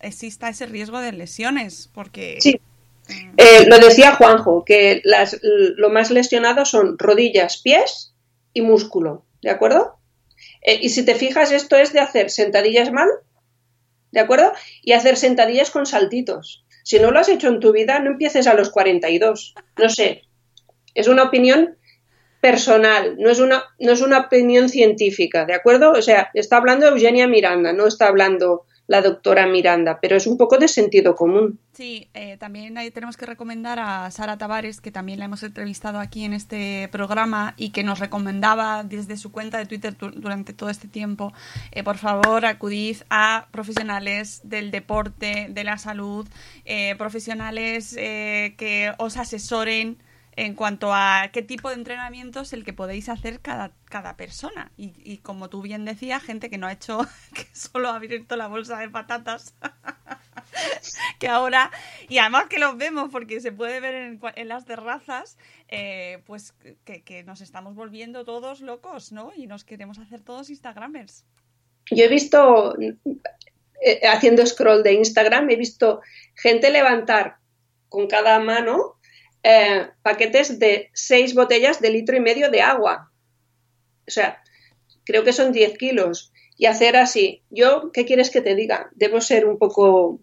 exista 0.00 0.50
ese 0.50 0.66
riesgo 0.66 1.00
de 1.00 1.12
lesiones, 1.12 1.88
porque 1.94 2.36
Sí. 2.42 2.60
Eh, 3.36 3.66
lo 3.66 3.78
decía 3.78 4.16
Juanjo, 4.16 4.64
que 4.64 5.00
las, 5.04 5.38
lo 5.42 5.90
más 5.90 6.10
lesionado 6.10 6.64
son 6.64 6.98
rodillas, 6.98 7.60
pies 7.62 8.14
y 8.52 8.60
músculo, 8.62 9.24
¿de 9.42 9.50
acuerdo? 9.50 9.96
Eh, 10.62 10.78
y 10.82 10.90
si 10.90 11.04
te 11.04 11.14
fijas, 11.14 11.52
esto 11.52 11.76
es 11.76 11.92
de 11.92 12.00
hacer 12.00 12.30
sentadillas 12.30 12.92
mal, 12.92 13.08
¿de 14.12 14.20
acuerdo? 14.20 14.52
Y 14.82 14.92
hacer 14.92 15.16
sentadillas 15.16 15.70
con 15.70 15.86
saltitos. 15.86 16.64
Si 16.82 16.98
no 16.98 17.10
lo 17.10 17.20
has 17.20 17.28
hecho 17.28 17.48
en 17.48 17.60
tu 17.60 17.72
vida, 17.72 17.98
no 18.00 18.10
empieces 18.10 18.46
a 18.46 18.54
los 18.54 18.70
42. 18.70 19.54
No 19.78 19.88
sé. 19.88 20.22
Es 20.94 21.08
una 21.08 21.24
opinión 21.24 21.76
personal, 22.40 23.16
no 23.18 23.30
es 23.30 23.38
una, 23.38 23.64
no 23.78 23.92
es 23.92 24.00
una 24.00 24.18
opinión 24.18 24.68
científica, 24.68 25.44
¿de 25.44 25.54
acuerdo? 25.54 25.92
O 25.92 26.02
sea, 26.02 26.30
está 26.34 26.56
hablando 26.56 26.86
Eugenia 26.86 27.28
Miranda, 27.28 27.72
no 27.72 27.86
está 27.86 28.06
hablando 28.08 28.64
la 28.90 29.02
doctora 29.02 29.46
Miranda, 29.46 30.00
pero 30.02 30.16
es 30.16 30.26
un 30.26 30.36
poco 30.36 30.58
de 30.58 30.66
sentido 30.66 31.14
común. 31.14 31.60
Sí, 31.72 32.08
eh, 32.12 32.36
también 32.38 32.76
ahí 32.76 32.90
tenemos 32.90 33.16
que 33.16 33.24
recomendar 33.24 33.78
a 33.78 34.10
Sara 34.10 34.36
Tavares, 34.36 34.80
que 34.80 34.90
también 34.90 35.20
la 35.20 35.26
hemos 35.26 35.44
entrevistado 35.44 36.00
aquí 36.00 36.24
en 36.24 36.32
este 36.32 36.88
programa 36.90 37.54
y 37.56 37.70
que 37.70 37.84
nos 37.84 38.00
recomendaba 38.00 38.82
desde 38.82 39.16
su 39.16 39.30
cuenta 39.30 39.58
de 39.58 39.66
Twitter 39.66 39.96
du- 39.96 40.10
durante 40.10 40.52
todo 40.52 40.70
este 40.70 40.88
tiempo, 40.88 41.32
eh, 41.70 41.84
por 41.84 41.98
favor, 41.98 42.44
acudid 42.44 42.96
a 43.10 43.46
profesionales 43.52 44.40
del 44.42 44.72
deporte, 44.72 45.46
de 45.50 45.62
la 45.64 45.78
salud, 45.78 46.26
eh, 46.64 46.96
profesionales 46.98 47.94
eh, 47.96 48.54
que 48.58 48.92
os 48.98 49.16
asesoren 49.16 49.98
en 50.36 50.54
cuanto 50.54 50.92
a 50.94 51.30
qué 51.32 51.42
tipo 51.42 51.68
de 51.68 51.74
entrenamiento 51.74 52.40
es 52.40 52.52
el 52.52 52.64
que 52.64 52.72
podéis 52.72 53.08
hacer 53.08 53.40
cada, 53.40 53.72
cada 53.86 54.16
persona. 54.16 54.72
Y, 54.76 54.92
y 55.04 55.18
como 55.18 55.50
tú 55.50 55.62
bien 55.62 55.84
decías, 55.84 56.22
gente 56.22 56.50
que 56.50 56.58
no 56.58 56.66
ha 56.66 56.72
hecho, 56.72 57.00
que 57.34 57.46
solo 57.52 57.88
ha 57.88 57.96
abierto 57.96 58.36
la 58.36 58.48
bolsa 58.48 58.78
de 58.78 58.88
patatas. 58.88 59.54
que 61.18 61.28
ahora, 61.28 61.70
y 62.08 62.18
además 62.18 62.46
que 62.46 62.58
los 62.58 62.76
vemos 62.76 63.10
porque 63.10 63.40
se 63.40 63.52
puede 63.52 63.80
ver 63.80 63.94
en, 63.94 64.20
en 64.36 64.48
las 64.48 64.64
terrazas, 64.64 65.36
eh, 65.68 66.22
pues 66.26 66.54
que, 66.84 67.02
que 67.02 67.22
nos 67.24 67.40
estamos 67.40 67.74
volviendo 67.74 68.24
todos 68.24 68.60
locos, 68.60 69.12
¿no? 69.12 69.32
Y 69.34 69.46
nos 69.46 69.64
queremos 69.64 69.98
hacer 69.98 70.20
todos 70.20 70.50
Instagramers. 70.50 71.24
Yo 71.90 72.04
he 72.04 72.08
visto, 72.08 72.76
eh, 72.78 74.00
haciendo 74.08 74.46
scroll 74.46 74.82
de 74.82 74.92
Instagram, 74.94 75.50
he 75.50 75.56
visto 75.56 76.00
gente 76.34 76.70
levantar 76.70 77.38
con 77.88 78.06
cada 78.06 78.38
mano 78.38 78.99
eh, 79.42 79.88
paquetes 80.02 80.58
de 80.58 80.90
seis 80.92 81.34
botellas 81.34 81.80
de 81.80 81.90
litro 81.90 82.16
y 82.16 82.20
medio 82.20 82.50
de 82.50 82.60
agua. 82.62 83.10
O 84.06 84.10
sea, 84.10 84.42
creo 85.04 85.24
que 85.24 85.32
son 85.32 85.52
10 85.52 85.78
kilos. 85.78 86.32
Y 86.56 86.66
hacer 86.66 86.96
así. 86.96 87.42
Yo, 87.50 87.90
¿qué 87.92 88.04
quieres 88.04 88.28
que 88.30 88.42
te 88.42 88.54
diga? 88.54 88.90
Debo 88.94 89.20
ser 89.22 89.46
un 89.46 89.58
poco 89.58 90.20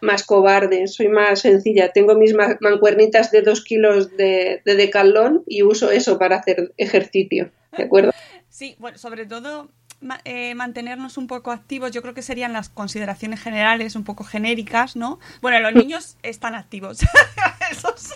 más 0.00 0.24
cobarde, 0.24 0.86
soy 0.86 1.08
más 1.08 1.40
sencilla. 1.40 1.92
Tengo 1.92 2.14
mis 2.14 2.32
ma- 2.34 2.56
mancuernitas 2.60 3.30
de 3.30 3.42
dos 3.42 3.62
kilos 3.62 4.16
de, 4.16 4.62
de 4.64 4.74
decalón 4.76 5.42
y 5.46 5.62
uso 5.62 5.90
eso 5.90 6.18
para 6.18 6.36
hacer 6.36 6.72
ejercicio. 6.78 7.50
¿De 7.76 7.84
acuerdo? 7.84 8.12
Sí, 8.48 8.76
bueno, 8.78 8.96
sobre 8.98 9.26
todo 9.26 9.68
eh, 10.24 10.54
mantenernos 10.54 11.16
un 11.18 11.26
poco 11.26 11.50
activos, 11.50 11.90
yo 11.92 12.02
creo 12.02 12.14
que 12.14 12.22
serían 12.22 12.52
las 12.52 12.68
consideraciones 12.68 13.40
generales, 13.42 13.96
un 13.96 14.04
poco 14.04 14.24
genéricas, 14.24 14.96
¿no? 14.96 15.18
Bueno, 15.42 15.58
los 15.60 15.74
niños 15.82 16.16
están 16.22 16.54
activos. 16.54 17.00
Esos- 17.70 18.14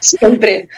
Siempre. 0.00 0.68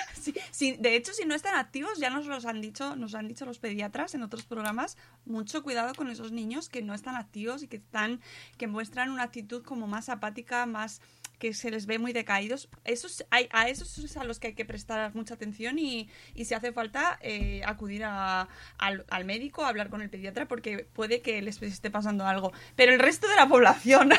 Sí, 0.60 0.76
de 0.78 0.94
hecho, 0.94 1.14
si 1.14 1.24
no 1.24 1.34
están 1.34 1.54
activos, 1.54 1.98
ya 1.98 2.10
nos 2.10 2.26
los 2.26 2.44
han 2.44 2.60
dicho, 2.60 2.94
nos 2.94 3.14
han 3.14 3.28
dicho 3.28 3.46
los 3.46 3.58
pediatras 3.58 4.14
en 4.14 4.22
otros 4.22 4.44
programas, 4.44 4.98
mucho 5.24 5.62
cuidado 5.62 5.94
con 5.94 6.10
esos 6.10 6.32
niños 6.32 6.68
que 6.68 6.82
no 6.82 6.92
están 6.92 7.16
activos 7.16 7.62
y 7.62 7.66
que 7.66 7.78
están, 7.78 8.20
que 8.58 8.66
muestran 8.66 9.10
una 9.10 9.22
actitud 9.22 9.62
como 9.62 9.86
más 9.86 10.10
apática, 10.10 10.66
más 10.66 11.00
que 11.38 11.54
se 11.54 11.70
les 11.70 11.86
ve 11.86 11.98
muy 11.98 12.12
decaídos. 12.12 12.68
Esos, 12.84 13.24
hay, 13.30 13.48
a 13.52 13.70
esos 13.70 13.96
es 13.96 14.18
a 14.18 14.24
los 14.24 14.38
que 14.38 14.48
hay 14.48 14.52
que 14.52 14.66
prestar 14.66 15.14
mucha 15.14 15.32
atención 15.32 15.78
y, 15.78 16.10
si 16.36 16.52
hace 16.52 16.72
falta 16.72 17.18
eh, 17.22 17.62
acudir 17.64 18.04
al, 18.04 18.46
al 18.76 19.24
médico, 19.24 19.64
hablar 19.64 19.88
con 19.88 20.02
el 20.02 20.10
pediatra, 20.10 20.44
porque 20.46 20.86
puede 20.92 21.22
que 21.22 21.40
les 21.40 21.62
esté 21.62 21.90
pasando 21.90 22.26
algo. 22.26 22.52
Pero 22.76 22.92
el 22.92 22.98
resto 22.98 23.28
de 23.28 23.36
la 23.36 23.48
población, 23.48 24.10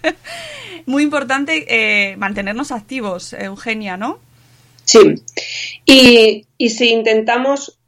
muy 0.86 1.02
importante 1.02 1.66
eh, 1.68 2.16
mantenernos 2.16 2.72
activos, 2.72 3.34
Eugenia, 3.34 3.98
¿no? 3.98 4.29
Sí. 4.90 5.22
Y, 5.86 6.46
y 6.58 6.70
si 6.70 6.90
intentamos 6.90 7.78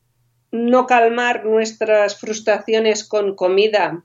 no 0.53 0.87
calmar 0.87 1.45
nuestras 1.45 2.17
frustraciones 2.17 3.03
con 3.03 3.35
comida 3.35 4.05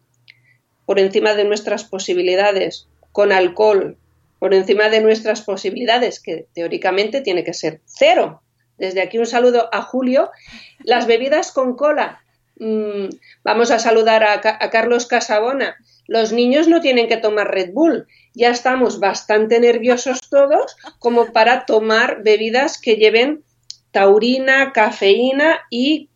por 0.87 0.97
encima 0.97 1.35
de 1.35 1.43
nuestras 1.43 1.83
posibilidades, 1.83 2.87
con 3.11 3.31
alcohol 3.31 3.97
por 4.39 4.55
encima 4.55 4.89
de 4.89 5.01
nuestras 5.01 5.41
posibilidades, 5.41 6.19
que 6.19 6.47
teóricamente 6.55 7.21
tiene 7.21 7.43
que 7.43 7.53
ser 7.53 7.81
cero. 7.85 8.41
Desde 8.79 9.01
aquí 9.01 9.19
un 9.19 9.27
saludo 9.27 9.69
a 9.71 9.83
Julio. 9.83 10.31
Las 10.79 11.05
bebidas 11.05 11.51
con 11.51 11.75
cola. 11.75 12.23
Mm, 12.57 13.09
vamos 13.43 13.69
a 13.69 13.77
saludar 13.77 14.23
a, 14.23 14.41
a 14.43 14.69
Carlos 14.71 15.05
Casabona. 15.05 15.75
Los 16.07 16.31
niños 16.31 16.67
no 16.67 16.81
tienen 16.81 17.07
que 17.07 17.17
tomar 17.17 17.51
Red 17.53 17.71
Bull. 17.73 18.07
Ya 18.33 18.49
estamos 18.49 18.99
bastante 18.99 19.59
nerviosos 19.59 20.19
todos 20.29 20.75
como 20.99 21.33
para 21.33 21.65
tomar 21.65 22.23
bebidas 22.23 22.79
que 22.79 22.95
lleven 22.95 23.43
taurina, 23.91 24.71
cafeína 24.73 25.59
y 25.69 26.09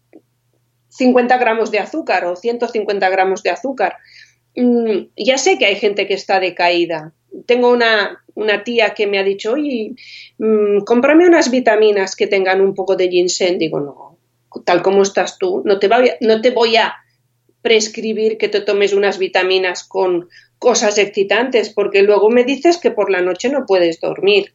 50 0.89 1.37
gramos 1.37 1.71
de 1.71 1.79
azúcar 1.79 2.25
o 2.25 2.35
150 2.35 3.09
gramos 3.09 3.43
de 3.43 3.49
azúcar. 3.49 3.95
Mm, 4.55 5.07
ya 5.17 5.37
sé 5.37 5.57
que 5.57 5.65
hay 5.65 5.75
gente 5.75 6.07
que 6.07 6.13
está 6.13 6.39
decaída. 6.39 7.13
Tengo 7.45 7.71
una, 7.71 8.23
una 8.35 8.63
tía 8.63 8.93
que 8.93 9.07
me 9.07 9.19
ha 9.19 9.23
dicho, 9.23 9.53
oye, 9.53 9.93
mm, 10.37 10.79
cómprame 10.85 11.25
unas 11.27 11.49
vitaminas 11.49 12.15
que 12.15 12.27
tengan 12.27 12.61
un 12.61 12.75
poco 12.75 12.95
de 12.95 13.09
ginseng. 13.09 13.57
Digo, 13.57 13.79
no, 13.79 14.17
tal 14.65 14.81
como 14.81 15.01
estás 15.03 15.37
tú, 15.37 15.61
no 15.65 15.79
te, 15.79 15.87
voy 15.87 16.09
a- 16.09 16.17
no 16.21 16.41
te 16.41 16.51
voy 16.51 16.75
a 16.75 16.93
prescribir 17.62 18.38
que 18.38 18.49
te 18.49 18.62
tomes 18.62 18.93
unas 18.93 19.18
vitaminas 19.18 19.84
con 19.84 20.30
cosas 20.59 20.97
excitantes, 20.97 21.70
porque 21.70 22.03
luego 22.03 22.30
me 22.30 22.43
dices 22.43 22.78
que 22.78 22.91
por 22.91 23.09
la 23.09 23.22
noche 23.22 23.49
no 23.49 23.66
puedes 23.66 23.99
dormir. 23.99 24.53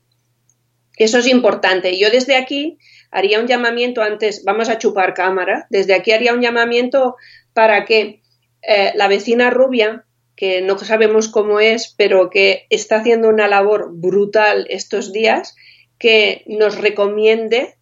Eso 0.97 1.19
es 1.19 1.27
importante. 1.27 1.99
Yo 1.99 2.11
desde 2.11 2.37
aquí 2.37 2.79
haría 3.11 3.41
un 3.41 3.47
llamamiento 3.47 4.03
antes, 4.03 4.45
vamos 4.45 4.69
a 4.69 4.79
chupar 4.79 5.15
cámara, 5.15 5.67
desde 5.71 5.95
aquí 5.95 6.13
haría 6.13 6.33
un 6.33 6.43
llamamiento 6.43 7.17
para 7.53 7.85
que 7.85 8.23
eh, 8.63 8.93
la 8.95 9.09
vecina 9.09 9.51
rubia, 9.51 10.05
que 10.37 10.61
no 10.61 10.79
sabemos 10.79 11.29
cómo 11.29 11.61
es, 11.61 11.95
pero 11.97 12.31
que 12.31 12.67
está 12.71 12.97
haciendo 12.97 13.29
una 13.29 13.49
labor 13.49 13.91
brutal 13.93 14.67
estos 14.69 15.13
días, 15.13 15.55
que 15.99 16.45
nos 16.47 16.79
recomiende 16.79 17.77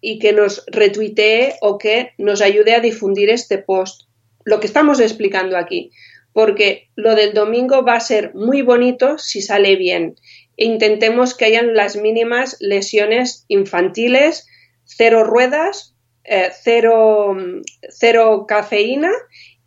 y 0.00 0.18
que 0.18 0.32
nos 0.32 0.64
retuitee 0.68 1.54
o 1.60 1.78
que 1.78 2.12
nos 2.16 2.40
ayude 2.40 2.74
a 2.74 2.80
difundir 2.80 3.28
este 3.30 3.58
post. 3.58 4.05
Lo 4.46 4.60
que 4.60 4.68
estamos 4.68 5.00
explicando 5.00 5.58
aquí, 5.58 5.90
porque 6.32 6.88
lo 6.94 7.16
del 7.16 7.34
domingo 7.34 7.84
va 7.84 7.96
a 7.96 8.00
ser 8.00 8.32
muy 8.32 8.62
bonito 8.62 9.18
si 9.18 9.42
sale 9.42 9.74
bien. 9.74 10.14
Intentemos 10.56 11.34
que 11.34 11.46
hayan 11.46 11.74
las 11.74 11.96
mínimas 11.96 12.56
lesiones 12.60 13.44
infantiles, 13.48 14.46
cero 14.84 15.24
ruedas, 15.24 15.96
eh, 16.22 16.50
cero, 16.62 17.36
cero 17.90 18.46
cafeína 18.46 19.10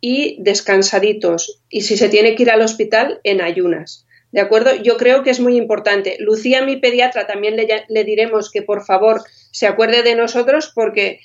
y 0.00 0.42
descansaditos. 0.42 1.60
Y 1.68 1.82
si 1.82 1.98
se 1.98 2.08
tiene 2.08 2.34
que 2.34 2.44
ir 2.44 2.50
al 2.50 2.62
hospital, 2.62 3.20
en 3.22 3.42
ayunas. 3.42 4.06
¿De 4.32 4.40
acuerdo? 4.40 4.74
Yo 4.76 4.96
creo 4.96 5.22
que 5.22 5.30
es 5.30 5.40
muy 5.40 5.58
importante. 5.58 6.16
Lucía, 6.20 6.64
mi 6.64 6.76
pediatra, 6.76 7.26
también 7.26 7.54
le 7.56 8.04
diremos 8.04 8.50
que 8.50 8.62
por 8.62 8.82
favor 8.82 9.22
se 9.50 9.66
acuerde 9.66 10.02
de 10.02 10.14
nosotros 10.14 10.72
porque 10.74 11.20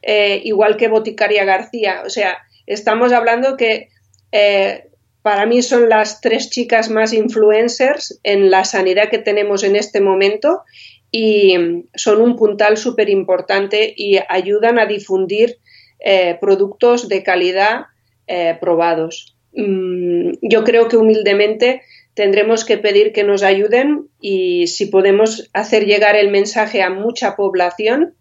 eh, 0.00 0.40
igual 0.44 0.78
que 0.78 0.88
Boticaria 0.88 1.44
García, 1.44 2.02
o 2.06 2.08
sea, 2.08 2.38
estamos 2.66 3.12
hablando 3.12 3.56
que 3.56 3.88
eh, 4.32 4.88
para 5.22 5.46
mí 5.46 5.62
son 5.62 5.88
las 5.88 6.20
tres 6.20 6.50
chicas 6.50 6.90
más 6.90 7.12
influencers 7.12 8.20
en 8.24 8.50
la 8.50 8.64
sanidad 8.64 9.08
que 9.08 9.18
tenemos 9.18 9.64
en 9.64 9.76
este 9.76 10.00
momento 10.00 10.62
y 11.10 11.54
son 11.94 12.20
un 12.20 12.36
puntal 12.36 12.76
súper 12.76 13.08
importante 13.08 13.94
y 13.96 14.18
ayudan 14.28 14.78
a 14.78 14.86
difundir 14.86 15.58
eh, 16.00 16.36
productos 16.40 17.08
de 17.08 17.22
calidad 17.22 17.86
eh, 18.26 18.58
probados. 18.60 19.36
Mm, 19.52 20.32
yo 20.42 20.64
creo 20.64 20.88
que 20.88 20.96
humildemente 20.96 21.82
tendremos 22.14 22.64
que 22.64 22.78
pedir 22.78 23.12
que 23.12 23.24
nos 23.24 23.42
ayuden 23.42 24.08
y 24.20 24.66
si 24.66 24.86
podemos 24.86 25.48
hacer 25.52 25.86
llegar 25.86 26.16
el 26.16 26.30
mensaje 26.30 26.82
a 26.82 26.90
mucha 26.90 27.36
población, 27.36 28.14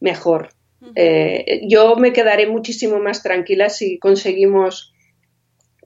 mejor. 0.00 0.50
Eh, 0.94 1.62
yo 1.68 1.96
me 1.96 2.12
quedaré 2.12 2.46
muchísimo 2.46 2.98
más 3.00 3.22
tranquila 3.22 3.68
si 3.68 3.98
conseguimos 3.98 4.94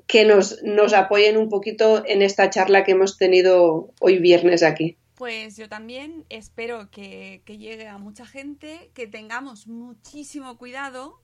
que 0.07 0.25
nos, 0.25 0.63
nos 0.63 0.93
apoyen 0.93 1.37
un 1.37 1.49
poquito 1.49 2.05
en 2.07 2.21
esta 2.21 2.51
charla 2.51 2.85
que 2.85 2.93
hemos 2.93 3.17
tenido 3.17 3.91
hoy 4.01 4.19
viernes 4.19 4.63
aquí. 4.63 4.99
Pues 5.15 5.57
yo 5.57 5.69
también 5.69 6.25
espero 6.29 6.91
que, 6.91 7.43
que 7.45 7.57
llegue 7.57 7.87
a 7.87 7.97
mucha 7.99 8.27
gente, 8.27 8.91
que 8.93 9.07
tengamos 9.07 9.67
muchísimo 9.67 10.59
cuidado, 10.59 11.23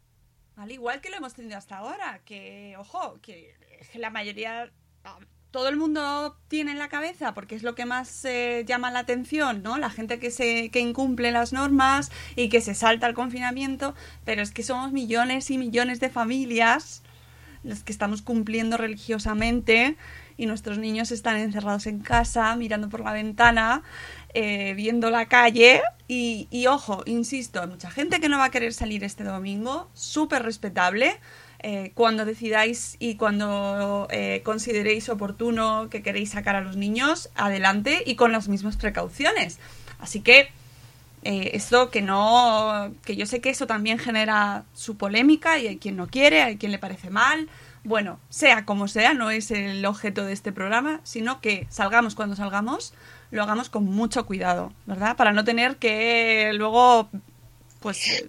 al 0.56 0.72
igual 0.72 1.00
que 1.00 1.10
lo 1.10 1.16
hemos 1.16 1.34
tenido 1.34 1.58
hasta 1.58 1.78
ahora, 1.78 2.22
que, 2.24 2.74
ojo, 2.78 3.18
que 3.20 3.54
la 3.94 4.10
mayoría, 4.10 4.72
ah, 5.04 5.18
todo 5.50 5.68
el 5.68 5.76
mundo 5.76 6.36
tiene 6.48 6.72
en 6.72 6.78
la 6.78 6.88
cabeza, 6.88 7.34
porque 7.34 7.54
es 7.54 7.62
lo 7.62 7.74
que 7.74 7.86
más 7.86 8.24
eh, 8.24 8.64
llama 8.66 8.90
la 8.90 9.00
atención, 9.00 9.62
¿no? 9.62 9.78
La 9.78 9.90
gente 9.90 10.18
que, 10.18 10.30
se, 10.30 10.70
que 10.70 10.80
incumple 10.80 11.32
las 11.32 11.52
normas 11.52 12.10
y 12.36 12.48
que 12.48 12.60
se 12.60 12.74
salta 12.74 13.06
el 13.06 13.14
confinamiento, 13.14 13.94
pero 14.24 14.42
es 14.42 14.50
que 14.50 14.62
somos 14.62 14.92
millones 14.92 15.50
y 15.50 15.58
millones 15.58 16.00
de 16.00 16.10
familias 16.10 17.02
las 17.64 17.82
que 17.82 17.92
estamos 17.92 18.22
cumpliendo 18.22 18.76
religiosamente 18.76 19.96
y 20.36 20.46
nuestros 20.46 20.78
niños 20.78 21.10
están 21.10 21.36
encerrados 21.36 21.86
en 21.86 22.00
casa, 22.00 22.54
mirando 22.56 22.88
por 22.88 23.00
la 23.00 23.12
ventana, 23.12 23.82
eh, 24.34 24.74
viendo 24.74 25.10
la 25.10 25.26
calle 25.26 25.82
y, 26.06 26.46
y, 26.50 26.66
ojo, 26.66 27.02
insisto, 27.06 27.60
hay 27.60 27.66
mucha 27.66 27.90
gente 27.90 28.20
que 28.20 28.28
no 28.28 28.38
va 28.38 28.44
a 28.44 28.50
querer 28.50 28.72
salir 28.72 29.02
este 29.02 29.24
domingo, 29.24 29.90
súper 29.94 30.42
respetable. 30.44 31.18
Eh, 31.60 31.90
cuando 31.94 32.24
decidáis 32.24 32.96
y 33.00 33.16
cuando 33.16 34.06
eh, 34.10 34.42
consideréis 34.44 35.08
oportuno 35.08 35.88
que 35.90 36.02
queréis 36.02 36.30
sacar 36.30 36.54
a 36.54 36.60
los 36.60 36.76
niños, 36.76 37.30
adelante 37.34 38.02
y 38.06 38.14
con 38.14 38.30
las 38.30 38.48
mismas 38.48 38.76
precauciones. 38.76 39.58
Así 39.98 40.20
que 40.20 40.50
eh, 41.24 41.50
esto 41.54 41.90
que 41.90 42.00
no, 42.00 42.94
que 43.04 43.16
yo 43.16 43.26
sé 43.26 43.40
que 43.40 43.50
eso 43.50 43.66
también 43.66 43.98
genera 43.98 44.64
su 44.72 44.96
polémica 44.96 45.58
y 45.58 45.66
hay 45.66 45.78
quien 45.78 45.96
no 45.96 46.06
quiere, 46.06 46.42
hay 46.42 46.58
quien 46.58 46.70
le 46.70 46.78
parece 46.78 47.10
mal. 47.10 47.48
Bueno, 47.82 48.20
sea 48.28 48.64
como 48.64 48.86
sea, 48.86 49.14
no 49.14 49.30
es 49.30 49.50
el 49.50 49.84
objeto 49.84 50.24
de 50.24 50.34
este 50.34 50.52
programa, 50.52 51.00
sino 51.02 51.40
que 51.40 51.66
salgamos 51.70 52.14
cuando 52.14 52.36
salgamos, 52.36 52.94
lo 53.32 53.42
hagamos 53.42 53.68
con 53.68 53.84
mucho 53.84 54.26
cuidado, 54.26 54.72
¿verdad? 54.86 55.16
Para 55.16 55.32
no 55.32 55.42
tener 55.42 55.76
que 55.76 56.52
luego, 56.54 57.08
pues, 57.80 58.26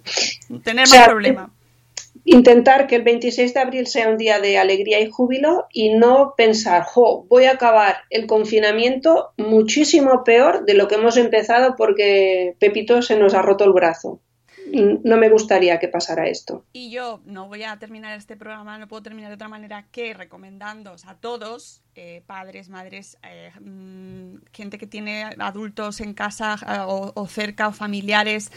tener 0.64 0.84
O 0.84 0.90
sea, 0.90 1.00
más 1.00 1.08
problema. 1.08 1.50
Intentar 2.24 2.86
que 2.86 2.96
el 2.96 3.02
26 3.02 3.54
de 3.54 3.60
abril 3.60 3.86
sea 3.86 4.08
un 4.08 4.18
día 4.18 4.40
de 4.40 4.58
alegría 4.58 5.00
y 5.00 5.10
júbilo 5.10 5.66
y 5.72 5.94
no 5.94 6.34
pensar, 6.36 6.82
jo, 6.84 7.24
voy 7.28 7.44
a 7.44 7.52
acabar 7.52 7.96
el 8.10 8.26
confinamiento 8.26 9.32
muchísimo 9.36 10.22
peor 10.24 10.64
de 10.64 10.74
lo 10.74 10.86
que 10.86 10.96
hemos 10.96 11.16
empezado 11.16 11.76
porque 11.76 12.56
Pepito 12.58 13.02
se 13.02 13.16
nos 13.16 13.34
ha 13.34 13.42
roto 13.42 13.64
el 13.64 13.72
brazo. 13.72 14.20
No 14.72 15.16
me 15.16 15.28
gustaría 15.28 15.78
que 15.78 15.88
pasara 15.88 16.28
esto. 16.28 16.64
Y 16.72 16.90
yo 16.90 17.20
no 17.24 17.48
voy 17.48 17.64
a 17.64 17.78
terminar 17.78 18.16
este 18.16 18.36
programa, 18.36 18.78
no 18.78 18.88
puedo 18.88 19.02
terminar 19.02 19.30
de 19.30 19.34
otra 19.34 19.48
manera 19.48 19.86
que 19.90 20.14
recomendándoos 20.14 21.06
a 21.06 21.14
todos, 21.14 21.82
eh, 21.94 22.22
padres, 22.26 22.68
madres, 22.68 23.18
eh, 23.22 23.50
mmm, 23.60 24.36
gente 24.52 24.78
que 24.78 24.86
tiene 24.86 25.24
adultos 25.38 26.00
en 26.00 26.14
casa 26.14 26.56
eh, 26.66 26.78
o, 26.86 27.12
o, 27.14 27.26
cerca 27.26 27.68
o 27.68 27.72
familiares, 27.72 28.52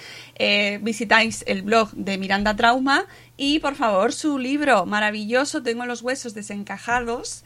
visitáis 0.81 1.43
el 1.47 1.63
blog 1.63 1.91
de 1.91 2.17
Miranda 2.17 2.55
Trauma 2.55 3.05
y 3.37 3.59
por 3.59 3.75
favor 3.75 4.13
su 4.13 4.37
libro 4.37 4.85
maravilloso, 4.85 5.63
Tengo 5.63 5.85
los 5.85 6.01
huesos 6.01 6.33
desencajados 6.33 7.43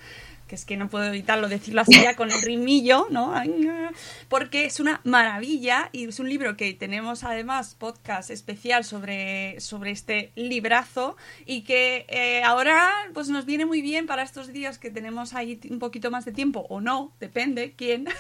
que 0.48 0.56
es 0.56 0.66
que 0.66 0.78
no 0.78 0.90
puedo 0.90 1.06
evitarlo 1.06 1.50
decirlo 1.50 1.82
así 1.82 2.02
ya 2.02 2.16
con 2.16 2.32
el 2.32 2.42
rimillo, 2.42 3.08
¿no? 3.10 3.34
Porque 4.30 4.66
es 4.66 4.80
una 4.80 5.02
maravilla 5.04 5.90
y 5.92 6.06
es 6.06 6.20
un 6.20 6.30
libro 6.30 6.58
que 6.58 6.74
tenemos 6.74 7.24
además 7.24 7.76
podcast 7.76 8.30
especial 8.30 8.84
sobre, 8.84 9.60
sobre 9.60 9.92
este 9.92 10.32
librazo 10.36 11.18
y 11.46 11.62
que 11.62 12.06
eh, 12.08 12.42
ahora 12.44 12.90
pues 13.14 13.30
nos 13.30 13.46
viene 13.46 13.66
muy 13.66 13.82
bien 13.82 14.08
para 14.08 14.24
estos 14.24 14.48
días 14.54 14.80
que 14.80 14.90
tenemos 14.90 15.34
ahí 15.34 15.60
un 15.70 15.80
poquito 15.80 16.12
más 16.12 16.26
de 16.26 16.32
tiempo 16.32 16.66
o 16.70 16.82
no, 16.82 17.12
depende 17.20 17.74
quién. 17.78 18.08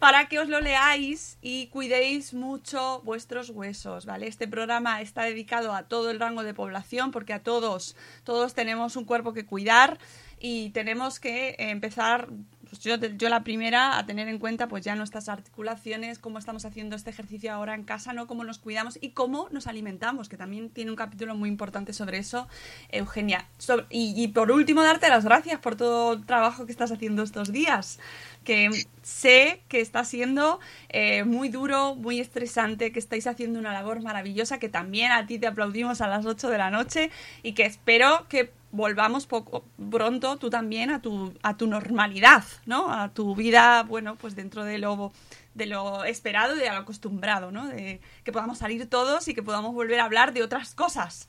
para 0.00 0.28
que 0.28 0.38
os 0.38 0.48
lo 0.48 0.62
leáis 0.62 1.36
y 1.42 1.66
cuidéis 1.66 2.32
mucho 2.32 3.02
vuestros 3.04 3.50
huesos, 3.50 4.06
¿vale? 4.06 4.26
Este 4.26 4.48
programa 4.48 5.02
está 5.02 5.24
dedicado 5.24 5.74
a 5.74 5.82
todo 5.82 6.10
el 6.10 6.18
rango 6.18 6.42
de 6.42 6.54
población 6.54 7.10
porque 7.10 7.34
a 7.34 7.42
todos, 7.42 7.96
todos 8.24 8.54
tenemos 8.54 8.96
un 8.96 9.04
cuerpo 9.04 9.34
que 9.34 9.44
cuidar 9.44 9.98
y 10.40 10.70
tenemos 10.70 11.20
que 11.20 11.54
empezar 11.58 12.28
pues 12.70 12.82
yo, 12.82 12.94
yo 12.96 13.28
la 13.28 13.42
primera 13.42 13.98
a 13.98 14.06
tener 14.06 14.28
en 14.28 14.38
cuenta 14.38 14.68
pues 14.68 14.84
ya 14.84 14.94
nuestras 14.94 15.28
articulaciones, 15.28 16.20
cómo 16.20 16.38
estamos 16.38 16.64
haciendo 16.64 16.94
este 16.94 17.10
ejercicio 17.10 17.52
ahora 17.52 17.74
en 17.74 17.82
casa, 17.82 18.12
¿no? 18.12 18.28
Cómo 18.28 18.44
nos 18.44 18.60
cuidamos 18.60 18.96
y 19.00 19.10
cómo 19.10 19.48
nos 19.50 19.66
alimentamos, 19.66 20.28
que 20.28 20.36
también 20.36 20.70
tiene 20.70 20.92
un 20.92 20.96
capítulo 20.96 21.34
muy 21.34 21.48
importante 21.48 21.92
sobre 21.92 22.18
eso, 22.18 22.46
Eugenia. 22.90 23.48
y, 23.90 24.28
por 24.28 24.52
último, 24.52 24.84
darte 24.84 25.08
las 25.08 25.24
gracias 25.24 25.58
por 25.58 25.74
todo 25.74 26.12
el 26.12 26.24
trabajo 26.24 26.64
que 26.64 26.70
estás 26.70 26.92
haciendo 26.92 27.24
estos 27.24 27.50
días 27.50 27.98
que 28.44 28.70
sé 29.02 29.60
que 29.68 29.80
está 29.80 30.02
siendo 30.04 30.60
eh, 30.88 31.24
muy 31.24 31.50
duro, 31.50 31.94
muy 31.96 32.20
estresante, 32.20 32.90
que 32.90 32.98
estáis 32.98 33.26
haciendo 33.26 33.58
una 33.58 33.72
labor 33.72 34.00
maravillosa, 34.00 34.58
que 34.58 34.70
también 34.70 35.12
a 35.12 35.26
ti 35.26 35.38
te 35.38 35.46
aplaudimos 35.46 36.00
a 36.00 36.08
las 36.08 36.24
8 36.24 36.48
de 36.48 36.56
la 36.56 36.70
noche 36.70 37.10
y 37.42 37.52
que 37.52 37.66
espero 37.66 38.26
que 38.28 38.50
volvamos 38.72 39.26
poco 39.26 39.64
pronto 39.90 40.36
tú 40.36 40.50
también 40.50 40.90
a 40.90 41.02
tu, 41.02 41.34
a 41.42 41.56
tu 41.56 41.66
normalidad, 41.66 42.44
¿no? 42.66 42.92
A 42.92 43.12
tu 43.12 43.34
vida, 43.34 43.82
bueno, 43.82 44.16
pues 44.16 44.36
dentro 44.36 44.64
de 44.64 44.78
lo, 44.78 45.12
de 45.54 45.66
lo 45.66 46.04
esperado 46.04 46.56
y 46.56 46.60
de 46.60 46.68
lo 46.68 46.76
acostumbrado, 46.76 47.50
¿no? 47.50 47.66
De 47.66 48.00
que 48.24 48.32
podamos 48.32 48.58
salir 48.58 48.88
todos 48.88 49.28
y 49.28 49.34
que 49.34 49.42
podamos 49.42 49.74
volver 49.74 50.00
a 50.00 50.04
hablar 50.04 50.32
de 50.32 50.42
otras 50.42 50.74
cosas. 50.74 51.28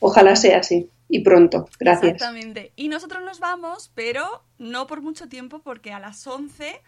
Ojalá 0.00 0.36
sea 0.36 0.58
así 0.58 0.90
y 1.08 1.20
pronto. 1.20 1.68
Gracias. 1.78 2.14
Exactamente. 2.14 2.72
Y 2.76 2.88
nosotros 2.88 3.22
nos 3.24 3.40
vamos, 3.40 3.90
pero 3.94 4.44
no 4.58 4.86
por 4.86 5.00
mucho 5.00 5.28
tiempo 5.28 5.60
porque 5.60 5.92
a 5.92 5.98
las 5.98 6.26
11 6.26 6.82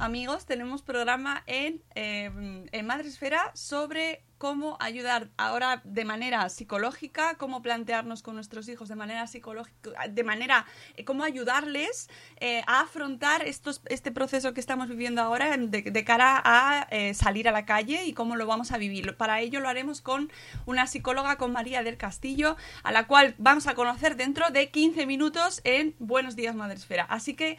amigos, 0.00 0.46
tenemos 0.46 0.82
programa 0.82 1.42
en, 1.46 1.82
eh, 1.94 2.30
en 2.70 2.86
Madresfera 2.86 3.50
sobre 3.54 4.22
cómo 4.38 4.76
ayudar 4.80 5.30
ahora 5.36 5.82
de 5.84 6.04
manera 6.04 6.48
psicológica, 6.48 7.34
cómo 7.36 7.60
plantearnos 7.62 8.22
con 8.22 8.36
nuestros 8.36 8.68
hijos 8.68 8.88
de 8.88 8.94
manera 8.94 9.26
psicológica, 9.26 10.06
de 10.08 10.24
manera, 10.24 10.66
eh, 10.96 11.04
cómo 11.04 11.24
ayudarles 11.24 12.08
eh, 12.38 12.62
a 12.66 12.82
afrontar 12.82 13.46
estos, 13.46 13.82
este 13.86 14.12
proceso 14.12 14.54
que 14.54 14.60
estamos 14.60 14.88
viviendo 14.88 15.20
ahora 15.22 15.56
de, 15.56 16.04
cara 16.04 16.40
a 16.44 16.86
salir 17.14 17.48
a 17.48 17.52
la 17.52 17.66
calle 17.66 18.04
y 18.04 18.12
cómo 18.12 18.36
lo 18.36 18.46
vamos 18.46 18.70
a 18.70 18.78
vivir. 18.78 19.16
Para 19.16 19.40
ello 19.40 19.58
lo 19.60 19.68
haremos 19.68 20.00
con 20.00 20.30
una 20.66 20.86
psicóloga, 20.86 21.36
con 21.36 21.52
María 21.52 21.82
del 21.82 21.96
Castillo, 21.96 22.56
a 22.84 22.92
la 22.92 23.06
cual 23.06 23.34
vamos 23.38 23.66
a 23.66 23.74
conocer 23.74 24.16
dentro 24.16 24.50
de 24.50 24.70
15 24.70 25.06
minutos 25.06 25.60
en 25.64 25.96
Buenos 25.98 26.36
Días 26.36 26.54
Madresfera. 26.54 27.04
Así 27.04 27.34
que 27.34 27.58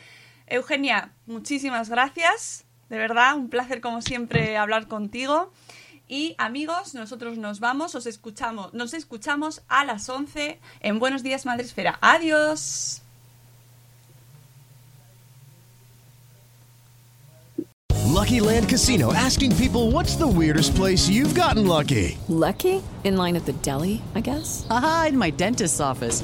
Eugenia, 0.49 1.11
muchísimas 1.25 1.89
gracias. 1.89 2.65
De 2.89 2.97
verdad, 2.97 3.35
un 3.35 3.49
placer 3.49 3.81
como 3.81 4.01
siempre 4.01 4.57
hablar 4.57 4.87
contigo. 4.87 5.51
Y 6.07 6.33
amigos, 6.39 6.95
nosotros 6.95 7.37
nos 7.37 7.59
vamos, 7.59 7.93
os 7.93 8.07
escuchamos, 8.07 8.73
nos 8.73 8.95
escuchamos 8.95 9.61
a 9.67 9.85
las 9.85 10.09
11 10.09 10.59
en 10.79 10.97
Buenos 10.97 11.21
Días 11.21 11.45
Madresfera. 11.45 11.99
Adiós. 12.01 13.03
Lucky 18.07 18.41
Land 18.41 18.67
Casino 18.69 19.13
asking 19.13 19.55
people 19.55 19.91
what's 19.91 20.15
the 20.15 20.27
weirdest 20.27 20.75
place 20.75 21.07
you've 21.07 21.35
gotten 21.35 21.67
lucky? 21.67 22.17
Lucky? 22.27 22.81
In 23.03 23.15
line 23.15 23.37
at 23.37 23.45
the 23.45 23.53
deli, 23.61 24.01
I 24.15 24.19
guess. 24.19 24.65
Aha, 24.69 25.05
in 25.09 25.17
my 25.17 25.29
dentist's 25.29 25.79
office. 25.79 26.23